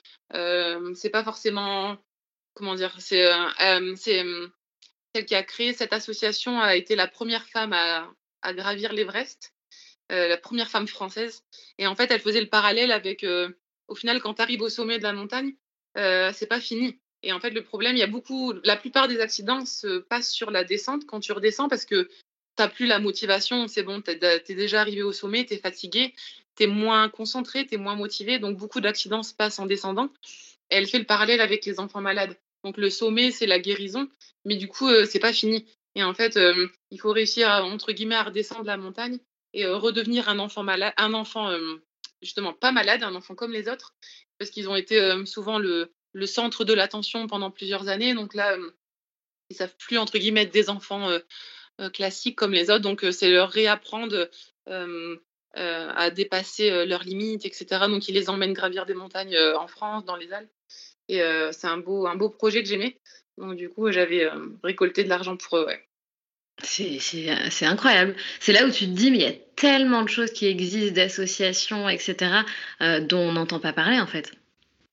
c'est 0.95 1.09
pas 1.09 1.23
forcément. 1.23 1.97
Comment 2.53 2.75
dire 2.75 2.95
C'est 2.99 3.25
celle 3.95 5.25
qui 5.25 5.35
a 5.35 5.43
créé 5.43 5.73
cette 5.73 5.93
association 5.93 6.59
a 6.59 6.75
été 6.75 6.95
la 6.95 7.07
première 7.07 7.47
femme 7.47 7.73
à, 7.73 8.53
gravir 8.53 8.93
l'Everest, 8.93 9.53
la 10.09 10.37
première 10.37 10.69
femme 10.69 10.87
française. 10.87 11.43
Et 11.77 11.87
en 11.87 11.95
fait, 11.95 12.11
elle 12.11 12.21
faisait 12.21 12.41
le 12.41 12.49
parallèle 12.49 12.91
avec, 12.91 13.25
au 13.87 13.95
final, 13.95 14.21
quand 14.21 14.35
tu 14.35 14.41
arrives 14.41 14.61
au 14.61 14.69
sommet 14.69 14.97
de 14.97 15.03
la 15.03 15.13
montagne, 15.13 15.53
c'est 15.95 16.47
pas 16.47 16.59
fini. 16.59 16.99
Et 17.23 17.33
en 17.33 17.39
fait, 17.39 17.49
le 17.49 17.63
problème, 17.63 17.95
il 17.95 17.99
y 17.99 18.03
a 18.03 18.07
beaucoup, 18.07 18.53
la 18.63 18.77
plupart 18.77 19.07
des 19.07 19.19
accidents 19.19 19.65
se 19.65 19.99
passent 19.99 20.31
sur 20.31 20.51
la 20.51 20.63
descente 20.63 21.05
quand 21.05 21.19
tu 21.19 21.31
redescends 21.31 21.67
parce 21.67 21.85
que 21.85 22.03
tu 22.03 22.63
n'as 22.63 22.69
plus 22.69 22.87
la 22.87 22.99
motivation, 22.99 23.67
c'est 23.67 23.83
bon, 23.83 24.01
tu 24.01 24.11
es, 24.11 24.55
déjà 24.55 24.81
arrivé 24.81 25.03
au 25.03 25.11
sommet, 25.11 25.45
tu 25.45 25.53
es 25.53 25.57
fatigué, 25.57 26.13
tu 26.55 26.63
es 26.63 26.67
moins 26.67 27.09
concentré, 27.09 27.65
tu 27.65 27.75
es 27.75 27.77
moins 27.77 27.95
motivé. 27.95 28.39
Donc, 28.39 28.57
beaucoup 28.57 28.79
d'accidents 28.79 29.23
se 29.23 29.33
passent 29.33 29.59
en 29.59 29.65
descendant. 29.65 30.09
Elle 30.69 30.87
fait 30.87 30.99
le 30.99 31.05
parallèle 31.05 31.41
avec 31.41 31.65
les 31.65 31.79
enfants 31.79 32.01
malades. 32.01 32.35
Donc, 32.63 32.77
le 32.77 32.89
sommet, 32.89 33.31
c'est 33.31 33.45
la 33.45 33.59
guérison, 33.59 34.09
mais 34.45 34.55
du 34.55 34.67
coup, 34.67 34.89
euh, 34.89 35.05
c'est 35.05 35.19
pas 35.19 35.33
fini. 35.33 35.65
Et 35.95 36.03
en 36.03 36.13
fait, 36.13 36.37
euh, 36.37 36.67
il 36.91 36.99
faut 36.99 37.11
réussir, 37.11 37.49
à, 37.49 37.63
entre 37.63 37.91
guillemets, 37.91 38.15
à 38.15 38.23
redescendre 38.23 38.65
la 38.65 38.77
montagne 38.77 39.19
et 39.53 39.65
euh, 39.65 39.77
redevenir 39.77 40.29
un 40.29 40.39
enfant 40.39 40.63
malade, 40.63 40.93
un 40.97 41.13
enfant 41.13 41.51
justement 42.21 42.53
pas 42.53 42.71
malade, 42.71 43.01
un 43.03 43.15
enfant 43.15 43.33
comme 43.33 43.53
les 43.53 43.69
autres, 43.69 43.95
parce 44.37 44.51
qu'ils 44.51 44.69
ont 44.69 44.75
été 44.75 45.25
souvent 45.25 45.57
le, 45.57 45.93
le 46.13 46.25
centre 46.25 46.65
de 46.65 46.73
l'attention 46.73 47.27
pendant 47.27 47.49
plusieurs 47.49 47.87
années. 47.87 48.13
Donc 48.13 48.33
là, 48.33 48.57
ils 49.49 49.55
savent 49.55 49.75
plus, 49.77 49.97
entre 49.97 50.17
guillemets, 50.17 50.43
être 50.43 50.53
des 50.53 50.69
enfants 50.69 51.09
classiques 51.93 52.35
comme 52.37 52.51
les 52.51 52.69
autres. 52.69 52.81
Donc, 52.81 53.05
c'est 53.11 53.31
leur 53.31 53.49
réapprendre 53.49 54.29
à 55.55 56.11
dépasser 56.11 56.85
leurs 56.85 57.03
limites, 57.03 57.45
etc. 57.45 57.87
Donc, 57.87 58.07
ils 58.09 58.15
les 58.15 58.29
emmènent 58.29 58.53
gravir 58.53 58.85
des 58.85 58.93
montagnes 58.93 59.37
en 59.57 59.67
France, 59.67 60.03
dans 60.03 60.17
les 60.17 60.31
Alpes. 60.33 60.51
Et 61.09 61.21
c'est 61.51 61.67
un 61.67 61.77
beau, 61.77 62.07
un 62.07 62.15
beau 62.15 62.29
projet 62.29 62.61
que 62.63 62.69
j'aimais. 62.69 62.97
Donc, 63.37 63.55
du 63.55 63.69
coup, 63.69 63.91
j'avais 63.91 64.29
récolté 64.63 65.03
de 65.03 65.09
l'argent 65.09 65.35
pour 65.35 65.57
eux. 65.57 65.65
Ouais. 65.65 65.85
C'est 66.61 67.65
incroyable. 67.65 68.15
C'est 68.39 68.53
là 68.53 68.65
où 68.65 68.71
tu 68.71 68.85
te 68.85 68.91
dis, 68.91 69.11
mais 69.11 69.17
il 69.17 69.23
y 69.23 69.27
a 69.27 69.33
tellement 69.55 70.03
de 70.03 70.09
choses 70.09 70.31
qui 70.31 70.45
existent, 70.45 70.93
d'associations, 70.93 71.89
etc., 71.89 72.43
dont 73.01 73.29
on 73.29 73.31
n'entend 73.33 73.59
pas 73.59 73.73
parler, 73.73 73.99
en 73.99 74.07
fait. 74.07 74.31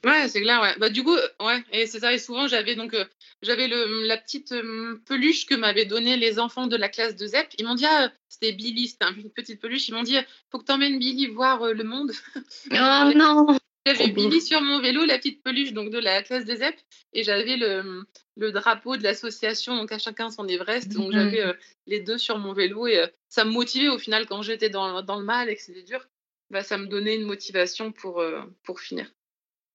Ouais, 0.06 0.28
c'est 0.28 0.40
clair, 0.40 0.60
ouais. 0.62 0.74
Bah, 0.78 0.88
du 0.88 1.02
coup, 1.02 1.16
ouais, 1.40 1.64
et 1.72 1.86
c'est 1.86 1.98
ça. 1.98 2.12
Et 2.12 2.18
souvent, 2.18 2.46
j'avais 2.46 2.76
donc, 2.76 2.94
euh, 2.94 3.04
j'avais 3.42 3.66
la 3.66 4.16
petite 4.16 4.52
euh, 4.52 5.02
peluche 5.04 5.46
que 5.46 5.56
m'avaient 5.56 5.84
donné 5.84 6.16
les 6.16 6.38
enfants 6.38 6.68
de 6.68 6.76
la 6.76 6.88
classe 6.88 7.16
de 7.16 7.26
ZEP. 7.26 7.48
Ils 7.58 7.66
m'ont 7.66 7.74
dit, 7.74 7.86
ah, 7.86 8.12
c'était 8.28 8.52
Billy, 8.52 8.86
c'était 8.86 9.06
une 9.16 9.30
petite 9.30 9.60
peluche. 9.60 9.88
Ils 9.88 9.94
m'ont 9.94 10.04
dit, 10.04 10.16
faut 10.52 10.58
que 10.58 10.64
t'emmènes 10.64 11.00
Billy 11.00 11.26
voir 11.26 11.62
euh, 11.62 11.72
le 11.72 11.82
monde. 11.82 12.12
Oh 12.36 12.40
non! 13.16 13.58
J'avais 13.86 14.08
Billy 14.08 14.40
sur 14.40 14.60
mon 14.60 14.80
vélo, 14.80 15.04
la 15.04 15.16
petite 15.16 15.42
peluche 15.42 15.72
donc 15.72 15.90
de 15.90 15.98
la 15.98 16.22
classe 16.22 16.44
des 16.44 16.56
ZEP, 16.56 16.74
et 17.12 17.22
j'avais 17.22 17.56
le, 17.56 18.04
le, 18.36 18.52
drapeau 18.52 18.96
de 18.96 19.02
l'association, 19.02 19.76
donc 19.76 19.92
à 19.92 19.98
chacun 19.98 20.30
son 20.30 20.46
Everest. 20.46 20.92
Donc 20.92 21.08
mmh 21.08 21.12
j'avais 21.12 21.54
les 21.86 22.00
deux 22.00 22.18
sur 22.18 22.38
mon 22.38 22.52
vélo, 22.52 22.86
et 22.88 23.04
ça 23.28 23.44
me 23.44 23.50
motivait 23.50 23.88
au 23.88 23.98
final 23.98 24.26
quand 24.26 24.42
j'étais 24.42 24.70
dans, 24.70 25.02
dans, 25.02 25.18
le 25.18 25.24
mal 25.24 25.48
et 25.48 25.56
que 25.56 25.62
c'était 25.62 25.84
dur. 25.84 26.06
Bah, 26.50 26.62
ça 26.62 26.78
me 26.78 26.86
donnait 26.86 27.14
une 27.14 27.26
motivation 27.26 27.92
pour, 27.92 28.22
pour 28.64 28.80
finir. 28.80 29.08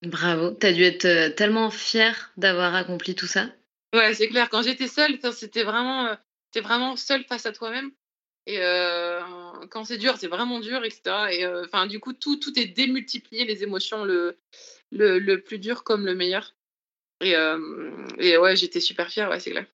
Bravo, 0.02 0.52
tu 0.52 0.66
as 0.66 0.74
dû 0.74 0.84
être 0.84 1.06
euh, 1.06 1.30
tellement 1.30 1.70
fière 1.70 2.32
d'avoir 2.36 2.74
accompli 2.74 3.14
tout 3.14 3.28
ça. 3.28 3.50
Ouais, 3.94 4.14
c'est 4.14 4.30
clair. 4.30 4.50
Quand 4.50 4.64
j'étais 4.64 4.88
seule, 4.88 5.20
c'était 5.32 5.64
vraiment, 5.64 6.08
euh, 6.08 6.62
vraiment 6.62 6.96
seule 6.96 7.24
face 7.26 7.46
à 7.46 7.52
toi-même. 7.52 7.92
Et 8.48 8.58
euh, 8.60 9.22
quand 9.70 9.84
c'est 9.86 9.98
dur, 9.98 10.16
c'est 10.18 10.28
vraiment 10.28 10.60
dur, 10.60 10.84
etc. 10.84 11.02
Et 11.32 11.48
enfin, 11.48 11.86
du 11.88 12.00
coup, 12.00 12.14
tout, 12.14 12.38
tout 12.38 12.58
est 12.60 12.66
démultiplié, 12.66 13.46
les 13.46 13.64
émotions, 13.64 14.04
le, 14.04 14.38
le, 14.92 15.20
le 15.20 15.42
plus 15.42 15.60
dur 15.60 15.84
comme 15.84 16.06
le 16.06 16.16
meilleur. 16.16 16.56
Et, 17.22 17.36
et 18.18 18.38
ouais, 18.38 18.56
j'étais 18.56 18.80
super 18.80 19.10
fière, 19.10 19.30
ouais, 19.30 19.40
c'est 19.40 19.52
clair. 19.52 19.68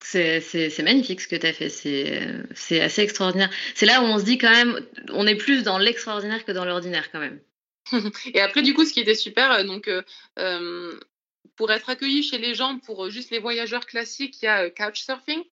C'est 0.00 0.82
magnifique 0.82 1.20
ce 1.20 1.28
que 1.28 1.36
tu 1.36 1.46
as 1.46 1.52
fait, 1.52 1.68
c'est 1.68 2.80
assez 2.80 3.02
extraordinaire. 3.02 3.50
C'est 3.74 3.86
là 3.86 4.00
où 4.00 4.04
on 4.04 4.18
se 4.18 4.24
dit 4.24 4.38
quand 4.38 4.50
même, 4.50 4.86
on 5.10 5.26
est 5.26 5.36
plus 5.36 5.62
dans 5.62 5.78
l'extraordinaire 5.78 6.44
que 6.44 6.52
dans 6.52 6.64
l'ordinaire 6.64 7.10
quand 7.10 7.20
même. 7.20 7.40
et 8.34 8.40
après, 8.40 8.62
du 8.62 8.74
coup, 8.74 8.84
ce 8.84 8.92
qui 8.92 9.00
était 9.00 9.14
super, 9.14 9.50
euh, 9.52 9.64
donc, 9.64 9.88
euh, 9.88 10.02
euh, 10.38 10.98
pour 11.56 11.70
être 11.72 11.90
accueilli 11.90 12.22
chez 12.22 12.38
les 12.38 12.54
gens, 12.54 12.78
pour 12.78 13.10
juste 13.10 13.30
les 13.30 13.38
voyageurs 13.38 13.86
classiques, 13.86 14.40
il 14.42 14.46
y 14.46 14.48
a 14.48 14.70
Couchsurfing. 14.70 15.42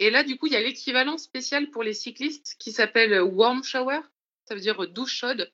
Et 0.00 0.10
là, 0.10 0.24
du 0.24 0.36
coup, 0.36 0.46
il 0.46 0.54
y 0.54 0.56
a 0.56 0.60
l'équivalent 0.60 1.18
spécial 1.18 1.70
pour 1.70 1.82
les 1.82 1.92
cyclistes 1.92 2.56
qui 2.58 2.72
s'appelle 2.72 3.20
Warm 3.20 3.62
Shower. 3.62 4.00
Ça 4.46 4.54
veut 4.54 4.60
dire 4.60 4.88
douche 4.88 5.14
chaude. 5.14 5.52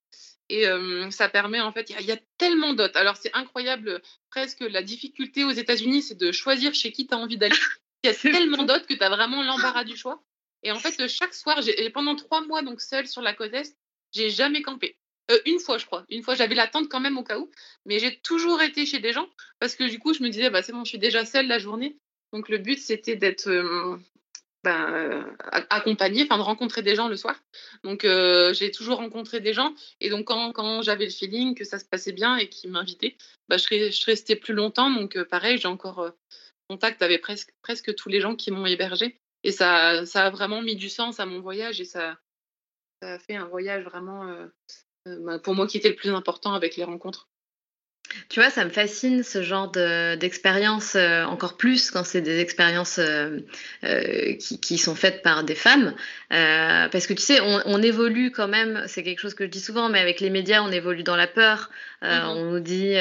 Et 0.48 0.66
ça 1.10 1.28
permet, 1.28 1.60
en 1.60 1.72
fait, 1.72 1.90
il 1.90 2.06
y, 2.06 2.12
a 2.12 2.18
tellement 2.38 2.72
d'hôtes. 2.72 2.94
Alors, 2.94 3.16
c'est 3.16 3.34
incroyable. 3.34 4.00
Presque 4.30 4.60
la 4.60 4.82
difficulté 4.82 5.44
aux 5.44 5.50
États-Unis, 5.50 6.02
c'est 6.02 6.14
de 6.14 6.30
choisir 6.30 6.72
chez 6.72 6.92
qui 6.92 7.08
tu 7.08 7.14
as 7.14 7.18
envie 7.18 7.36
d'aller. 7.36 7.56
Il 8.04 8.06
y 8.06 8.10
a 8.10 8.14
tellement 8.14 8.62
d'hôtes 8.62 8.86
que 8.86 8.94
tu 8.94 9.02
as 9.02 9.08
vraiment 9.08 9.42
l'embarras 9.42 9.82
du 9.82 9.96
choix. 9.96 10.22
Et 10.62 10.70
en 10.70 10.78
fait, 10.78 11.08
chaque 11.08 11.34
soir, 11.34 11.60
pendant 11.92 12.14
trois 12.14 12.42
mois, 12.46 12.62
donc 12.62 12.80
seule 12.80 13.08
sur 13.08 13.22
la 13.22 13.34
côte 13.34 13.52
Est, 13.52 13.76
j'ai 14.12 14.30
jamais 14.30 14.62
campé. 14.62 14.96
Euh, 15.30 15.38
une 15.46 15.58
fois, 15.58 15.78
je 15.78 15.86
crois. 15.86 16.04
Une 16.08 16.22
fois, 16.22 16.34
j'avais 16.34 16.54
l'attente 16.54 16.88
quand 16.88 17.00
même 17.00 17.18
au 17.18 17.24
cas 17.24 17.38
où. 17.38 17.50
Mais 17.84 17.98
j'ai 17.98 18.18
toujours 18.20 18.62
été 18.62 18.86
chez 18.86 19.00
des 19.00 19.12
gens 19.12 19.28
parce 19.58 19.74
que 19.74 19.84
du 19.84 19.98
coup, 19.98 20.14
je 20.14 20.22
me 20.22 20.28
disais, 20.28 20.50
bah, 20.50 20.62
c'est 20.62 20.72
bon, 20.72 20.84
je 20.84 20.90
suis 20.90 20.98
déjà 20.98 21.24
seule 21.24 21.48
la 21.48 21.58
journée. 21.58 21.96
Donc, 22.32 22.48
le 22.48 22.58
but, 22.58 22.78
c'était 22.78 23.16
d'être 23.16 23.48
euh, 23.48 23.96
ben, 24.66 24.92
euh, 24.92 25.22
accompagnée, 25.70 26.24
enfin, 26.24 26.38
de 26.38 26.42
rencontrer 26.42 26.82
des 26.82 26.96
gens 26.96 27.08
le 27.08 27.16
soir. 27.16 27.36
Donc, 27.84 28.02
j'ai 28.02 28.70
toujours 28.72 28.98
rencontré 28.98 29.40
des 29.40 29.52
gens. 29.52 29.72
Et 30.00 30.10
donc, 30.10 30.26
quand, 30.26 30.82
j'avais 30.82 31.04
le 31.04 31.10
feeling 31.10 31.54
que 31.54 31.64
ça 31.64 31.78
se 31.78 31.84
passait 31.84 32.12
bien 32.12 32.36
et 32.36 32.48
qu'ils 32.48 32.70
m'invitaient, 32.70 33.16
bah, 33.48 33.56
je, 33.58 34.04
restais 34.04 34.34
plus 34.34 34.54
longtemps. 34.54 34.90
Donc, 34.90 35.22
pareil, 35.24 35.58
j'ai 35.58 35.68
encore 35.68 36.10
contact 36.68 37.00
avec 37.02 37.22
presque, 37.62 37.94
tous 37.94 38.08
les 38.08 38.20
gens 38.20 38.34
qui 38.34 38.50
m'ont 38.50 38.66
hébergé. 38.66 39.20
Et 39.44 39.52
ça, 39.52 40.02
a 40.14 40.30
vraiment 40.30 40.62
mis 40.62 40.74
du 40.74 40.88
sens 40.88 41.20
à 41.20 41.26
mon 41.26 41.40
voyage 41.40 41.80
et 41.80 41.84
ça, 41.84 42.18
a 43.02 43.18
fait 43.20 43.36
un 43.36 43.46
voyage 43.46 43.84
vraiment 43.84 44.26
euh, 44.26 44.46
bah, 45.20 45.38
pour 45.38 45.54
moi 45.54 45.66
qui 45.66 45.76
était 45.76 45.90
le 45.90 45.94
plus 45.94 46.10
important 46.10 46.54
avec 46.54 46.76
les 46.76 46.84
rencontres. 46.84 47.28
Tu 48.28 48.40
vois, 48.40 48.50
ça 48.50 48.64
me 48.64 48.70
fascine 48.70 49.22
ce 49.22 49.42
genre 49.42 49.70
d'expérience, 49.70 50.94
euh, 50.96 51.24
encore 51.24 51.56
plus 51.56 51.90
quand 51.90 52.04
c'est 52.04 52.20
des 52.20 52.40
expériences 52.40 52.98
euh, 52.98 53.40
qui, 54.38 54.78
sont 54.78 54.94
faites 54.94 55.22
par 55.22 55.44
des 55.44 55.54
femmes. 55.54 55.94
parce 56.30 57.06
que 57.06 57.12
tu 57.12 57.22
sais, 57.22 57.40
on, 57.40 57.82
évolue 57.82 58.30
quand 58.30 58.48
même, 58.48 58.84
c'est 58.86 59.02
quelque 59.02 59.20
chose 59.20 59.34
que 59.34 59.44
je 59.44 59.50
dis 59.50 59.60
souvent, 59.60 59.88
mais 59.88 60.00
avec 60.00 60.20
les 60.20 60.30
médias, 60.30 60.62
on 60.62 60.70
évolue 60.70 61.02
dans 61.02 61.16
la 61.16 61.26
peur. 61.26 61.70
Mm-hmm. 62.02 62.26
On 62.26 62.44
nous 62.52 62.60
dit, 62.60 62.94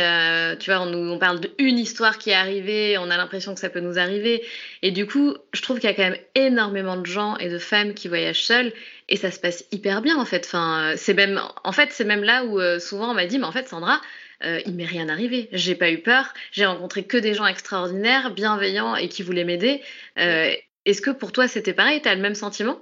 tu 0.60 0.72
vois, 0.72 0.82
on, 0.82 0.88
nous, 0.88 1.12
on 1.12 1.18
parle 1.18 1.40
d'une 1.40 1.80
histoire 1.80 2.18
qui 2.18 2.30
est 2.32 2.36
arrivée, 2.36 2.98
on 2.98 3.10
a 3.10 3.18
l'impression 3.18 3.54
que 3.54 3.60
ça 3.60 3.70
peut 3.70 3.80
nous 3.80 3.98
arriver. 3.98 4.44
Et 4.82 4.92
du 4.92 5.06
coup, 5.06 5.36
je 5.54 5.62
trouve 5.62 5.80
qu'il 5.80 5.90
y 5.90 5.94
a 5.94 5.96
quand 5.96 6.04
même 6.04 6.20
énormément 6.36 6.98
de 6.98 7.06
gens 7.06 7.38
et 7.38 7.50
de 7.50 7.60
femmes 7.60 7.94
qui 7.94 8.08
voyagent 8.08 8.44
seules 8.44 8.74
et 9.10 9.18
ça 9.18 9.32
se 9.32 9.40
passe 9.40 9.66
hyper 9.72 10.02
bien 10.02 10.18
en 10.18 10.26
fait. 10.26 10.44
Enfin, 10.46 10.94
c'est 10.96 11.14
même, 11.14 11.42
en 11.64 11.72
fait, 11.72 11.90
c'est 11.92 12.06
même 12.06 12.24
là 12.24 12.44
où 12.44 12.60
euh, 12.60 12.80
souvent 12.80 13.12
on 13.12 13.14
m'a 13.14 13.26
dit, 13.26 13.40
mais 13.40 13.46
en 13.46 13.52
fait, 13.52 13.68
Sandra, 13.68 14.02
euh, 14.44 14.62
il 14.66 14.74
m'est 14.74 14.86
rien 14.86 15.10
arrivé. 15.10 15.50
J'ai 15.52 15.76
pas 15.76 15.92
eu 15.92 16.02
peur. 16.02 16.34
J'ai 16.52 16.66
rencontré 16.66 17.06
que 17.06 17.18
des 17.18 17.34
gens 17.34 17.46
extraordinaires, 17.46 18.34
bienveillants 18.34 18.96
et 18.96 19.10
qui 19.10 19.24
voulaient 19.24 19.44
m'aider. 19.44 19.82
Euh, 20.20 20.54
est-ce 20.86 21.02
que 21.02 21.12
pour 21.12 21.32
toi 21.32 21.48
c'était 21.48 21.74
pareil? 21.74 22.02
Tu 22.02 22.10
as 22.10 22.16
le 22.16 22.22
même 22.22 22.36
sentiment? 22.36 22.80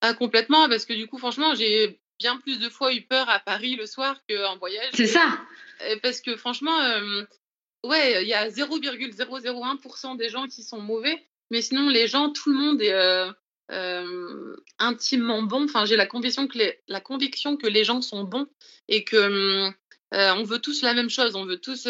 Ah, 0.00 0.14
Complètement, 0.14 0.68
parce 0.68 0.84
que 0.84 0.92
du 0.92 1.06
coup, 1.06 1.18
franchement, 1.18 1.54
j'ai 1.54 2.00
bien 2.18 2.36
plus 2.38 2.60
de 2.60 2.68
fois 2.68 2.92
eu 2.92 3.02
peur 3.02 3.28
à 3.28 3.38
Paris 3.38 3.76
le 3.76 3.86
soir 3.86 4.20
qu'en 4.28 4.56
voyage. 4.58 4.90
C'est 4.94 5.06
ça. 5.06 5.26
Parce 6.02 6.20
que 6.20 6.36
franchement, 6.36 6.76
ouais, 7.84 8.22
il 8.22 8.28
y 8.28 8.34
a 8.34 8.48
0,001% 8.48 10.16
des 10.16 10.28
gens 10.28 10.46
qui 10.46 10.62
sont 10.62 10.80
mauvais, 10.80 11.22
mais 11.50 11.62
sinon, 11.62 11.88
les 11.88 12.06
gens, 12.06 12.30
tout 12.30 12.50
le 12.50 12.58
monde 12.58 12.82
est 12.82 12.92
euh, 13.70 14.56
intimement 14.78 15.42
bon. 15.42 15.64
Enfin, 15.64 15.86
j'ai 15.86 15.96
la 15.96 16.06
conviction, 16.06 16.46
que 16.46 16.58
les, 16.58 16.78
la 16.86 17.00
conviction 17.00 17.56
que 17.56 17.66
les 17.66 17.84
gens 17.84 18.02
sont 18.02 18.24
bons 18.24 18.46
et 18.88 19.04
que 19.04 19.70
on 20.14 20.44
veut 20.44 20.60
tous 20.60 20.82
la 20.82 20.94
même 20.94 21.10
chose. 21.10 21.34
On 21.34 21.44
veut 21.44 21.60
tous 21.60 21.86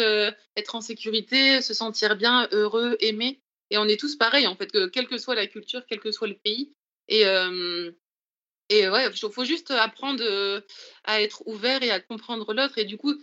être 0.55 0.75
en 0.75 0.81
sécurité, 0.81 1.61
se 1.61 1.73
sentir 1.73 2.15
bien, 2.15 2.47
heureux, 2.51 2.97
aimé. 2.99 3.39
Et 3.71 3.77
on 3.77 3.85
est 3.85 3.99
tous 3.99 4.15
pareils, 4.15 4.47
en 4.47 4.55
fait, 4.55 4.71
que, 4.71 4.87
quelle 4.87 5.07
que 5.07 5.17
soit 5.17 5.35
la 5.35 5.47
culture, 5.47 5.83
quel 5.87 5.99
que 5.99 6.11
soit 6.11 6.27
le 6.27 6.35
pays. 6.35 6.71
Et, 7.07 7.21
et 8.69 8.89
ouais, 8.89 9.09
il 9.09 9.31
faut 9.31 9.45
juste 9.45 9.71
apprendre 9.71 10.23
à 11.03 11.21
être 11.21 11.43
ouvert 11.47 11.83
et 11.83 11.91
à 11.91 11.99
comprendre 11.99 12.53
l'autre. 12.53 12.77
Et 12.77 12.85
du 12.85 12.97
coup, 12.97 13.15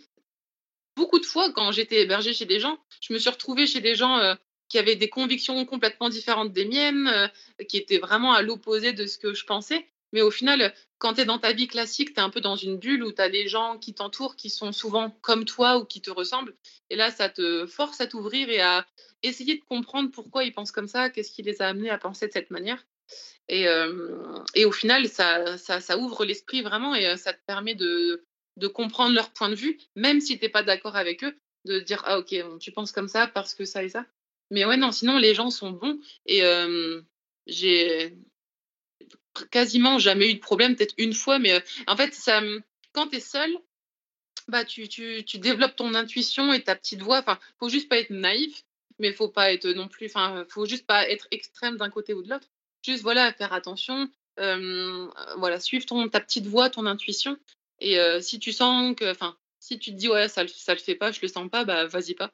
beaucoup 0.97 1.19
de 1.19 1.27
fois, 1.27 1.53
quand 1.53 1.73
j'étais 1.73 2.03
hébergée 2.03 2.35
chez 2.35 2.47
des 2.47 2.61
gens, 2.61 2.79
je 3.01 3.13
me 3.13 3.19
suis 3.19 3.31
retrouvée 3.31 3.67
chez 3.67 3.81
des 3.81 3.95
gens 3.95 4.19
euh, 4.19 4.35
qui 4.69 4.79
avaient 4.79 4.97
des 4.97 5.09
convictions 5.09 5.65
complètement 5.65 6.09
différentes 6.09 6.53
des 6.53 6.65
miennes, 6.65 7.09
euh, 7.09 7.65
qui 7.69 7.77
étaient 7.77 7.99
vraiment 7.99 8.33
à 8.33 8.43
l'opposé 8.43 8.93
de 8.93 9.07
ce 9.07 9.19
que 9.19 9.35
je 9.35 9.45
pensais. 9.45 9.87
Mais 10.13 10.23
au 10.23 10.31
final, 10.31 10.75
quand 11.03 11.15
tu 11.15 11.23
es 11.23 11.25
dans 11.25 11.41
ta 11.41 11.53
vie 11.53 11.67
classique, 11.67 12.15
tu 12.15 12.21
es 12.21 12.23
un 12.23 12.31
peu 12.31 12.41
dans 12.41 12.55
une 12.55 12.79
bulle 12.79 13.03
où 13.03 13.11
tu 13.11 13.21
as 13.21 13.29
des 13.29 13.49
gens 13.49 13.77
qui 13.77 13.93
t'entourent, 13.93 14.37
qui 14.37 14.49
sont 14.49 14.71
souvent 14.71 15.11
comme 15.21 15.45
toi 15.45 15.79
ou 15.79 15.85
qui 15.85 16.01
te 16.01 16.13
ressemblent. 16.13 16.55
Et 16.91 16.97
là, 16.97 17.11
ça 17.11 17.29
te 17.29 17.67
force 17.67 18.01
à 18.01 18.07
t'ouvrir 18.07 18.49
et 18.49 18.61
à 18.61 18.87
essayer 19.25 19.57
de 19.57 19.65
comprendre 19.65 20.13
pourquoi 20.13 20.45
ils 20.45 20.53
pensent 20.53 20.71
comme 20.71 20.87
ça, 20.87 21.11
qu'est-ce 21.11 21.33
qui 21.33 21.43
les 21.43 21.61
a 21.61 21.67
amenés 21.67 21.91
à 21.91 21.99
penser 21.99 22.29
de 22.29 22.33
cette 22.33 22.53
manière. 22.53 22.87
Et, 23.49 23.67
euh, 23.67 24.39
et 24.55 24.65
au 24.65 24.71
final, 24.71 25.09
ça, 25.09 25.59
ça, 25.59 25.99
ouvre 25.99 26.25
l'esprit 26.25 26.63
vraiment 26.63 26.95
et 26.95 27.17
ça 27.17 27.33
te 27.33 27.41
permet 27.49 27.75
de, 27.75 28.25
de 28.57 28.69
comprendre 28.69 29.13
leur 29.13 29.33
point 29.33 29.49
de 29.49 29.57
vue, 29.57 29.81
même 29.97 30.21
si 30.21 30.39
tu 30.39 30.45
n'es 30.45 30.51
pas 30.51 30.63
d'accord 30.63 30.95
avec 30.95 31.25
eux, 31.25 31.37
de 31.65 31.81
dire 31.81 32.01
ah 32.07 32.21
ok, 32.21 32.33
tu 32.61 32.71
penses 32.71 32.93
comme 32.93 33.09
ça 33.09 33.27
parce 33.27 33.55
que 33.55 33.65
ça 33.65 33.83
et 33.83 33.89
ça. 33.89 34.07
Mais 34.53 34.65
ouais, 34.65 34.77
non, 34.77 34.93
sinon 34.93 35.19
les 35.19 35.35
gens 35.35 35.51
sont 35.51 35.73
bons 35.73 35.99
et 36.27 36.43
j'ai 37.49 38.17
quasiment 39.51 39.99
jamais 39.99 40.31
eu 40.31 40.35
de 40.35 40.41
problème, 40.41 40.77
peut-être 40.77 40.95
une 40.99 41.15
fois, 41.15 41.39
mais 41.39 41.63
en 41.87 41.97
fait, 41.97 42.15
ça, 42.15 42.43
quand 42.93 43.09
tu 43.09 43.17
es 43.17 43.21
seul, 43.21 43.51
bah, 44.49 44.65
tu, 44.65 44.89
tu, 44.89 45.25
tu, 45.25 45.39
développes 45.39 45.77
ton 45.77 45.95
intuition 45.95 46.53
et 46.53 46.63
ta 46.63 46.75
petite 46.75 47.03
voix. 47.03 47.19
Enfin, 47.19 47.39
faut 47.59 47.69
juste 47.69 47.89
pas 47.89 47.99
être 47.99 48.11
naïf, 48.11 48.65
mais 48.99 49.13
faut 49.13 49.29
pas 49.29 49.53
être 49.53 49.69
non 49.69 49.89
plus. 49.89 50.07
Enfin, 50.07 50.45
faut 50.49 50.67
juste 50.67 50.87
pas 50.87 51.09
être 51.09 51.29
extrême 51.31 51.77
d'un 51.77 51.91
côté 51.91 52.15
ou 52.15 52.23
de 52.23 52.31
l'autre. 52.31 52.49
Juste 52.85 53.03
voilà, 53.03 53.33
faire 53.33 53.53
attention. 53.53 54.11
voilà, 54.37 55.61
suivre 55.61 55.87
ton, 55.87 56.09
ta 56.09 56.21
petite 56.21 56.47
voix, 56.47 56.71
ton 56.71 56.87
intuition. 56.87 57.37
Et 57.81 57.99
si 58.21 58.39
tu 58.39 58.53
sens 58.53 58.95
que, 58.97 59.11
enfin, 59.11 59.37
si 59.61 59.79
tu 59.79 59.93
te 59.93 59.97
dis 59.97 60.09
ouais, 60.09 60.29
ça, 60.29 60.47
ça 60.49 60.75
le 60.75 60.81
fait 60.81 60.97
pas, 60.97 61.13
je 61.13 61.21
le 61.23 61.29
sens 61.29 61.49
pas, 61.49 61.65
bah 61.65 61.87
vas-y 61.87 62.15
pas. 62.15 62.33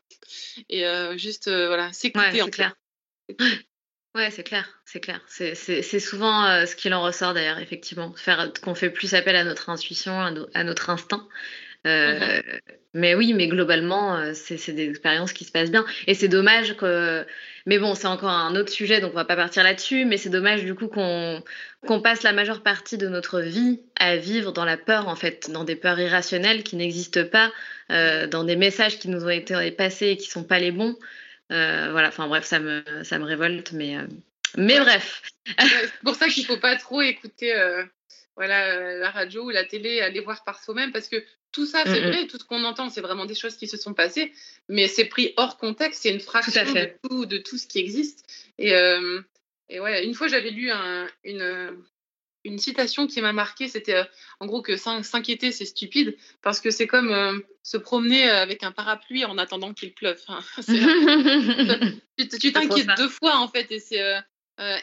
Et 0.68 0.84
juste, 1.16 1.48
voilà, 1.48 1.92
s'écouter 1.92 2.42
ouais, 2.42 2.50
clair. 2.50 2.74
Ouais, 4.14 4.30
c'est 4.30 4.42
clair, 4.42 4.68
c'est 4.84 5.00
clair. 5.00 5.20
C'est 5.28 5.54
souvent 6.00 6.66
ce 6.66 6.74
qu'il 6.74 6.92
en 6.94 7.02
ressort 7.02 7.34
d'ailleurs, 7.34 7.58
effectivement, 7.58 8.12
faire 8.14 8.52
qu'on 8.62 8.74
fait 8.74 8.90
plus 8.90 9.14
appel 9.14 9.36
à 9.36 9.44
notre 9.44 9.70
intuition, 9.70 10.18
à 10.54 10.64
notre 10.64 10.90
instinct. 10.90 11.28
Euh, 11.86 12.40
mais 12.94 13.14
oui, 13.14 13.32
mais 13.34 13.46
globalement, 13.48 14.16
euh, 14.16 14.32
c'est 14.34 14.72
des 14.72 14.88
expériences 14.88 15.32
qui 15.32 15.44
se 15.44 15.52
passent 15.52 15.70
bien. 15.70 15.84
Et 16.06 16.14
c'est 16.14 16.28
dommage 16.28 16.76
que. 16.76 17.24
Mais 17.66 17.78
bon, 17.78 17.94
c'est 17.94 18.06
encore 18.06 18.30
un 18.30 18.56
autre 18.56 18.70
sujet, 18.70 19.00
donc 19.00 19.12
on 19.12 19.16
va 19.16 19.24
pas 19.24 19.36
partir 19.36 19.62
là-dessus. 19.62 20.04
Mais 20.04 20.16
c'est 20.16 20.30
dommage 20.30 20.64
du 20.64 20.74
coup 20.74 20.88
qu'on 20.88 22.00
passe 22.00 22.22
la 22.22 22.32
majeure 22.32 22.62
partie 22.62 22.98
de 22.98 23.08
notre 23.08 23.40
vie 23.40 23.80
à 23.96 24.16
vivre 24.16 24.52
dans 24.52 24.64
la 24.64 24.76
peur, 24.76 25.08
en 25.08 25.16
fait, 25.16 25.50
dans 25.50 25.64
des 25.64 25.76
peurs 25.76 26.00
irrationnelles 26.00 26.62
qui 26.62 26.76
n'existent 26.76 27.24
pas, 27.24 27.52
euh, 27.92 28.26
dans 28.26 28.44
des 28.44 28.56
messages 28.56 28.98
qui 28.98 29.08
nous 29.08 29.24
ont 29.24 29.30
été 29.30 29.70
passés 29.70 30.08
et 30.08 30.16
qui 30.16 30.28
sont 30.28 30.44
pas 30.44 30.58
les 30.58 30.72
bons. 30.72 30.96
Voilà, 31.48 32.08
enfin 32.08 32.28
bref, 32.28 32.44
ça 32.44 32.58
me, 32.58 32.82
ça 33.04 33.18
me 33.18 33.24
révolte, 33.24 33.72
mais, 33.72 33.96
mais 34.56 34.78
bref. 34.80 35.22
c'est 35.58 36.00
pour 36.04 36.14
ça 36.14 36.28
qu'il 36.28 36.44
faut 36.44 36.58
pas 36.58 36.76
trop 36.76 37.02
écouter 37.02 37.54
voilà, 38.38 38.96
la 38.96 39.10
radio 39.10 39.46
ou 39.46 39.50
la 39.50 39.64
télé, 39.64 40.00
aller 40.00 40.20
voir 40.20 40.44
par 40.44 40.62
soi-même, 40.62 40.92
parce 40.92 41.08
que 41.08 41.24
tout 41.50 41.66
ça, 41.66 41.82
c'est 41.84 42.00
vrai, 42.00 42.26
tout 42.26 42.38
ce 42.38 42.44
qu'on 42.44 42.62
entend, 42.62 42.88
c'est 42.88 43.00
vraiment 43.00 43.26
des 43.26 43.34
choses 43.34 43.56
qui 43.56 43.66
se 43.66 43.76
sont 43.76 43.94
passées, 43.94 44.32
mais 44.68 44.86
c'est 44.86 45.06
pris 45.06 45.32
hors 45.36 45.56
contexte, 45.56 46.02
c'est 46.02 46.10
une 46.10 46.20
fraction 46.20 46.62
de, 46.62 46.92
tout, 47.02 47.26
de 47.26 47.38
tout 47.38 47.58
ce 47.58 47.66
qui 47.66 47.80
existe. 47.80 48.24
Et, 48.58 48.74
euh, 48.74 49.20
et 49.68 49.80
ouais, 49.80 50.04
une 50.04 50.14
fois, 50.14 50.28
j'avais 50.28 50.50
lu 50.50 50.70
une, 51.24 51.76
une 52.48 52.58
citation 52.58 53.06
qui 53.06 53.20
m'a 53.20 53.32
marqué, 53.32 53.68
c'était 53.68 53.94
euh, 53.94 54.04
en 54.40 54.46
gros 54.46 54.62
que 54.62 54.76
s'inquiéter, 54.76 55.52
c'est 55.52 55.64
stupide, 55.64 56.16
parce 56.42 56.60
que 56.60 56.70
c'est 56.70 56.86
comme 56.86 57.10
euh, 57.10 57.38
se 57.62 57.76
promener 57.76 58.28
avec 58.28 58.62
un 58.62 58.72
parapluie 58.72 59.24
en 59.24 59.38
attendant 59.38 59.72
qu'il 59.74 59.94
pleuve. 59.94 60.20
tu 62.18 62.52
t'inquiètes 62.52 62.88
deux 62.96 63.08
fois, 63.08 63.36
en 63.36 63.48
fait, 63.48 63.70
et 63.70 63.80
c'est... 63.80 64.02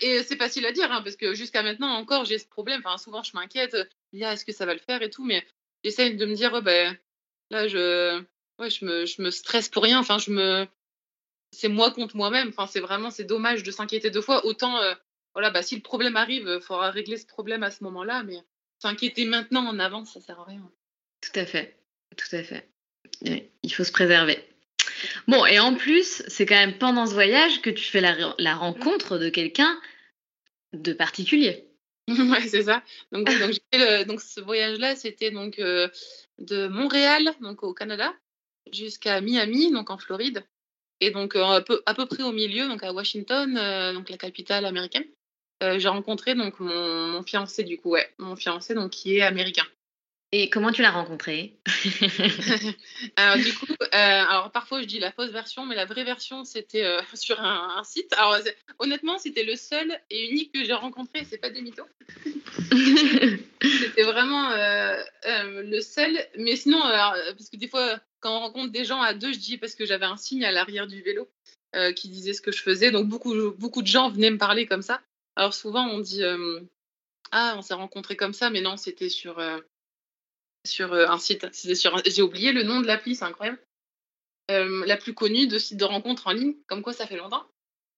et 0.02 0.24
c'est 0.24 0.38
facile 0.38 0.66
à 0.66 0.72
dire, 0.72 0.92
hein, 0.92 1.02
parce 1.02 1.16
que 1.16 1.34
jusqu'à 1.34 1.64
maintenant 1.64 1.90
encore, 1.90 2.26
j'ai 2.26 2.40
ce 2.40 2.48
problème. 2.48 2.82
Enfin, 2.86 2.98
souvent, 2.98 3.24
je 3.24 3.32
m'inquiète. 3.34 3.76
Ah, 4.22 4.34
est-ce 4.34 4.46
que 4.46 4.54
ça 4.54 4.66
va 4.66 4.74
le 4.74 4.80
faire 4.80 5.02
et 5.02 5.10
tout, 5.10 5.26
mais 5.26 5.46
j'essaye 5.84 6.16
de 6.16 6.26
me 6.26 6.36
dire, 6.36 6.62
ben, 6.62 6.98
là, 7.50 7.68
je, 7.68 8.22
ouais, 8.60 8.70
je, 8.70 8.86
me, 8.86 9.06
je 9.06 9.22
me 9.22 9.32
stresse 9.32 9.70
pour 9.70 9.84
rien. 9.84 10.00
Enfin, 10.00 10.18
je 10.18 10.32
me, 10.32 10.68
c'est 11.52 11.68
moi 11.68 11.92
contre 11.92 12.16
moi-même. 12.16 12.50
Enfin, 12.50 12.68
c'est 12.68 12.80
vraiment, 12.80 13.12
c'est 13.12 13.24
dommage 13.24 13.64
de 13.64 13.72
s'inquiéter 13.72 14.10
deux 14.10 14.22
fois. 14.22 14.46
Autant, 14.46 14.78
euh, 14.80 14.94
voilà, 15.36 15.52
bah, 15.52 15.62
si 15.62 15.76
le 15.76 15.82
problème 15.82 16.16
arrive, 16.16 16.48
il 16.48 16.62
faudra 16.62 16.90
régler 16.90 17.18
ce 17.18 17.28
problème 17.28 17.62
à 17.64 17.70
ce 17.70 17.84
moment-là. 17.84 18.24
Mais 18.24 18.38
s'inquiéter 18.80 19.26
maintenant 19.26 19.68
en 19.68 19.80
avance, 19.80 20.14
ça 20.14 20.22
sert 20.22 20.40
à 20.40 20.46
rien. 20.46 20.72
Tout 21.22 21.40
à 21.40 21.46
fait, 21.46 21.78
tout 22.16 22.36
à 22.36 22.42
fait. 22.42 22.70
Il 23.22 23.74
faut 23.74 23.84
se 23.84 23.92
préserver. 23.92 24.40
Bon, 25.28 25.46
et 25.46 25.60
en 25.60 25.76
plus, 25.76 26.24
c'est 26.28 26.46
quand 26.46 26.56
même 26.56 26.78
pendant 26.78 27.06
ce 27.06 27.14
voyage 27.14 27.62
que 27.62 27.70
tu 27.70 27.84
fais 27.84 28.02
la, 28.02 28.36
la 28.40 28.56
rencontre 28.56 29.18
de 29.18 29.30
quelqu'un 29.30 29.80
de 30.74 30.94
particulier. 30.94 31.68
ouais, 32.08 32.48
c'est 32.48 32.64
ça. 32.64 32.84
Donc, 33.12 33.28
donc, 34.08 34.22
ce 34.22 34.40
voyage-là, 34.40 34.96
c'était 34.96 35.32
donc 35.32 35.60
euh, 35.60 35.90
de 36.38 36.68
Montréal, 36.68 37.34
donc 37.42 37.64
au 37.64 37.74
Canada, 37.74 38.14
jusqu'à 38.72 39.22
Miami, 39.22 39.72
donc 39.72 39.90
en 39.90 39.98
Floride, 39.98 40.46
et 41.00 41.12
donc 41.12 41.36
euh, 41.36 41.44
à, 41.44 41.62
peu, 41.62 41.82
à 41.86 41.94
peu 41.94 42.06
près 42.06 42.24
au 42.24 42.32
milieu, 42.32 42.68
donc 42.68 42.84
à 42.84 42.94
Washington, 42.94 43.58
euh, 43.58 43.94
donc 43.94 44.10
la 44.10 44.18
capitale 44.18 44.66
américaine. 44.66 45.06
J'ai 45.62 45.88
rencontré 45.88 46.36
donc 46.36 46.60
mon, 46.60 47.08
mon, 47.08 47.24
fiancé 47.24 47.64
du 47.64 47.78
coup, 47.78 47.92
ouais, 47.92 48.10
mon 48.18 48.36
fiancé 48.36 48.74
donc 48.74 48.92
qui 48.92 49.18
est 49.18 49.22
américain. 49.22 49.66
Et 50.38 50.50
comment 50.50 50.74
tu 50.74 50.82
l'as 50.82 50.92
rencontré? 50.92 51.60
Alors 53.16 53.38
du 53.38 53.54
coup, 53.54 53.72
euh, 53.72 53.88
alors 53.94 54.52
parfois 54.52 54.82
je 54.82 54.86
dis 54.86 55.00
la 55.00 55.14
fausse 55.14 55.30
version, 55.30 55.66
mais 55.66 55.76
la 55.76 55.86
vraie 55.86 56.04
version 56.04 56.44
c'était 56.44 56.84
euh, 56.84 57.00
sur 57.14 57.40
un, 57.40 57.82
site. 57.86 58.12
Alors 58.18 58.38
honnêtement, 58.80 59.18
c'était 59.18 59.44
le 59.44 59.56
seul 59.56 59.98
et 60.10 60.30
unique 60.30 60.52
que 60.52 60.66
j'ai 60.66 60.74
rencontré. 60.74 61.26
C'est 61.30 61.38
pas 61.38 61.52
des 61.52 61.62
mythos. 61.62 61.88
c'était 63.62 64.04
vraiment 64.04 64.52
euh, 64.52 65.02
le 65.24 65.80
seul. 65.80 66.18
Mais 66.38 66.58
sinon, 66.58 66.82
parce 66.82 67.50
que 67.50 67.56
des 67.56 67.70
fois, 67.70 68.00
quand 68.20 68.36
on 68.36 68.42
rencontre 68.42 68.74
des 68.74 68.84
gens 68.84 69.02
à 69.02 69.14
deux, 69.14 69.32
je 69.32 69.40
dis 69.40 69.58
parce 69.58 69.76
que 69.76 69.86
j'avais 69.86 70.06
un 70.06 70.18
signe 70.18 70.44
à 70.44 70.52
l'arrière 70.52 70.88
du 70.88 71.02
vélo 71.02 71.30
qui 71.96 72.10
disait 72.10 72.34
ce 72.34 72.42
que 72.42 72.52
je 72.52 72.62
faisais. 72.62 72.92
Donc 72.92 73.08
beaucoup, 73.08 73.34
beaucoup 73.52 73.82
de 73.82 73.88
gens 73.88 74.10
venaient 74.10 74.32
me 74.32 74.38
parler 74.38 74.66
comme 74.66 74.82
ça. 74.82 75.02
Alors 75.36 75.54
souvent 75.54 75.88
on 75.88 76.00
dit 76.00 76.24
ah 77.32 77.56
on 77.58 77.62
s'est 77.62 77.74
rencontrés 77.74 78.16
comme 78.16 78.34
ça, 78.34 78.50
mais 78.50 78.62
non, 78.62 78.78
c'était 78.78 79.10
sur 79.10 79.40
sur 80.66 80.94
euh, 80.94 81.08
un 81.08 81.18
site. 81.18 81.54
sur 81.54 82.02
J'ai 82.06 82.22
oublié 82.22 82.52
le 82.52 82.64
nom 82.64 82.82
de 82.82 82.88
l'appli, 82.88 83.16
c'est 83.16 83.26
incroyable. 83.26 83.60
Euh, 84.52 84.86
la 84.86 84.98
plus 84.98 85.14
connue 85.14 85.48
de 85.48 85.58
site 85.58 85.78
de 85.78 85.86
rencontres 85.86 86.28
en 86.28 86.32
ligne, 86.32 86.56
comme 86.68 86.82
quoi 86.82 86.94
ça 86.94 87.08
fait 87.08 87.18
longtemps. 87.18 87.46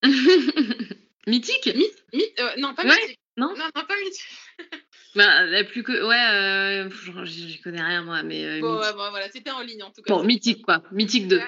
mythique 1.27 1.67
euh, 1.67 2.49
Non, 2.57 2.73
pas 2.73 2.83
mythique. 2.83 3.19
Non, 3.35 3.49
non, 3.55 3.65
non, 3.75 3.83
pas 3.85 3.97
mythique. 3.97 4.25
bah, 5.15 5.45
la 5.45 5.63
plus 5.63 5.83
que. 5.83 5.91
Ouais, 5.91 6.89
je 6.89 7.61
connais 7.61 7.81
rien 7.81 8.03
moi, 8.03 8.23
mais. 8.23 8.61
bon, 8.61 8.79
ouais, 8.79 8.93
bon, 8.93 9.09
voilà, 9.09 9.29
c'était 9.31 9.51
en 9.51 9.61
ligne 9.61 9.83
en 9.83 9.91
tout 9.91 10.01
cas. 10.01 10.13
Bon, 10.13 10.23
mythique 10.23 10.63
quoi, 10.63 10.83
mythique 10.91 11.27
2. 11.27 11.41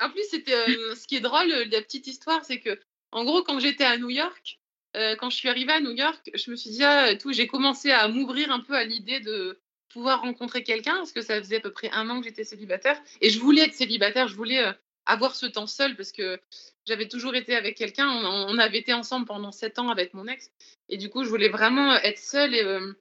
en 0.00 0.10
plus, 0.10 0.24
c'était. 0.30 0.66
ce 0.94 1.06
qui 1.06 1.16
est 1.16 1.20
drôle, 1.20 1.48
la 1.48 1.82
petite 1.82 2.06
histoire, 2.06 2.44
c'est 2.44 2.60
que, 2.60 2.78
en 3.12 3.24
gros, 3.24 3.42
quand 3.42 3.58
j'étais 3.58 3.84
à 3.84 3.98
New 3.98 4.10
York, 4.10 4.60
euh, 4.96 5.16
quand 5.16 5.30
je 5.30 5.36
suis 5.36 5.48
arrivée 5.48 5.72
à 5.72 5.80
New 5.80 5.92
York, 5.92 6.30
je 6.34 6.50
me 6.50 6.56
suis 6.56 6.70
dit, 6.70 6.84
ah, 6.84 7.14
tout, 7.16 7.32
j'ai 7.32 7.46
commencé 7.46 7.90
à 7.90 8.08
m'ouvrir 8.08 8.50
un 8.50 8.60
peu 8.60 8.74
à 8.74 8.84
l'idée 8.84 9.20
de 9.20 9.60
pouvoir 9.88 10.20
rencontrer 10.20 10.62
quelqu'un, 10.62 10.96
parce 10.96 11.12
que 11.12 11.22
ça 11.22 11.38
faisait 11.38 11.56
à 11.56 11.60
peu 11.60 11.72
près 11.72 11.90
un 11.90 12.08
an 12.10 12.20
que 12.20 12.26
j'étais 12.26 12.44
célibataire. 12.44 13.00
Et 13.20 13.30
je 13.30 13.40
voulais 13.40 13.62
être 13.62 13.74
célibataire, 13.74 14.28
je 14.28 14.36
voulais 14.36 14.64
euh, 14.64 14.72
avoir 15.06 15.34
ce 15.34 15.46
temps 15.46 15.66
seul, 15.66 15.96
parce 15.96 16.12
que 16.12 16.40
j'avais 16.86 17.08
toujours 17.08 17.34
été 17.34 17.56
avec 17.56 17.76
quelqu'un. 17.76 18.08
On, 18.08 18.58
avait 18.58 18.78
été 18.78 18.92
ensemble 18.92 19.26
pendant 19.26 19.52
sept 19.52 19.78
ans 19.78 19.88
avec 19.88 20.14
mon 20.14 20.26
ex. 20.26 20.50
Et 20.88 20.96
du 20.96 21.08
coup, 21.08 21.24
je 21.24 21.28
voulais 21.28 21.48
vraiment 21.48 21.94
être 21.96 22.18
seule 22.18 22.54
et 22.54 22.62
euh, 22.62 22.92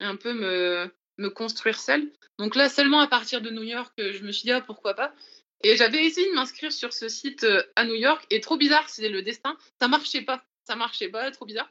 un 0.00 0.16
peu 0.16 0.32
me, 0.32 0.90
me 1.18 1.28
construire 1.28 1.78
seule. 1.78 2.10
Donc 2.38 2.54
là, 2.54 2.68
seulement 2.68 3.00
à 3.00 3.06
partir 3.06 3.40
de 3.42 3.50
New 3.50 3.62
York, 3.62 3.92
je 3.98 4.22
me 4.24 4.32
suis 4.32 4.44
dit, 4.44 4.52
ah, 4.52 4.60
pourquoi 4.62 4.94
pas? 4.94 5.14
Et 5.62 5.76
j'avais 5.76 6.04
essayé 6.04 6.28
de 6.28 6.34
m'inscrire 6.34 6.72
sur 6.72 6.92
ce 6.92 7.08
site 7.08 7.46
à 7.76 7.84
New 7.84 7.94
York, 7.94 8.24
et 8.30 8.40
trop 8.40 8.56
bizarre, 8.56 8.88
c'est 8.88 9.08
le 9.08 9.22
destin, 9.22 9.56
ça 9.78 9.88
marchait 9.88 10.22
pas 10.22 10.44
ça 10.70 10.76
marchait 10.76 11.08
pas, 11.08 11.30
trop 11.32 11.46
bizarre. 11.46 11.68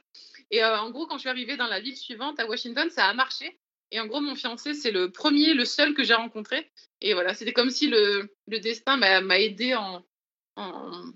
Et 0.51 0.61
euh, 0.61 0.77
en 0.77 0.89
gros, 0.91 1.07
quand 1.07 1.15
je 1.15 1.21
suis 1.21 1.29
arrivée 1.29 1.55
dans 1.55 1.67
la 1.67 1.79
ville 1.79 1.95
suivante, 1.95 2.37
à 2.39 2.45
Washington, 2.45 2.89
ça 2.89 3.05
a 3.05 3.13
marché. 3.13 3.57
Et 3.91 3.99
en 4.01 4.07
gros, 4.07 4.19
mon 4.19 4.35
fiancé, 4.35 4.73
c'est 4.73 4.91
le 4.91 5.09
premier, 5.09 5.53
le 5.53 5.63
seul 5.63 5.93
que 5.93 6.03
j'ai 6.03 6.13
rencontré. 6.13 6.69
Et 6.99 7.13
voilà, 7.13 7.33
c'était 7.33 7.53
comme 7.53 7.69
si 7.69 7.87
le, 7.87 8.29
destin 8.47 8.97
m'a 8.97 9.39
aidé 9.39 9.73
en, 9.73 10.05
en, 10.57 11.13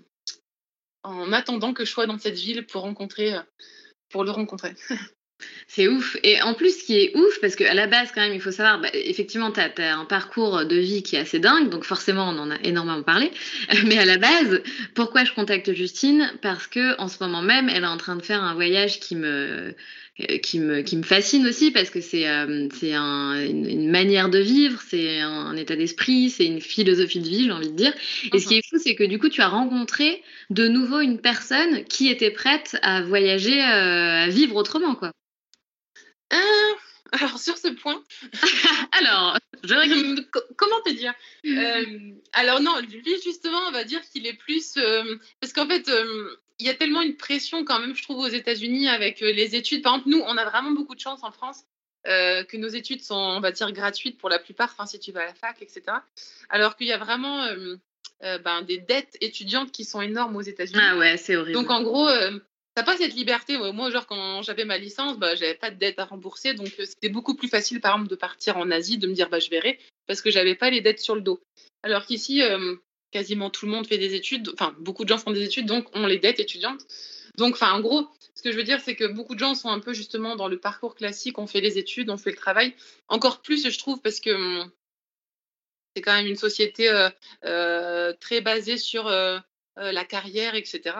en, 1.02 1.32
attendant 1.32 1.74
que 1.74 1.84
je 1.84 1.90
sois 1.90 2.06
dans 2.06 2.18
cette 2.18 2.38
ville 2.38 2.66
pour 2.66 2.82
rencontrer, 2.82 3.34
pour 4.08 4.24
le 4.24 4.30
rencontrer. 4.30 4.74
C'est 5.66 5.88
ouf. 5.88 6.16
Et 6.22 6.40
en 6.42 6.54
plus, 6.54 6.78
ce 6.78 6.84
qui 6.84 6.96
est 6.96 7.16
ouf, 7.16 7.40
parce 7.40 7.56
qu'à 7.56 7.74
la 7.74 7.86
base, 7.86 8.10
quand 8.14 8.20
même, 8.20 8.34
il 8.34 8.40
faut 8.40 8.52
savoir, 8.52 8.80
bah, 8.80 8.88
effectivement, 8.92 9.50
tu 9.50 9.60
as, 9.60 9.98
un 9.98 10.04
parcours 10.04 10.64
de 10.64 10.76
vie 10.76 11.02
qui 11.02 11.16
est 11.16 11.18
assez 11.18 11.40
dingue, 11.40 11.68
donc 11.68 11.84
forcément, 11.84 12.28
on 12.28 12.38
en 12.38 12.50
a 12.50 12.56
énormément 12.62 13.02
parlé. 13.02 13.30
Mais 13.86 13.98
à 13.98 14.04
la 14.04 14.18
base, 14.18 14.62
pourquoi 14.94 15.24
je 15.24 15.32
contacte 15.32 15.72
Justine? 15.72 16.30
Parce 16.42 16.66
que 16.66 16.96
en 17.00 17.08
ce 17.08 17.16
moment 17.22 17.42
même, 17.42 17.68
elle 17.68 17.82
est 17.82 17.88
en 17.88 17.96
train 17.96 18.14
de 18.16 18.22
faire 18.22 18.42
un 18.42 18.54
voyage 18.54 19.00
qui 19.00 19.16
me, 19.16 19.74
qui 20.42 20.60
me, 20.60 20.82
qui 20.82 20.96
me 20.96 21.02
fascine 21.02 21.44
aussi 21.48 21.72
parce 21.72 21.90
que 21.90 22.00
c'est 22.00 22.28
euh, 22.28 22.68
une, 23.48 23.90
manière 23.90 24.28
de 24.28 24.38
vivre, 24.38 24.80
c'est 24.86 25.20
un, 25.20 25.56
état 25.56 25.74
d'esprit, 25.74 26.30
c'est 26.30 26.46
une 26.46 26.60
philosophie 26.60 27.18
de 27.18 27.28
vie, 27.28 27.44
j'ai 27.46 27.52
envie 27.52 27.70
de 27.70 27.76
dire. 27.76 27.92
Et 28.32 28.38
ce 28.38 28.46
qui 28.46 28.58
est 28.58 28.68
fou, 28.68 28.76
c'est 28.78 28.94
que 28.94 29.04
du 29.04 29.18
coup, 29.18 29.28
tu 29.28 29.40
as 29.40 29.48
rencontré 29.48 30.22
de 30.50 30.68
nouveau 30.68 31.00
une 31.00 31.18
personne 31.18 31.82
qui 31.84 32.08
était 32.08 32.30
prête 32.30 32.76
à 32.82 33.02
voyager, 33.02 33.60
euh, 33.60 34.24
à 34.24 34.28
vivre 34.28 34.54
autrement, 34.54 34.94
quoi. 34.94 35.10
Alors 37.12 37.38
sur 37.38 37.56
ce 37.58 37.68
point, 37.68 38.02
alors 38.92 39.38
je 39.62 40.22
comment 40.56 40.80
te 40.84 40.90
dire? 40.90 41.14
Alors 42.32 42.60
non, 42.60 42.78
lui 42.80 43.20
justement, 43.22 43.60
on 43.68 43.72
va 43.72 43.84
dire 43.84 44.00
qu'il 44.10 44.26
est 44.26 44.34
plus 44.34 44.74
parce 45.40 45.52
qu'en 45.52 45.66
fait, 45.66 45.88
il 46.58 46.66
y 46.66 46.70
a 46.70 46.74
tellement 46.74 47.02
une 47.02 47.16
pression 47.16 47.64
quand 47.64 47.80
même, 47.80 47.94
je 47.94 48.02
trouve, 48.02 48.18
aux 48.18 48.28
États-Unis 48.28 48.88
avec 48.88 49.22
euh, 49.22 49.32
les 49.32 49.56
études. 49.56 49.82
Par 49.82 49.94
exemple, 49.94 50.10
nous, 50.10 50.20
on 50.20 50.36
a 50.36 50.44
vraiment 50.44 50.70
beaucoup 50.70 50.94
de 50.94 51.00
chance 51.00 51.22
en 51.22 51.32
France 51.32 51.64
euh, 52.06 52.44
que 52.44 52.56
nos 52.56 52.68
études 52.68 53.02
sont, 53.02 53.14
on 53.14 53.40
va 53.40 53.50
dire, 53.50 53.70
gratuites 53.72 54.18
pour 54.18 54.28
la 54.28 54.38
plupart, 54.38 54.70
enfin, 54.72 54.86
si 54.86 54.98
tu 55.00 55.12
vas 55.12 55.22
à 55.22 55.26
la 55.26 55.34
fac, 55.34 55.60
etc. 55.60 55.82
Alors 56.48 56.76
qu'il 56.76 56.86
y 56.86 56.92
a 56.92 56.98
vraiment 56.98 57.44
euh, 57.44 57.76
ben, 58.38 58.62
des 58.62 58.78
dettes 58.78 59.16
étudiantes 59.20 59.72
qui 59.72 59.84
sont 59.84 60.00
énormes 60.00 60.36
aux 60.36 60.42
États-Unis. 60.42 60.80
Ah 60.80 60.96
ouais, 60.96 61.16
c'est 61.16 61.36
horrible. 61.36 61.54
Donc 61.54 61.70
en 61.70 61.82
gros, 61.82 62.08
t'as 62.74 62.82
pas 62.82 62.96
cette 62.96 63.14
liberté. 63.14 63.56
Moi, 63.72 63.90
genre, 63.90 64.06
quand 64.06 64.42
j'avais 64.42 64.64
ma 64.64 64.78
licence, 64.78 65.18
bah, 65.18 65.34
j'avais 65.34 65.54
pas 65.54 65.70
de 65.70 65.78
dette 65.78 65.98
à 65.98 66.04
rembourser. 66.04 66.54
Donc, 66.54 66.68
c'était 66.68 67.08
beaucoup 67.08 67.34
plus 67.34 67.48
facile, 67.48 67.80
par 67.80 67.94
exemple, 67.94 68.10
de 68.10 68.16
partir 68.16 68.56
en 68.56 68.70
Asie, 68.70 68.98
de 68.98 69.06
me 69.06 69.14
dire, 69.14 69.28
bah, 69.28 69.38
je 69.38 69.50
verrai, 69.50 69.78
parce 70.06 70.20
que 70.20 70.30
j'avais 70.30 70.54
pas 70.54 70.70
les 70.70 70.80
dettes 70.80 71.00
sur 71.00 71.14
le 71.14 71.20
dos. 71.20 71.40
Alors 71.82 72.06
qu'ici, 72.06 72.40
quasiment 73.10 73.50
tout 73.50 73.66
le 73.66 73.72
monde 73.72 73.86
fait 73.86 73.98
des 73.98 74.14
études, 74.14 74.50
enfin 74.54 74.74
beaucoup 74.80 75.04
de 75.04 75.08
gens 75.08 75.18
font 75.18 75.30
des 75.30 75.44
études, 75.44 75.66
donc 75.66 75.94
ont 75.94 76.06
les 76.06 76.18
dettes 76.18 76.40
étudiantes. 76.40 76.84
Donc, 77.36 77.54
enfin, 77.54 77.72
en 77.72 77.80
gros, 77.80 78.08
ce 78.34 78.42
que 78.42 78.50
je 78.50 78.56
veux 78.56 78.64
dire, 78.64 78.80
c'est 78.80 78.96
que 78.96 79.04
beaucoup 79.04 79.34
de 79.34 79.40
gens 79.40 79.54
sont 79.54 79.68
un 79.68 79.80
peu 79.80 79.92
justement 79.92 80.34
dans 80.36 80.48
le 80.48 80.58
parcours 80.58 80.94
classique, 80.94 81.38
on 81.38 81.46
fait 81.46 81.60
les 81.60 81.78
études, 81.78 82.10
on 82.10 82.16
fait 82.16 82.30
le 82.30 82.36
travail. 82.36 82.74
Encore 83.08 83.42
plus, 83.42 83.68
je 83.68 83.78
trouve, 83.78 84.00
parce 84.00 84.20
que 84.20 84.30
hum, 84.30 84.70
c'est 85.94 86.02
quand 86.02 86.14
même 86.14 86.26
une 86.26 86.36
société 86.36 86.90
euh, 86.90 87.08
euh, 87.44 88.12
très 88.20 88.40
basée 88.40 88.78
sur 88.78 89.06
euh, 89.06 89.38
la 89.76 90.04
carrière, 90.04 90.54
etc. 90.54 90.96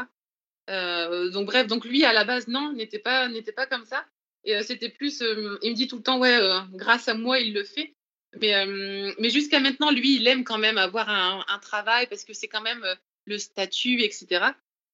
donc 0.68 1.46
bref, 1.46 1.66
donc 1.66 1.84
lui 1.84 2.04
à 2.04 2.12
la 2.12 2.24
base 2.24 2.48
non, 2.48 2.72
n'était 2.72 2.98
pas 2.98 3.28
n'était 3.28 3.52
pas 3.52 3.66
comme 3.66 3.84
ça. 3.84 4.04
Et 4.44 4.62
c'était 4.62 4.90
plus, 4.90 5.20
il 5.62 5.70
me 5.70 5.74
dit 5.74 5.88
tout 5.88 5.96
le 5.96 6.02
temps 6.02 6.18
ouais, 6.18 6.38
grâce 6.72 7.08
à 7.08 7.14
moi 7.14 7.40
il 7.40 7.54
le 7.54 7.64
fait. 7.64 7.94
Mais, 8.40 8.54
euh, 8.54 9.12
mais 9.18 9.30
jusqu'à 9.30 9.60
maintenant, 9.60 9.90
lui, 9.90 10.16
il 10.16 10.26
aime 10.26 10.44
quand 10.44 10.58
même 10.58 10.78
avoir 10.78 11.08
un, 11.08 11.44
un 11.48 11.58
travail 11.58 12.06
parce 12.08 12.24
que 12.24 12.32
c'est 12.32 12.48
quand 12.48 12.62
même 12.62 12.82
euh, 12.84 12.94
le 13.26 13.38
statut, 13.38 14.02
etc. 14.02 14.46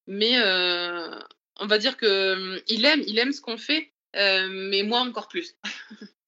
Mais 0.07 0.39
euh, 0.39 1.19
on 1.59 1.67
va 1.67 1.77
dire 1.77 1.97
que 1.97 2.61
il 2.67 2.85
aime, 2.85 3.03
il 3.07 3.17
aime 3.19 3.31
ce 3.31 3.41
qu'on 3.41 3.57
fait, 3.57 3.91
mais 4.13 4.83
moi 4.83 4.99
encore 4.99 5.27
plus. 5.27 5.55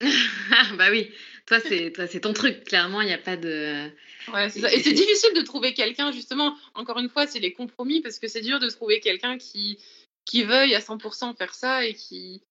bah 0.00 0.90
oui, 0.90 1.12
toi 1.46 1.60
c'est 1.60 1.92
toi 1.92 2.06
c'est 2.06 2.20
ton 2.20 2.32
truc. 2.32 2.64
Clairement, 2.64 3.00
il 3.00 3.06
n'y 3.06 3.12
a 3.12 3.18
pas 3.18 3.36
de. 3.36 3.90
Ouais, 4.32 4.48
c'est 4.50 4.60
ça. 4.60 4.72
Et 4.72 4.80
c'est 4.82 4.92
difficile 4.92 5.34
de 5.34 5.42
trouver 5.42 5.74
quelqu'un 5.74 6.12
justement. 6.12 6.56
Encore 6.74 6.98
une 6.98 7.08
fois, 7.08 7.26
c'est 7.26 7.40
les 7.40 7.52
compromis 7.52 8.00
parce 8.00 8.18
que 8.18 8.28
c'est 8.28 8.40
dur 8.40 8.60
de 8.60 8.68
trouver 8.68 9.00
quelqu'un 9.00 9.38
qui 9.38 9.78
qui 10.24 10.42
veuille 10.42 10.74
à 10.74 10.80
100% 10.80 11.36
faire 11.36 11.54
ça 11.54 11.84
et 11.84 11.94
qui 11.94 12.42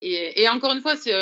et, 0.00 0.42
et 0.42 0.48
encore 0.48 0.72
une 0.72 0.80
fois, 0.80 0.96
c'est 0.96 1.14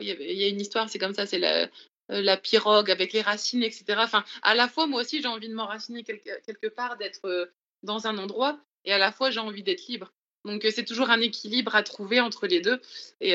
il 0.00 0.08
y, 0.08 0.44
a 0.44 0.48
une 0.48 0.60
histoire, 0.60 0.88
c'est 0.88 0.98
comme 0.98 1.14
ça, 1.14 1.26
c'est 1.26 1.38
la, 1.38 1.62
euh, 1.62 1.68
la 2.08 2.36
pirogue 2.36 2.90
avec 2.90 3.12
les 3.12 3.22
racines, 3.22 3.62
etc. 3.62 3.84
Enfin, 3.98 4.24
à 4.42 4.54
la 4.54 4.68
fois, 4.68 4.86
moi 4.86 5.00
aussi, 5.00 5.20
j'ai 5.20 5.28
envie 5.28 5.48
de 5.48 5.54
m'enraciner 5.54 6.04
quelque, 6.04 6.30
quelque 6.44 6.68
part, 6.68 6.96
d'être 6.96 7.24
euh, 7.26 7.46
dans 7.82 8.06
un 8.06 8.18
endroit, 8.18 8.58
et 8.84 8.92
à 8.92 8.98
la 8.98 9.12
fois, 9.12 9.30
j'ai 9.30 9.40
envie 9.40 9.62
d'être 9.62 9.86
libre. 9.86 10.12
Donc, 10.44 10.64
euh, 10.64 10.70
c'est 10.70 10.84
toujours 10.84 11.10
un 11.10 11.20
équilibre 11.20 11.74
à 11.74 11.82
trouver 11.82 12.20
entre 12.20 12.46
les 12.46 12.60
deux, 12.60 12.80
et 13.20 13.34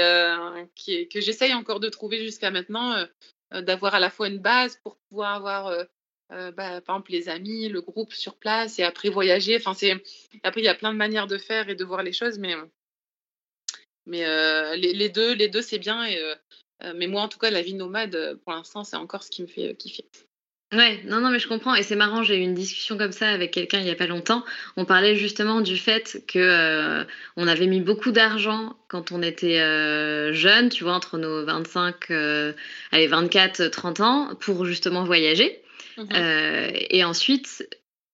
qui 0.75 1.07
que 1.09 1.21
j'essaye 1.21 1.53
encore 1.53 1.79
de 1.79 1.89
trouver 1.89 2.23
jusqu'à 2.23 2.51
maintenant, 2.51 3.05
d'avoir 3.51 3.95
à 3.95 3.99
la 3.99 4.09
fois 4.09 4.27
une 4.27 4.39
base 4.39 4.79
pour 4.83 4.97
pouvoir 5.09 5.35
avoir, 5.35 5.85
bah, 6.29 6.81
par 6.81 6.95
exemple, 6.95 7.11
les 7.11 7.29
amis, 7.29 7.69
le 7.69 7.81
groupe 7.81 8.13
sur 8.13 8.35
place, 8.35 8.79
et 8.79 8.83
après 8.83 9.09
voyager. 9.09 9.57
Enfin, 9.57 9.73
c'est 9.73 10.01
après, 10.43 10.61
il 10.61 10.65
y 10.65 10.69
a 10.69 10.75
plein 10.75 10.91
de 10.91 10.97
manières 10.97 11.27
de 11.27 11.37
faire 11.37 11.69
et 11.69 11.75
de 11.75 11.83
voir 11.83 12.03
les 12.03 12.13
choses, 12.13 12.39
mais 12.39 12.55
les, 14.05 15.09
deux, 15.09 15.33
les 15.33 15.49
deux, 15.49 15.61
c'est 15.61 15.79
bien. 15.79 16.07
Euh, 16.83 16.93
mais 16.95 17.07
moi, 17.07 17.21
en 17.21 17.29
tout 17.29 17.39
cas, 17.39 17.49
la 17.49 17.61
vie 17.61 17.73
nomade, 17.73 18.15
euh, 18.15 18.35
pour 18.35 18.51
l'instant, 18.51 18.83
c'est 18.83 18.97
encore 18.97 19.23
ce 19.23 19.29
qui 19.29 19.41
me 19.41 19.47
fait 19.47 19.69
euh, 19.69 19.73
kiffer. 19.73 20.05
Ouais, 20.73 20.99
non, 21.05 21.21
non, 21.21 21.29
mais 21.29 21.39
je 21.39 21.47
comprends. 21.47 21.75
Et 21.75 21.83
c'est 21.83 21.95
marrant, 21.95 22.23
j'ai 22.23 22.37
eu 22.37 22.41
une 22.41 22.55
discussion 22.55 22.97
comme 22.97 23.11
ça 23.11 23.29
avec 23.29 23.51
quelqu'un 23.51 23.79
il 23.79 23.85
n'y 23.85 23.91
a 23.91 23.95
pas 23.95 24.07
longtemps. 24.07 24.43
On 24.75 24.85
parlait 24.85 25.15
justement 25.15 25.61
du 25.61 25.77
fait 25.77 26.23
que 26.27 27.05
on 27.37 27.47
avait 27.47 27.67
mis 27.67 27.79
beaucoup 27.79 28.11
d'argent 28.11 28.75
quand 28.87 29.11
on 29.11 29.21
était 29.21 29.59
jeune, 30.33 30.69
tu 30.69 30.83
vois, 30.83 30.93
entre 30.93 31.17
nos 31.17 31.45
25, 31.45 32.09
allez, 32.91 33.07
24, 33.07 33.67
30 33.69 33.99
ans, 33.99 34.35
pour 34.39 34.65
justement 34.65 35.03
voyager. 35.03 35.59
Mmh 35.97 36.05
et 36.89 37.03
ensuite, 37.03 37.67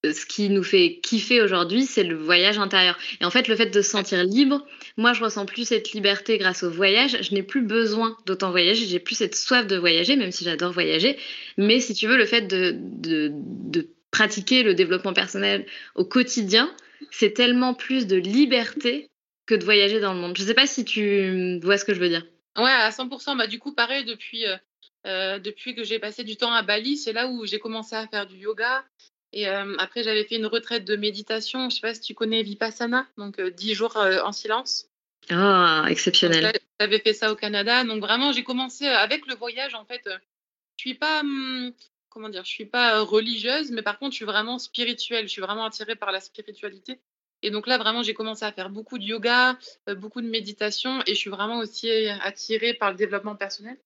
ce 0.03 0.25
qui 0.25 0.49
nous 0.49 0.63
fait 0.63 0.99
kiffer 1.03 1.41
aujourd'hui, 1.41 1.85
c'est 1.85 2.03
le 2.03 2.15
voyage 2.15 2.57
intérieur. 2.57 2.97
Et 3.19 3.25
en 3.25 3.29
fait, 3.29 3.47
le 3.47 3.55
fait 3.55 3.67
de 3.67 3.81
se 3.81 3.89
sentir 3.89 4.23
libre, 4.23 4.65
moi, 4.97 5.13
je 5.13 5.23
ressens 5.23 5.45
plus 5.45 5.67
cette 5.67 5.91
liberté 5.91 6.37
grâce 6.37 6.63
au 6.63 6.71
voyage. 6.71 7.17
Je 7.21 7.33
n'ai 7.33 7.43
plus 7.43 7.61
besoin 7.61 8.15
d'autant 8.25 8.51
voyager. 8.51 8.85
J'ai 8.85 8.99
plus 8.99 9.15
cette 9.15 9.35
soif 9.35 9.67
de 9.67 9.75
voyager, 9.75 10.15
même 10.15 10.31
si 10.31 10.45
j'adore 10.45 10.71
voyager. 10.71 11.17
Mais 11.57 11.79
si 11.79 11.93
tu 11.93 12.07
veux, 12.07 12.17
le 12.17 12.25
fait 12.25 12.47
de, 12.47 13.87
pratiquer 14.11 14.63
le 14.63 14.73
développement 14.73 15.13
personnel 15.13 15.67
au 15.95 16.03
quotidien, 16.03 16.73
c'est 17.11 17.31
tellement 17.31 17.73
plus 17.73 18.07
de 18.07 18.15
liberté 18.15 19.09
que 19.45 19.53
de 19.53 19.63
voyager 19.63 19.99
dans 19.99 20.13
le 20.13 20.19
monde. 20.19 20.35
Je 20.35 20.43
ne 20.43 20.47
sais 20.47 20.53
pas 20.53 20.65
si 20.65 20.83
tu 20.85 21.59
vois 21.61 21.77
ce 21.77 21.85
que 21.85 21.93
je 21.93 21.99
veux 21.99 22.09
dire. 22.09 22.25
Ouais, 22.57 22.71
à 22.71 22.89
100%. 22.89 23.37
Bah, 23.37 23.47
du 23.47 23.59
coup, 23.59 23.73
pareil, 23.73 24.05
euh, 24.09 24.57
euh, 25.05 25.39
depuis 25.39 25.75
que 25.75 25.83
j'ai 25.83 25.99
passé 25.99 26.23
du 26.23 26.37
temps 26.37 26.51
à 26.51 26.63
Bali, 26.63 26.97
c'est 26.97 27.13
là 27.13 27.27
où 27.27 27.45
j'ai 27.45 27.59
commencé 27.59 27.95
à 27.95 28.07
faire 28.07 28.25
du 28.25 28.37
yoga. 28.37 28.83
Et 29.31 29.47
après, 29.47 30.03
j'avais 30.03 30.23
fait 30.23 30.35
une 30.35 30.47
retraite 30.47 30.85
de 30.85 30.95
méditation. 30.95 31.61
Je 31.61 31.65
ne 31.65 31.69
sais 31.69 31.81
pas 31.81 31.93
si 31.93 32.01
tu 32.01 32.15
connais 32.15 32.41
Vipassana, 32.41 33.07
donc 33.17 33.39
10 33.39 33.73
jours 33.75 33.95
en 33.95 34.31
silence. 34.31 34.89
Ah, 35.29 35.85
exceptionnel. 35.87 36.51
J'avais 36.79 36.99
fait 36.99 37.13
ça 37.13 37.31
au 37.31 37.35
Canada. 37.35 37.83
Donc 37.83 38.01
vraiment, 38.01 38.31
j'ai 38.31 38.43
commencé 38.43 38.87
avec 38.87 39.27
le 39.27 39.35
voyage. 39.35 39.75
En 39.75 39.85
fait, 39.85 40.01
je 40.05 40.81
suis 40.81 40.95
pas, 40.95 41.21
mmh, 41.23 41.73
comment 42.09 42.29
dire, 42.29 42.43
je 42.43 42.49
suis 42.49 42.65
pas 42.65 43.01
religieuse, 43.01 43.71
mais 43.71 43.83
par 43.83 43.99
contre, 43.99 44.13
je 44.13 44.17
suis 44.17 44.25
vraiment 44.25 44.57
spirituelle. 44.57 45.27
Je 45.27 45.31
suis 45.31 45.41
vraiment 45.41 45.65
attirée 45.65 45.95
par 45.95 46.11
la 46.11 46.21
spiritualité. 46.21 46.99
Et 47.41 47.51
donc 47.51 47.67
là, 47.67 47.77
vraiment, 47.77 48.03
j'ai 48.03 48.13
commencé 48.13 48.43
à 48.45 48.51
faire 48.51 48.69
beaucoup 48.69 48.97
de 48.97 49.03
yoga, 49.03 49.57
beaucoup 49.97 50.21
de 50.21 50.27
méditation, 50.27 51.01
et 51.05 51.13
je 51.13 51.19
suis 51.19 51.29
vraiment 51.29 51.59
aussi 51.59 51.89
attirée 52.21 52.73
par 52.73 52.91
le 52.91 52.97
développement 52.97 53.35
personnel. 53.35 53.77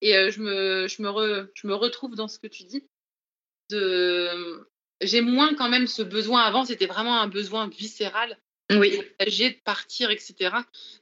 Et 0.00 0.30
je, 0.30 0.40
me, 0.40 0.88
je, 0.88 1.02
me 1.02 1.52
je 1.54 1.66
me 1.66 1.74
retrouve 1.74 2.16
dans 2.16 2.28
ce 2.28 2.38
que 2.38 2.46
tu 2.46 2.64
dis 2.64 2.84
de 3.70 4.68
j'ai 5.00 5.20
moins 5.20 5.54
quand 5.54 5.68
même 5.68 5.86
ce 5.86 6.02
besoin. 6.02 6.42
Avant, 6.42 6.64
c'était 6.64 6.86
vraiment 6.86 7.20
un 7.20 7.28
besoin 7.28 7.68
viscéral. 7.68 8.38
Oui. 8.70 9.00
De 9.20 9.62
partir, 9.62 10.10
etc. 10.10 10.56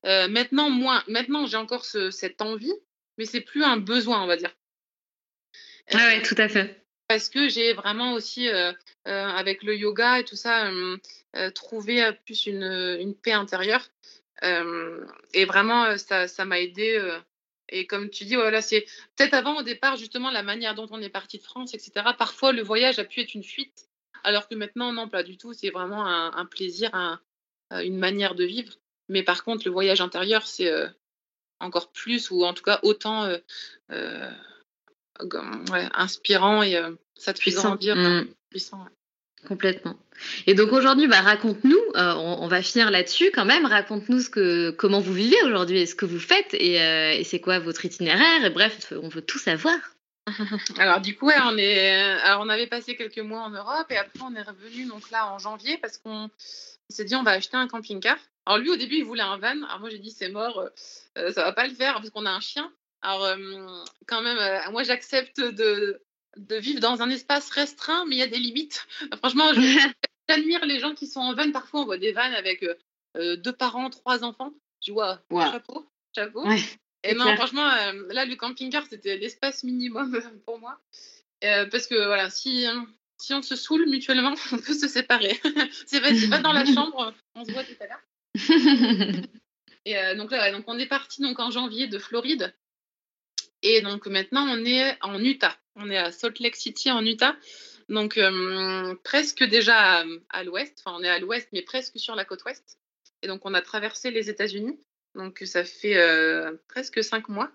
Euh, 0.04 0.28
maintenant, 0.28 0.68
moins. 0.68 1.02
Maintenant, 1.08 1.46
j'ai 1.46 1.56
encore 1.56 1.84
cette 1.84 2.42
envie, 2.42 2.74
mais 3.16 3.24
c'est 3.24 3.40
plus 3.40 3.64
un 3.64 3.78
besoin, 3.78 4.22
on 4.22 4.26
va 4.26 4.36
dire. 4.36 4.54
Ah 5.92 6.08
oui, 6.08 6.22
tout 6.22 6.34
à 6.38 6.48
fait. 6.48 6.84
Parce 7.08 7.28
que 7.28 7.48
j'ai 7.48 7.72
vraiment 7.72 8.12
aussi, 8.14 8.48
euh, 8.48 8.72
euh, 9.08 9.26
avec 9.26 9.62
le 9.62 9.76
yoga 9.76 10.20
et 10.20 10.24
tout 10.24 10.36
ça, 10.36 10.70
trouvé 11.54 12.10
plus 12.26 12.46
une, 12.46 12.62
une, 13.00 13.14
paix 13.14 13.32
intérieure. 13.32 13.90
et 14.42 15.44
vraiment, 15.46 15.96
ça 15.96 16.44
m'a 16.44 16.60
aidé. 16.60 17.00
Et 17.68 17.86
comme 17.86 18.10
tu 18.10 18.24
dis, 18.24 18.34
voilà, 18.34 18.60
c'est 18.60 18.84
peut-être 19.16 19.34
avant 19.34 19.58
au 19.58 19.62
départ, 19.62 19.96
justement, 19.96 20.30
la 20.30 20.42
manière 20.42 20.74
dont 20.74 20.88
on 20.90 21.00
est 21.00 21.08
parti 21.08 21.38
de 21.38 21.42
France, 21.42 21.74
etc. 21.74 22.06
Parfois, 22.18 22.52
le 22.52 22.62
voyage 22.62 22.98
a 22.98 23.04
pu 23.04 23.20
être 23.20 23.34
une 23.34 23.42
fuite, 23.42 23.88
alors 24.22 24.48
que 24.48 24.54
maintenant, 24.54 24.92
non, 24.92 25.08
pas 25.08 25.22
du 25.22 25.36
tout. 25.36 25.52
C'est 25.52 25.70
vraiment 25.70 26.06
un, 26.06 26.46
plaisir, 26.46 26.90
une 27.70 27.96
manière 27.96 28.34
de 28.34 28.44
vivre. 28.44 28.74
Mais 29.08 29.22
par 29.22 29.44
contre, 29.44 29.66
le 29.66 29.70
voyage 29.72 30.00
intérieur, 30.00 30.46
c'est 30.46 30.70
euh, 30.70 30.88
encore 31.60 31.92
plus, 31.92 32.30
ou 32.30 32.44
en 32.44 32.54
tout 32.54 32.62
cas 32.62 32.80
autant 32.82 33.24
euh, 33.24 33.38
euh, 33.90 34.30
inspirant 35.94 36.62
et 36.62 36.80
ça 37.14 37.34
te 37.34 37.40
fait 37.40 37.50
grandir. 37.50 37.96
Mmh. 37.96 38.28
Puissant, 38.50 38.86
Complètement. 39.46 39.96
Et 40.46 40.54
donc 40.54 40.72
aujourd'hui, 40.72 41.06
bah, 41.06 41.20
raconte-nous, 41.20 41.80
euh, 41.96 42.14
on, 42.14 42.46
va 42.48 42.62
finir 42.62 42.90
là-dessus 42.90 43.30
quand 43.32 43.44
même, 43.44 43.66
raconte-nous 43.66 44.72
comment 44.76 45.00
vous 45.00 45.12
vivez 45.12 45.42
aujourd'hui 45.44 45.80
et 45.80 45.86
ce 45.86 45.94
que 45.94 46.06
vous 46.06 46.20
faites 46.20 46.54
et, 46.54 46.80
euh, 46.80 47.22
c'est 47.24 47.40
quoi 47.40 47.58
votre 47.58 47.84
itinéraire 47.84 48.44
et 48.44 48.50
bref, 48.50 48.92
on 48.92 49.08
veut 49.08 49.22
tout 49.22 49.38
savoir. 49.38 49.76
alors 50.78 51.00
du 51.00 51.16
coup, 51.16 51.30
on, 51.30 51.58
est, 51.58 52.00
alors, 52.22 52.42
on 52.42 52.48
avait 52.48 52.66
passé 52.66 52.96
quelques 52.96 53.18
mois 53.18 53.40
en 53.40 53.50
Europe 53.50 53.86
et 53.90 53.96
après 53.96 54.20
on 54.22 54.34
est 54.34 54.42
revenu 54.42 54.86
donc 54.86 55.10
là 55.10 55.30
en 55.30 55.38
janvier 55.38 55.76
parce 55.78 55.98
qu'on 55.98 56.30
s'est 56.88 57.04
dit 57.04 57.14
on 57.14 57.22
va 57.22 57.32
acheter 57.32 57.56
un 57.56 57.68
camping-car. 57.68 58.16
Alors 58.46 58.58
lui 58.58 58.70
au 58.70 58.76
début 58.76 58.96
il 58.96 59.04
voulait 59.04 59.22
un 59.22 59.36
van, 59.36 59.62
alors 59.64 59.80
moi 59.80 59.90
j'ai 59.90 59.98
dit 59.98 60.10
c'est 60.10 60.30
mort, 60.30 60.64
euh, 61.18 61.32
ça 61.32 61.44
va 61.44 61.52
pas 61.52 61.66
le 61.66 61.74
faire 61.74 61.94
parce 61.94 62.08
qu'on 62.10 62.24
a 62.24 62.30
un 62.30 62.40
chien. 62.40 62.72
Alors 63.02 63.36
quand 64.06 64.22
même, 64.22 64.38
moi 64.72 64.82
j'accepte 64.82 65.38
de, 65.38 66.00
de 66.36 66.56
vivre 66.56 66.80
dans 66.80 67.02
un 67.02 67.10
espace 67.10 67.50
restreint, 67.50 68.04
mais 68.06 68.16
il 68.16 68.18
y 68.18 68.22
a 68.22 68.26
des 68.26 68.38
limites. 68.38 68.86
Franchement, 69.18 69.50
j'admire 70.28 70.64
les 70.64 70.78
gens 70.78 70.94
qui 70.94 71.06
sont 71.06 71.20
en 71.20 71.34
van. 71.34 71.50
Parfois, 71.50 71.80
on 71.80 71.84
voit 71.84 71.98
des 71.98 72.12
vannes 72.12 72.34
avec 72.34 72.62
euh, 72.62 72.74
euh, 73.16 73.36
deux 73.36 73.52
parents, 73.52 73.90
trois 73.90 74.24
enfants. 74.24 74.52
Tu 74.80 74.92
vois, 74.92 75.20
chapeau, 75.32 75.86
chapeau. 76.14 76.44
Et 77.02 77.14
non, 77.14 77.34
franchement, 77.36 77.66
euh, 77.66 78.06
là, 78.10 78.24
le 78.24 78.34
camping-car, 78.36 78.84
c'était 78.88 79.16
l'espace 79.16 79.62
minimum 79.62 80.20
pour 80.46 80.58
moi. 80.58 80.78
parce 81.40 81.86
que 81.86 82.06
voilà, 82.06 82.30
si, 82.30 82.66
si 83.20 83.34
on 83.34 83.42
se 83.42 83.56
saoule 83.56 83.88
mutuellement, 83.88 84.34
on 84.52 84.58
peut 84.58 84.74
se 84.74 84.88
séparer. 84.88 85.40
c'est 85.86 86.00
pas, 86.00 86.36
pas 86.36 86.42
dans 86.42 86.52
la 86.52 86.64
chambre, 86.64 87.14
on 87.34 87.44
se 87.44 87.52
voit 87.52 87.64
tout 87.64 87.76
à 87.80 87.86
l'heure. 87.86 89.24
Et 89.86 90.16
donc 90.16 90.30
là, 90.30 90.50
donc 90.50 90.64
on 90.66 90.78
est 90.78 90.86
parti 90.86 91.20
donc 91.20 91.38
en 91.38 91.50
janvier 91.50 91.86
de 91.86 91.98
Floride. 91.98 92.54
Et 93.62 93.80
donc 93.80 94.06
maintenant, 94.06 94.46
on 94.46 94.64
est 94.64 94.96
en 95.02 95.18
Utah. 95.18 95.56
On 95.76 95.90
est 95.90 95.98
à 95.98 96.12
Salt 96.12 96.40
Lake 96.40 96.56
City 96.56 96.90
en 96.90 97.04
Utah. 97.04 97.36
Donc 97.88 98.16
euh, 98.16 98.94
presque 99.04 99.44
déjà 99.44 100.04
à, 100.30 100.44
l'ouest. 100.44 100.82
Enfin, 100.84 100.96
on 100.98 101.02
est 101.02 101.08
à 101.08 101.18
l'ouest, 101.18 101.48
mais 101.52 101.62
presque 101.62 101.98
sur 101.98 102.14
la 102.14 102.24
côte 102.24 102.44
ouest. 102.44 102.78
Et 103.22 103.26
donc 103.26 103.42
on 103.44 103.54
a 103.54 103.62
traversé 103.62 104.10
les 104.10 104.30
États-Unis. 104.30 104.78
Donc 105.14 105.42
ça 105.44 105.64
fait 105.64 105.96
euh, 105.96 106.52
presque 106.68 107.02
cinq 107.02 107.28
mois. 107.28 107.50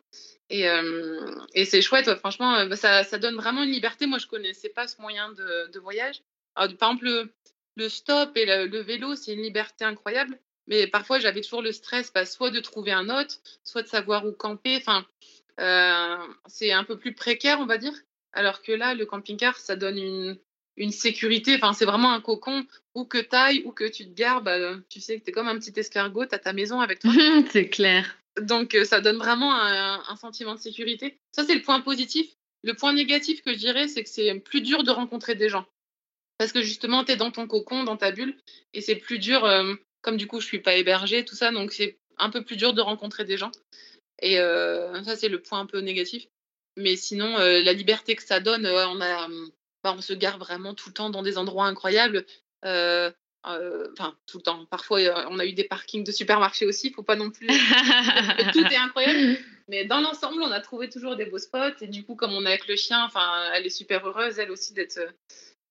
Et, 0.50 0.68
euh, 0.68 1.36
c'est 1.66 1.82
chouette, 1.82 2.14
franchement, 2.16 2.66
bah, 2.66 2.76
ça, 2.76 3.04
donne 3.18 3.36
vraiment 3.36 3.64
une 3.64 3.72
liberté. 3.72 4.08
Moi, 4.08 4.18
je 4.18 4.28
connaissais 4.28 4.70
pas 4.70 4.88
ce 4.88 5.00
moyen 5.00 5.32
de, 5.34 5.80
voyage. 5.80 6.22
par 6.56 6.66
exemple, 6.66 7.30
le, 7.76 7.90
stop 7.90 8.36
et 8.36 8.46
le, 8.46 8.80
vélo, 8.80 9.16
c'est 9.16 9.34
une 9.34 9.44
liberté 9.44 9.86
incroyable. 9.86 10.40
Mais 10.68 10.88
parfois, 10.88 11.20
j'avais 11.20 11.42
toujours 11.42 11.62
le 11.62 11.72
stress, 11.72 12.12
bah, 12.14 12.26
soit 12.26 12.52
de 12.52 12.60
trouver 12.62 12.92
un 12.92 13.10
hôte, 13.10 13.42
soit 13.64 13.84
de 13.84 13.88
savoir 13.88 14.26
où 14.26 14.32
camper. 14.32 14.78
Enfin, 14.78 15.06
c'est 16.48 16.72
un 16.72 16.84
peu 16.84 16.98
plus 16.98 17.14
précaire, 17.14 17.60
on 17.60 17.66
va 17.66 17.78
dire. 17.78 17.94
Alors 18.34 18.62
que 18.62 18.72
là, 18.72 18.94
le 18.94 19.06
camping-car, 19.06 19.58
ça 19.58 19.76
donne 19.76 19.98
une, 19.98 20.38
une 20.78 20.92
sécurité. 20.92 21.56
Enfin, 21.56 21.74
c'est 21.74 21.86
vraiment 21.86 22.12
un 22.12 22.22
cocon 22.22 22.66
où 22.96 23.06
que 23.06 23.26
ailles, 23.36 23.64
où 23.66 23.72
que 23.72 23.90
tu 23.90 24.06
te 24.06 24.14
gares, 24.14 24.42
bah, 24.42 24.58
tu 24.90 25.00
sais 25.02 25.20
que 25.20 25.26
tu 25.26 25.30
es 25.30 25.34
comme 25.34 25.48
un 25.48 25.58
petit 25.60 25.78
escargot, 25.78 26.26
tu 26.26 26.36
as 26.36 26.40
ta 26.40 26.54
maison 26.54 26.80
avec 26.80 27.00
toi. 27.00 27.12
c'est 27.52 27.70
clair. 27.70 28.18
Donc, 28.40 28.76
euh, 28.76 28.86
ça 28.86 29.02
donne 29.02 29.18
vraiment 29.18 29.54
un, 29.54 30.02
un, 30.08 30.16
sentiment 30.16 30.56
de 30.56 30.60
sécurité. 30.60 31.20
Ça, 31.32 31.44
c'est 31.44 31.56
le 31.56 31.62
point 31.62 31.82
positif. 31.82 32.28
Le 32.64 32.74
point 32.74 32.94
négatif 32.94 33.42
que 33.42 33.54
je 33.54 33.58
dirais, 33.58 33.88
c'est 33.88 34.04
que 34.04 34.10
c'est 34.10 34.34
plus 34.40 34.62
dur 34.62 34.84
de 34.84 34.92
rencontrer 34.92 35.36
des 35.36 35.50
gens. 35.50 35.66
Parce 36.38 36.54
que 36.54 36.62
justement, 36.62 37.04
tu 37.04 37.12
es 37.12 37.16
dans 37.18 37.32
ton 37.32 37.48
cocon, 37.48 37.84
dans 37.84 37.98
ta 37.98 38.12
bulle, 38.12 38.38
et 38.74 38.82
c'est 38.82 38.96
plus 38.96 39.20
dur, 39.20 39.44
euh, 39.46 39.76
comme 40.02 40.18
du 40.18 40.28
coup, 40.28 40.40
je 40.40 40.46
suis 40.46 40.60
pas 40.60 40.76
hébergée, 40.76 41.26
tout 41.26 41.36
ça, 41.36 41.52
donc 41.52 41.74
c'est 41.74 42.00
un 42.18 42.30
peu 42.30 42.44
plus 42.44 42.56
dur 42.56 42.74
de 42.74 42.82
rencontrer 42.82 43.26
des 43.26 43.38
gens. 43.38 43.52
Et 44.22 44.40
euh, 44.40 45.04
ça, 45.04 45.16
c'est 45.16 45.30
le 45.30 45.42
point 45.42 45.60
un 45.60 45.66
peu 45.66 45.80
négatif. 45.80 46.28
Mais 46.80 46.96
sinon, 46.96 47.38
euh, 47.38 47.62
la 47.62 47.74
liberté 47.74 48.16
que 48.16 48.24
ça 48.24 48.40
donne, 48.40 48.66
on, 48.66 49.02
a, 49.02 49.28
bah, 49.84 49.94
on 49.98 50.02
se 50.02 50.14
gare 50.14 50.38
vraiment 50.38 50.74
tout 50.74 50.90
le 50.90 50.94
temps 50.94 51.10
dans 51.10 51.24
des 51.24 51.38
endroits 51.38 51.66
incroyables. 51.66 52.26
Euh, 52.64 53.12
enfin, 53.44 54.16
tout 54.28 54.38
le 54.38 54.44
temps. 54.44 54.66
Parfois, 54.66 55.00
on 55.30 55.40
a 55.40 55.46
eu 55.46 55.52
des 55.52 55.66
parkings 55.66 56.06
de 56.06 56.12
supermarchés 56.12 56.66
aussi. 56.66 56.88
Il 56.88 56.94
faut 56.94 57.04
pas 57.04 57.18
non 57.18 57.32
plus. 57.32 57.48
tout 58.54 58.66
est 58.66 58.78
incroyable. 58.78 59.38
Mais 59.68 59.84
dans 59.84 60.00
l'ensemble, 60.00 60.42
on 60.42 60.52
a 60.52 60.62
trouvé 60.62 60.90
toujours 60.90 61.18
des 61.18 61.26
beaux 61.26 61.38
spots. 61.38 61.82
Et 61.82 61.88
du 61.88 62.06
coup, 62.06 62.16
comme 62.16 62.32
on 62.32 62.46
est 62.46 62.50
avec 62.50 62.68
le 62.70 62.78
chien, 62.78 63.04
enfin, 63.04 63.52
elle 63.54 63.66
est 63.66 63.70
super 63.70 64.08
heureuse, 64.08 64.40
elle 64.40 64.52
aussi, 64.52 64.74
d'être 64.74 65.00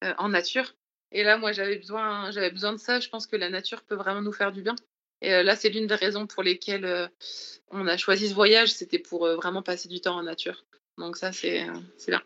en 0.03 0.29
nature. 0.29 0.75
Et 1.11 1.23
là, 1.23 1.39
moi, 1.39 1.53
j'avais 1.53 1.77
besoin, 1.77 2.31
j'avais 2.33 2.51
besoin 2.51 2.73
de 2.75 2.79
ça. 2.79 3.01
Je 3.01 3.09
pense 3.09 3.27
que 3.27 3.37
la 3.37 3.49
nature 3.49 3.83
peut 3.83 3.97
vraiment 3.97 4.21
nous 4.21 4.33
faire 4.33 4.53
du 4.53 4.61
bien. 4.61 4.75
Et 5.23 5.43
là, 5.43 5.57
c'est 5.57 5.71
l'une 5.71 5.87
des 5.87 5.95
raisons 5.95 6.27
pour 6.27 6.43
lesquelles 6.43 7.11
on 7.71 7.87
a 7.87 7.97
choisi 7.97 8.29
ce 8.29 8.35
voyage. 8.35 8.73
C'était 8.73 8.99
pour 8.99 9.27
vraiment 9.27 9.63
passer 9.63 9.89
du 9.89 10.03
temps 10.03 10.17
en 10.17 10.23
nature. 10.23 10.65
Donc 10.99 11.17
ça, 11.17 11.33
c'est 11.33 11.67
bien. 12.07 12.23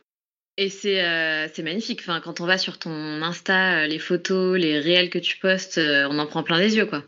Et 0.56 0.68
c'est 0.68 1.62
magnifique. 1.62 2.00
Enfin, 2.00 2.20
quand 2.20 2.40
on 2.40 2.46
va 2.46 2.58
sur 2.58 2.78
ton 2.78 3.22
Insta, 3.22 3.86
les 3.86 3.98
photos, 3.98 4.58
les 4.58 4.78
réels 4.78 5.10
que 5.10 5.18
tu 5.18 5.38
postes, 5.38 5.78
on 5.78 6.18
en 6.18 6.26
prend 6.26 6.42
plein 6.42 6.58
les 6.58 6.76
yeux, 6.76 6.86
quoi. 6.86 7.02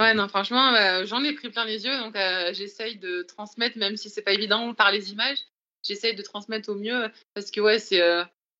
Ouais, 0.00 0.14
non, 0.14 0.28
franchement, 0.28 0.74
j'en 1.04 1.24
ai 1.24 1.32
pris 1.34 1.50
plein 1.50 1.64
les 1.64 1.84
yeux. 1.84 1.98
Donc, 1.98 2.16
j'essaye 2.54 2.96
de 2.96 3.22
transmettre, 3.22 3.78
même 3.78 3.96
si 3.96 4.10
c'est 4.10 4.22
pas 4.22 4.32
évident 4.32 4.74
par 4.74 4.92
les 4.92 5.12
images, 5.12 5.38
j'essaye 5.82 6.14
de 6.14 6.22
transmettre 6.22 6.68
au 6.68 6.74
mieux 6.74 7.10
parce 7.34 7.50
que, 7.50 7.60
ouais, 7.60 7.78
c'est 7.78 8.02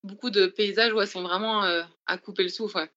beaucoup 0.03 0.29
de 0.29 0.47
paysages 0.47 0.93
ouais, 0.93 1.05
sont 1.05 1.21
vraiment 1.21 1.63
à 2.05 2.17
couper 2.17 2.43
le 2.43 2.49
souffle. 2.49 2.87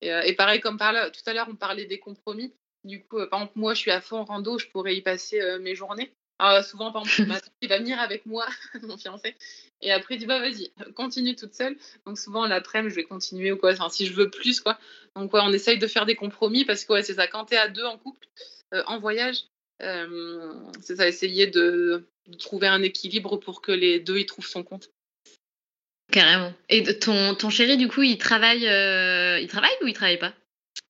Et, 0.00 0.08
et, 0.08 0.32
pareil, 0.34 0.60
comme 0.60 0.78
par 0.78 0.92
là, 0.92 1.10
tout 1.10 1.20
à 1.26 1.32
l'heure, 1.32 1.48
on 1.48 1.54
parlait 1.54 1.84
des 1.84 1.98
compromis. 1.98 2.52
Du 2.84 3.04
coup, 3.04 3.18
euh, 3.18 3.26
par 3.26 3.40
exemple, 3.40 3.58
moi, 3.58 3.74
je 3.74 3.80
suis 3.80 3.90
à 3.90 4.00
fond 4.00 4.24
rando, 4.24 4.58
je 4.58 4.66
pourrais 4.68 4.96
y 4.96 5.02
passer 5.02 5.40
euh, 5.40 5.58
mes 5.58 5.74
journées. 5.74 6.12
Alors, 6.38 6.64
souvent, 6.64 6.90
par 6.90 7.02
exemple, 7.02 7.28
ma 7.28 7.38
il 7.60 7.68
va 7.68 7.78
venir 7.78 8.00
avec 8.00 8.26
moi, 8.26 8.46
mon 8.82 8.96
fiancé, 8.98 9.36
et 9.80 9.92
après, 9.92 10.14
il 10.14 10.18
dit, 10.18 10.26
bah, 10.26 10.40
vas-y, 10.40 10.72
continue 10.94 11.36
toute 11.36 11.54
seule. 11.54 11.76
Donc, 12.06 12.18
souvent, 12.18 12.46
l'après-midi, 12.46 12.90
je 12.90 12.96
vais 12.96 13.04
continuer 13.04 13.52
ou 13.52 13.56
quoi, 13.56 13.72
enfin, 13.72 13.88
si 13.88 14.06
je 14.06 14.12
veux 14.12 14.30
plus, 14.30 14.60
quoi. 14.60 14.78
Donc, 15.14 15.32
ouais, 15.32 15.40
on 15.42 15.52
essaye 15.52 15.78
de 15.78 15.86
faire 15.86 16.06
des 16.06 16.16
compromis 16.16 16.64
parce 16.64 16.84
que, 16.84 16.94
ouais, 16.94 17.02
c'est 17.02 17.14
ça, 17.14 17.26
quand 17.28 17.46
tu 17.46 17.54
es 17.54 17.58
à 17.58 17.68
deux 17.68 17.84
en 17.84 17.98
couple, 17.98 18.26
euh, 18.74 18.82
en 18.86 18.98
voyage, 18.98 19.44
c'est 19.80 20.96
ça, 20.96 21.08
essayer 21.08 21.48
de, 21.48 22.06
trouver 22.38 22.68
un 22.68 22.82
équilibre 22.82 23.36
pour 23.36 23.62
que 23.62 23.72
les 23.72 23.98
deux 23.98 24.18
y 24.18 24.26
trouvent 24.26 24.46
son 24.46 24.62
compte. 24.62 24.90
Carrément. 26.12 26.52
Et 26.68 26.98
ton, 26.98 27.34
ton 27.34 27.50
chéri, 27.50 27.76
du 27.76 27.88
coup, 27.88 28.02
il 28.02 28.16
travaille, 28.16 28.62
il 28.62 29.48
travaille 29.48 29.76
ou 29.82 29.88
il 29.88 29.94
travaille 29.94 30.18
pas? 30.18 30.32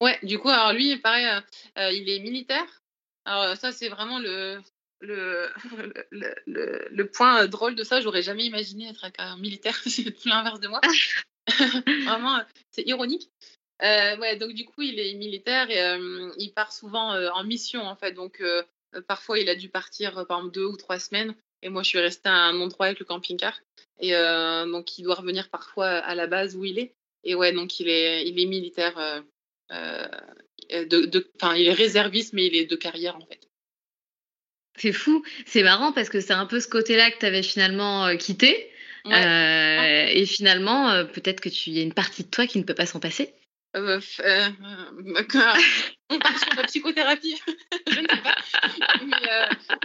Ouais, 0.01 0.18
du 0.22 0.38
coup, 0.38 0.49
alors 0.49 0.72
lui, 0.72 0.97
pareil, 0.97 1.26
euh, 1.26 1.40
euh, 1.78 1.93
il 1.93 2.09
est 2.09 2.18
militaire. 2.20 2.82
Alors 3.24 3.57
ça, 3.57 3.72
c'est 3.72 3.88
vraiment 3.88 4.18
le, 4.18 4.61
le, 6.11 6.34
le, 6.46 6.88
le, 6.90 7.07
point 7.07 7.46
drôle 7.46 7.74
de 7.74 7.84
ça. 7.84 8.00
J'aurais 8.00 8.22
jamais 8.22 8.44
imaginé 8.44 8.88
être 8.88 9.07
un 9.18 9.36
militaire. 9.36 9.76
c'est 9.86 10.11
tout 10.12 10.28
l'inverse 10.28 10.61
de 10.61 10.68
moi. 10.68 10.80
vraiment, 12.07 12.40
c'est 12.70 12.86
ironique. 12.86 13.30
Euh, 13.82 14.16
ouais, 14.18 14.36
donc 14.36 14.53
du 14.53 14.64
coup, 14.64 14.82
il 14.82 15.00
est 15.00 15.14
militaire 15.14 15.70
et 15.70 16.00
il 16.38 16.53
part 16.53 16.72
souvent 16.72 17.16
en 17.32 17.44
mission, 17.44 17.82
en 17.82 17.96
fait. 17.96 18.12
Donc, 18.12 18.40
parfois, 19.09 19.40
il 19.40 19.48
a 19.48 19.57
dû 19.57 19.68
partir, 19.68 20.24
par 20.26 20.38
exemple, 20.38 20.55
deux 20.55 20.66
ou 20.66 20.76
trois 20.76 21.00
semaines. 21.00 21.34
Et 21.62 21.68
moi, 21.68 21.82
je 21.82 21.88
suis 21.88 21.98
restée 21.98 22.28
à 22.28 22.34
un 22.34 22.61
endroit 22.61 22.86
avec 22.86 23.00
le 23.00 23.05
camping-car. 23.05 23.59
Et 23.98 24.12
donc, 24.12 24.98
il 24.98 25.03
doit 25.03 25.16
revenir 25.16 25.50
parfois 25.50 25.88
à 25.88 26.14
la 26.14 26.28
base 26.28 26.55
où 26.55 26.64
il 26.64 26.78
est. 26.78 26.94
Et 27.24 27.34
ouais, 27.34 27.53
donc, 27.53 27.80
il 27.80 27.88
est, 27.88 28.24
il 28.28 28.38
est 28.38 28.46
militaire 28.46 29.22
euh, 30.72 30.84
de, 30.84 31.30
il 31.57 31.66
est 31.66 31.72
réserviste, 31.72 32.32
mais 32.32 32.46
il 32.46 32.57
est 32.57 32.66
de 32.66 32.76
carrière 32.76 33.16
en 33.16 33.26
fait. 33.26 33.48
C'est 34.77 34.93
fou, 34.93 35.23
c'est 35.47 35.62
marrant 35.62 35.93
parce 35.93 36.09
que 36.09 36.20
c'est 36.20 36.33
un 36.33 36.47
peu 36.47 36.61
ce 36.61 36.68
côté-là 36.68 37.11
que 37.11 37.18
tu 37.18 37.27
avais 37.27 37.43
finalement 37.43 38.07
euh, 38.07 38.16
quitté. 38.16 38.68
Euh, 39.07 40.07
et 40.09 40.27
finalement, 40.27 41.05
peut-être 41.07 41.41
que 41.41 41.49
tu 41.49 41.70
y 41.70 41.81
a 41.81 41.83
une 41.83 41.93
partie 41.93 42.23
de 42.23 42.29
toi 42.29 42.47
qui 42.47 42.59
ne 42.59 42.62
peut 42.62 42.75
pas 42.75 42.87
s'en 42.87 43.01
passer. 43.01 43.35
on 46.11 46.18
passe 46.18 46.41
sur 46.43 46.55
la 46.57 46.64
psychothérapie, 46.64 47.41
je 47.91 48.01
ne 48.01 48.07
sais 48.07 48.23
pas. 48.23 48.37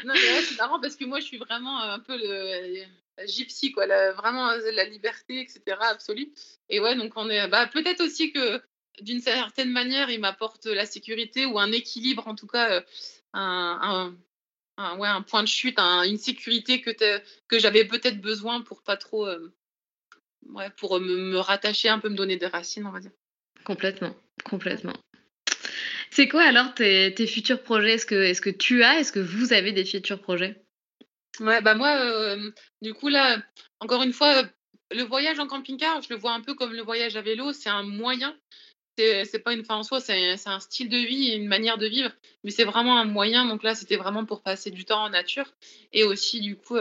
non, 0.06 0.14
mais 0.14 0.42
c'est 0.42 0.58
marrant 0.58 0.80
parce 0.80 0.96
que 0.96 1.06
moi, 1.06 1.20
je 1.20 1.26
suis 1.26 1.38
vraiment 1.38 1.82
un 1.82 2.00
peu 2.00 2.16
le, 2.16 2.84
gypsy, 3.26 3.72
quoi, 3.72 3.88
vraiment 4.14 4.52
la 4.52 4.84
liberté, 4.86 5.40
etc., 5.40 5.78
absolue. 5.80 6.32
Et 6.70 6.80
ouais, 6.80 6.96
donc 6.96 7.14
on 7.16 7.30
est, 7.30 7.48
bah, 7.48 7.66
peut-être 7.68 8.02
aussi 8.02 8.32
que 8.32 8.62
d'une 9.02 9.22
certaine 9.22 9.72
manière, 9.72 10.10
il 10.10 10.20
m'apporte 10.20 10.66
la 10.66 10.86
sécurité 10.86 11.46
ou 11.46 11.60
un 11.60 11.72
équilibre, 11.72 12.28
en 12.28 12.36
tout 12.36 12.48
cas, 12.48 12.72
euh, 12.72 12.82
un, 13.34 14.16
ouais, 14.78 15.08
un 15.08 15.22
point 15.22 15.44
de 15.44 15.48
chute, 15.48 15.80
une 15.80 16.18
sécurité 16.18 16.82
que, 16.82 16.92
que 17.48 17.60
j'avais 17.60 17.86
peut-être 17.86 18.22
besoin 18.22 18.62
pour 18.62 18.84
pas 18.84 18.98
trop, 18.98 19.28
euh, 19.28 19.54
ouais, 20.50 20.70
pour 20.78 21.00
me, 21.00 21.38
rattacher 21.38 21.90
un 21.90 22.00
peu, 22.00 22.10
me 22.10 22.16
donner 22.16 22.38
des 22.38 22.48
racines, 22.48 22.86
on 22.86 22.92
va 22.92 23.00
dire. 23.00 23.12
Complètement, 23.64 24.16
complètement. 24.44 24.94
C'est 26.12 26.28
quoi 26.28 26.44
alors 26.44 26.74
tes, 26.74 27.14
tes 27.14 27.28
futurs 27.28 27.62
projets? 27.62 27.94
Est-ce 27.94 28.06
que, 28.06 28.16
est 28.16 28.40
que 28.40 28.50
tu 28.50 28.84
as, 28.84 29.00
est-ce 29.00 29.12
que 29.12 29.20
vous 29.20 29.54
avez 29.54 29.72
des 29.72 29.86
futurs 29.86 30.22
projets? 30.22 30.64
Ouais, 31.40 31.62
bah 31.62 31.76
moi, 31.76 31.96
euh, 31.98 32.52
du 32.82 32.94
coup, 32.94 33.10
là, 33.10 33.38
encore 33.80 34.02
une 34.02 34.14
fois, 34.14 34.44
le 34.92 35.04
voyage 35.04 35.40
en 35.40 35.48
camping-car, 35.48 36.02
je 36.02 36.10
le 36.10 36.20
vois 36.20 36.32
un 36.32 36.42
peu 36.42 36.56
comme 36.56 36.74
le 36.74 36.82
voyage 36.82 37.16
à 37.16 37.22
vélo, 37.22 37.54
c'est 37.54 37.70
un 37.70 37.84
moyen 37.84 38.36
c'est 38.98 39.44
pas 39.44 39.54
une 39.54 39.64
fin 39.64 39.76
en 39.76 39.84
soi, 39.84 40.00
c'est 40.00 40.48
un 40.48 40.60
style 40.60 40.90
de 40.90 40.98
vie, 40.98 41.36
une 41.36 41.48
manière 41.48 41.78
de 41.78 41.86
vivre, 41.86 42.12
mais 42.44 42.52
c'est 42.52 42.64
vraiment 42.64 42.98
un 42.98 43.06
moyen. 43.06 43.46
Donc 43.46 43.64
là, 43.64 43.76
c'était 43.76 43.96
vraiment 43.96 44.26
pour 44.26 44.42
passer 44.42 44.72
du 44.72 44.86
temps 44.86 45.04
en 45.04 45.10
nature 45.10 45.46
et 45.94 46.04
aussi, 46.04 46.42
du 46.42 46.56
coup, 46.56 46.78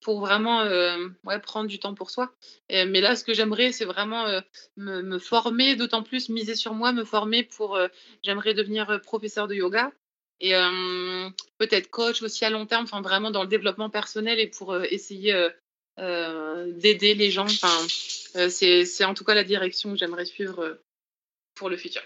pour 0.00 0.20
vraiment 0.20 0.62
ouais, 1.24 1.40
prendre 1.40 1.68
du 1.68 1.78
temps 1.78 1.94
pour 1.94 2.10
soi. 2.10 2.32
mais 2.70 3.00
là, 3.00 3.16
ce 3.16 3.24
que 3.24 3.32
j'aimerais, 3.32 3.72
c'est 3.72 3.86
vraiment 3.86 4.26
me, 4.76 5.02
me, 5.02 5.18
former, 5.18 5.74
d'autant 5.74 6.02
plus 6.02 6.28
miser 6.28 6.54
sur 6.54 6.74
moi, 6.74 6.92
me 6.92 7.04
former 7.04 7.44
pour. 7.44 7.78
j'aimerais 8.22 8.54
devenir 8.54 9.00
professeur 9.00 9.48
de 9.48 9.54
yoga 9.54 9.90
et 10.40 10.52
peut-être 11.56 11.88
coach 11.90 12.22
aussi 12.22 12.44
à 12.44 12.50
long 12.50 12.66
terme, 12.66 12.84
enfin 12.84 13.00
vraiment 13.00 13.30
dans 13.30 13.42
le 13.42 13.48
développement 13.48 13.90
personnel 13.90 14.38
et 14.38 14.48
pour 14.48 14.76
essayer 14.84 15.48
d'aider 15.96 17.14
les 17.14 17.30
gens. 17.30 17.46
Enfin, 17.46 17.86
c'est 18.50 19.04
en 19.04 19.14
tout 19.14 19.24
cas 19.24 19.34
la 19.34 19.44
direction 19.44 19.92
que 19.92 19.98
j'aimerais 19.98 20.26
suivre 20.26 20.78
pour 21.58 21.68
le 21.68 21.76
futur. 21.76 22.02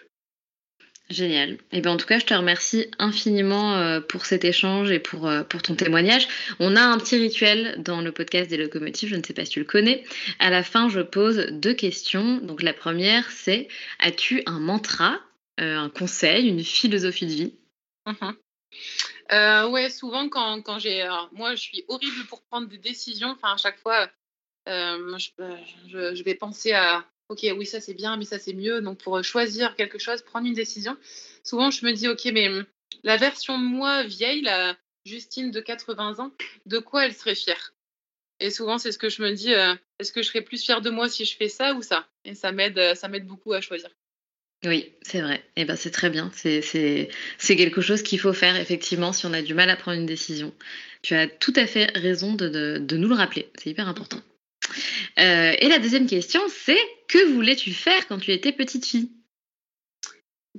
Génial. 1.10 1.50
Et 1.50 1.58
eh 1.72 1.80
ben 1.82 1.90
en 1.90 1.96
tout 1.98 2.06
cas, 2.06 2.18
je 2.18 2.24
te 2.24 2.32
remercie 2.32 2.86
infiniment 2.98 4.00
pour 4.02 4.24
cet 4.24 4.44
échange 4.44 4.90
et 4.90 4.98
pour, 4.98 5.30
pour 5.48 5.60
ton 5.60 5.74
témoignage. 5.74 6.26
On 6.58 6.74
a 6.74 6.80
un 6.80 6.96
petit 6.96 7.16
rituel 7.16 7.74
dans 7.82 8.00
le 8.00 8.12
podcast 8.12 8.48
des 8.48 8.56
locomotives, 8.56 9.10
je 9.10 9.16
ne 9.16 9.22
sais 9.22 9.34
pas 9.34 9.44
si 9.44 9.50
tu 9.50 9.58
le 9.58 9.66
connais. 9.66 10.04
À 10.38 10.48
la 10.48 10.62
fin, 10.62 10.88
je 10.88 11.00
pose 11.00 11.48
deux 11.50 11.74
questions. 11.74 12.38
Donc 12.38 12.62
la 12.62 12.72
première, 12.72 13.30
c'est 13.30 13.68
as-tu 13.98 14.42
un 14.46 14.58
mantra, 14.58 15.18
un 15.58 15.90
conseil, 15.90 16.48
une 16.48 16.64
philosophie 16.64 17.26
de 17.26 17.32
vie? 17.32 17.54
Mmh 18.06 18.32
euh, 19.32 19.68
ouais, 19.68 19.88
souvent 19.88 20.28
quand, 20.28 20.60
quand 20.62 20.78
j'ai. 20.78 21.08
Moi, 21.32 21.54
je 21.54 21.60
suis 21.60 21.84
horrible 21.88 22.26
pour 22.28 22.42
prendre 22.42 22.68
des 22.68 22.78
décisions. 22.78 23.30
Enfin, 23.30 23.54
à 23.54 23.56
chaque 23.56 23.78
fois, 23.78 24.08
euh, 24.68 25.16
euh, 25.40 25.56
je, 25.88 26.14
je, 26.14 26.22
vais 26.22 26.34
penser 26.34 26.72
à 26.72 27.04
OK, 27.28 27.46
oui, 27.56 27.66
ça 27.66 27.80
c'est 27.80 27.94
bien, 27.94 28.16
mais 28.16 28.24
ça 28.24 28.38
c'est 28.38 28.52
mieux. 28.52 28.80
Donc, 28.80 28.98
pour 28.98 29.22
choisir 29.24 29.74
quelque 29.74 29.98
chose, 29.98 30.22
prendre 30.22 30.46
une 30.46 30.54
décision, 30.54 30.96
souvent 31.44 31.70
je 31.70 31.84
me 31.86 31.92
dis 31.92 32.08
OK, 32.08 32.24
mais 32.32 32.48
mmh, 32.48 32.66
la 33.04 33.16
version 33.16 33.58
de 33.58 33.64
moi 33.64 34.02
vieille, 34.04 34.42
la 34.42 34.76
Justine 35.04 35.50
de 35.50 35.60
80 35.60 36.20
ans, 36.20 36.32
de 36.66 36.78
quoi 36.78 37.06
elle 37.06 37.14
serait 37.14 37.34
fière? 37.34 37.72
Et 38.38 38.50
souvent, 38.50 38.78
c'est 38.78 38.92
ce 38.92 38.98
que 38.98 39.08
je 39.08 39.22
me 39.22 39.32
dis 39.32 39.52
est-ce 39.98 40.12
que 40.12 40.22
je 40.22 40.28
serais 40.28 40.42
plus 40.42 40.62
fière 40.62 40.80
de 40.80 40.90
moi 40.90 41.08
si 41.08 41.24
je 41.24 41.36
fais 41.36 41.48
ça 41.48 41.74
ou 41.74 41.82
ça? 41.82 42.08
Et 42.24 42.34
ça 42.34 42.52
m'aide, 42.52 42.94
ça 42.94 43.08
m'aide 43.08 43.26
beaucoup 43.26 43.52
à 43.52 43.60
choisir. 43.60 43.90
Oui, 44.64 44.92
c'est 45.02 45.20
vrai. 45.20 45.42
Et 45.56 45.62
eh 45.62 45.64
ben 45.64 45.76
c'est 45.76 45.90
très 45.90 46.08
bien. 46.10 46.30
C'est 46.34 47.10
quelque 47.40 47.80
chose 47.80 48.02
qu'il 48.02 48.20
faut 48.20 48.32
faire 48.32 48.56
effectivement 48.56 49.12
si 49.12 49.26
on 49.26 49.32
a 49.32 49.42
du 49.42 49.54
mal 49.54 49.68
à 49.70 49.76
prendre 49.76 49.98
une 49.98 50.06
décision. 50.06 50.54
Tu 51.02 51.14
as 51.14 51.26
tout 51.26 51.52
à 51.56 51.66
fait 51.66 51.90
raison 51.98 52.34
de, 52.34 52.78
de, 52.78 52.96
nous 52.96 53.08
le 53.08 53.14
rappeler. 53.14 53.50
C'est 53.58 53.70
hyper 53.70 53.88
important. 53.88 54.20
Euh, 55.18 55.52
et 55.58 55.68
la 55.68 55.80
deuxième 55.80 56.06
question, 56.06 56.40
c'est 56.48 56.78
que 57.12 57.24
voulais-tu 57.26 57.74
faire 57.74 58.08
quand 58.08 58.18
tu 58.18 58.32
étais 58.32 58.52
petite 58.52 58.86
fille? 58.86 59.10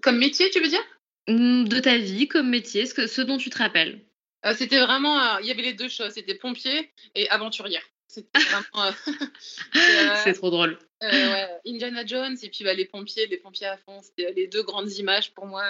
Comme 0.04 0.20
métier, 0.20 0.51
tu 0.51 0.60
veux 0.60 0.68
dire? 0.68 0.84
Mmh, 1.28 1.68
De 1.68 1.80
ta 1.80 1.97
vie, 1.97 2.28
comme 2.28 2.49
métier, 2.49 2.86
ce, 2.86 2.93
que, 2.93 3.08
ce 3.08 3.22
dont 3.22 3.38
tu 3.38 3.49
te 3.49 3.58
rappelles. 3.58 4.01
Euh, 4.45 4.54
c'était 4.56 4.80
vraiment, 4.80 5.20
euh, 5.20 5.39
il 5.41 5.47
y 5.47 5.51
avait 5.51 5.64
les 5.64 5.74
deux 5.74 5.89
choses. 5.89 6.12
C'était 6.12 6.36
pompier 6.36 6.91
et 7.16 7.28
aventurière. 7.30 7.82
c'est 10.24 10.34
trop 10.34 10.51
drôle. 10.51 10.78
Euh, 11.01 11.47
Indiana 11.66 12.06
Jones 12.06 12.38
et 12.43 12.49
puis 12.49 12.64
bah, 12.64 12.76
les 12.76 12.86
pompiers, 12.86 13.26
les 13.26 13.38
pompiers 13.38 13.66
à 13.68 13.78
fond, 13.78 14.04
c'était 14.04 14.32
les 14.34 14.45
deux 14.47 14.62
grandes 14.62 14.91
images 14.93 15.34
pour 15.34 15.47
moi 15.47 15.64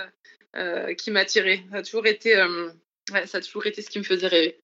euh, 0.58 0.94
qui 0.96 1.12
m'attiraient. 1.12 1.64
Ça 1.72 1.78
a 1.78 1.84
toujours 1.84 2.06
été, 2.06 2.36
euh, 2.36 2.70
ça 3.26 3.38
a 3.38 3.42
toujours 3.42 3.66
été 3.66 3.82
ce 3.82 3.90
qui 3.90 4.00
me 4.00 4.04
faisait 4.04 4.28
rêver. 4.28 4.60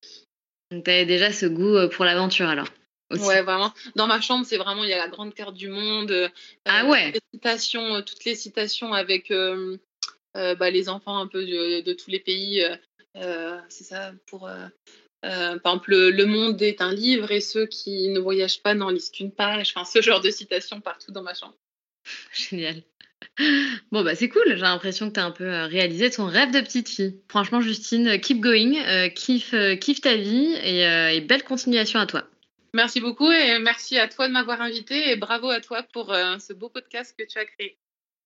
Donc 0.71 0.83
tu 0.83 0.91
avais 0.91 1.05
déjà 1.05 1.31
ce 1.31 1.45
goût 1.45 1.87
pour 1.89 2.03
l'aventure 2.03 2.49
alors? 2.49 2.67
Ouais, 3.11 3.41
vraiment. 3.41 3.73
Dans 3.95 4.07
ma 4.07 4.21
chambre, 4.21 4.45
c'est 4.45 4.57
vraiment 4.57 4.83
il 4.83 4.89
y 4.89 4.93
a 4.93 4.97
la 4.97 5.07
grande 5.07 5.33
carte 5.33 5.55
du 5.55 5.69
monde. 5.69 6.31
ah 6.65 6.85
ouais. 6.85 7.11
Les 7.11 7.21
citations, 7.33 8.01
toutes 8.03 8.23
les 8.25 8.35
citations 8.35 8.93
avec 8.93 9.33
bah, 10.33 10.69
les 10.69 10.89
enfants 10.89 11.17
un 11.17 11.27
peu 11.27 11.45
de, 11.45 11.81
de 11.81 11.93
tous 11.93 12.09
les 12.09 12.19
pays. 12.19 12.63
c'est 13.15 13.83
ça 13.83 14.11
pour 14.27 14.49
euh, 15.25 15.59
par 15.59 15.73
exemple, 15.73 15.95
le, 15.95 16.25
Monde 16.25 16.61
est 16.61 16.81
un 16.81 16.93
livre 16.93 17.31
et 17.31 17.41
ceux 17.41 17.65
qui 17.65 18.09
ne 18.09 18.19
voyagent 18.19 18.61
pas 18.61 18.73
n'en 18.73 18.89
lisent 18.89 19.09
qu'une 19.09 19.31
page. 19.31 19.73
Enfin, 19.75 19.85
ce 19.85 20.01
genre 20.01 20.21
de 20.21 20.29
citation 20.29 20.79
partout 20.79 21.11
dans 21.11 21.23
ma 21.23 21.33
chambre. 21.33 21.55
Génial. 22.33 22.81
Bon, 23.91 24.03
bah 24.03 24.15
c'est 24.15 24.29
cool. 24.29 24.43
J'ai 24.47 24.55
l'impression 24.55 25.09
que 25.09 25.15
tu 25.15 25.19
as 25.19 25.25
un 25.25 25.31
peu 25.31 25.45
euh, 25.45 25.65
réalisé 25.65 26.09
ton 26.09 26.25
rêve 26.25 26.51
de 26.51 26.61
petite 26.61 26.87
fille. 26.87 27.19
Franchement, 27.27 27.59
Justine, 27.59 28.07
euh, 28.07 28.17
keep 28.17 28.39
going. 28.39 29.09
kiffe, 29.09 29.53
kiffe 29.79 30.01
ta 30.01 30.15
vie 30.15 30.53
et, 30.63 31.21
belle 31.21 31.43
continuation 31.43 31.99
à 31.99 32.05
toi. 32.05 32.23
Merci 32.73 33.01
beaucoup 33.01 33.31
et 33.31 33.59
merci 33.59 33.97
à 33.97 34.07
toi 34.07 34.27
de 34.27 34.33
m'avoir 34.33 34.61
invité 34.61 35.09
et 35.09 35.15
bravo 35.15 35.49
à 35.49 35.59
toi 35.59 35.83
pour 35.93 36.13
ce 36.39 36.53
beau 36.53 36.69
podcast 36.69 37.15
que 37.17 37.23
tu 37.25 37.39
as 37.39 37.45
créé. 37.45 37.77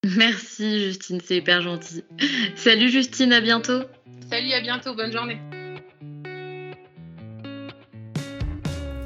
Merci 0.16 0.84
Justine, 0.84 1.20
c'est 1.24 1.36
hyper 1.36 1.62
gentil. 1.62 2.04
Salut 2.56 2.90
Justine, 2.90 3.32
à 3.32 3.40
bientôt. 3.40 3.80
Salut, 4.28 4.52
à 4.52 4.60
bientôt, 4.60 4.94
bonne 4.94 5.12
journée. 5.12 5.38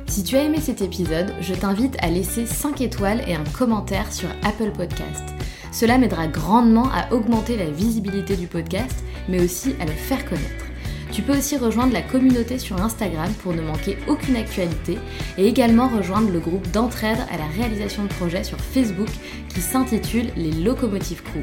Si 0.09 0.25
tu 0.25 0.35
as 0.37 0.43
aimé 0.43 0.61
cet 0.61 0.83
épisode, 0.83 1.33
je 1.41 1.55
t'invite 1.55 1.97
à 2.03 2.09
laisser 2.09 2.47
5 2.47 2.81
étoiles 2.81 3.23
et 3.29 3.35
un 3.35 3.45
commentaire 3.45 4.13
sur 4.13 4.29
Apple 4.43 4.73
Podcast. 4.73 5.23
Cela 5.71 5.99
m'aidera 5.99 6.27
grandement 6.27 6.91
à 6.93 7.13
augmenter 7.13 7.57
la 7.57 7.71
visibilité 7.71 8.37
du 8.37 8.49
podcast, 8.49 9.05
mais 9.29 9.41
aussi 9.41 9.77
à 9.81 9.85
le 9.85 9.93
faire 9.93 10.29
connaître. 10.29 10.68
Tu 11.13 11.23
peux 11.23 11.37
aussi 11.37 11.57
rejoindre 11.57 11.93
la 11.93 12.03
communauté 12.03 12.59
sur 12.59 12.81
Instagram 12.83 13.33
pour 13.43 13.55
ne 13.55 13.63
manquer 13.63 13.97
aucune 14.07 14.37
actualité 14.37 14.99
et 15.37 15.47
également 15.47 15.89
rejoindre 15.89 16.31
le 16.31 16.41
groupe 16.41 16.71
d'entraide 16.71 17.19
à 17.33 17.39
la 17.39 17.47
réalisation 17.47 18.05
de 18.05 18.09
projets 18.09 18.45
sur 18.45 18.59
Facebook 18.59 19.09
qui 19.49 19.61
s'intitule 19.61 20.27
Les 20.37 20.53
Locomotives 20.53 21.23
Crew. 21.23 21.43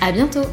À 0.00 0.12
bientôt! 0.12 0.48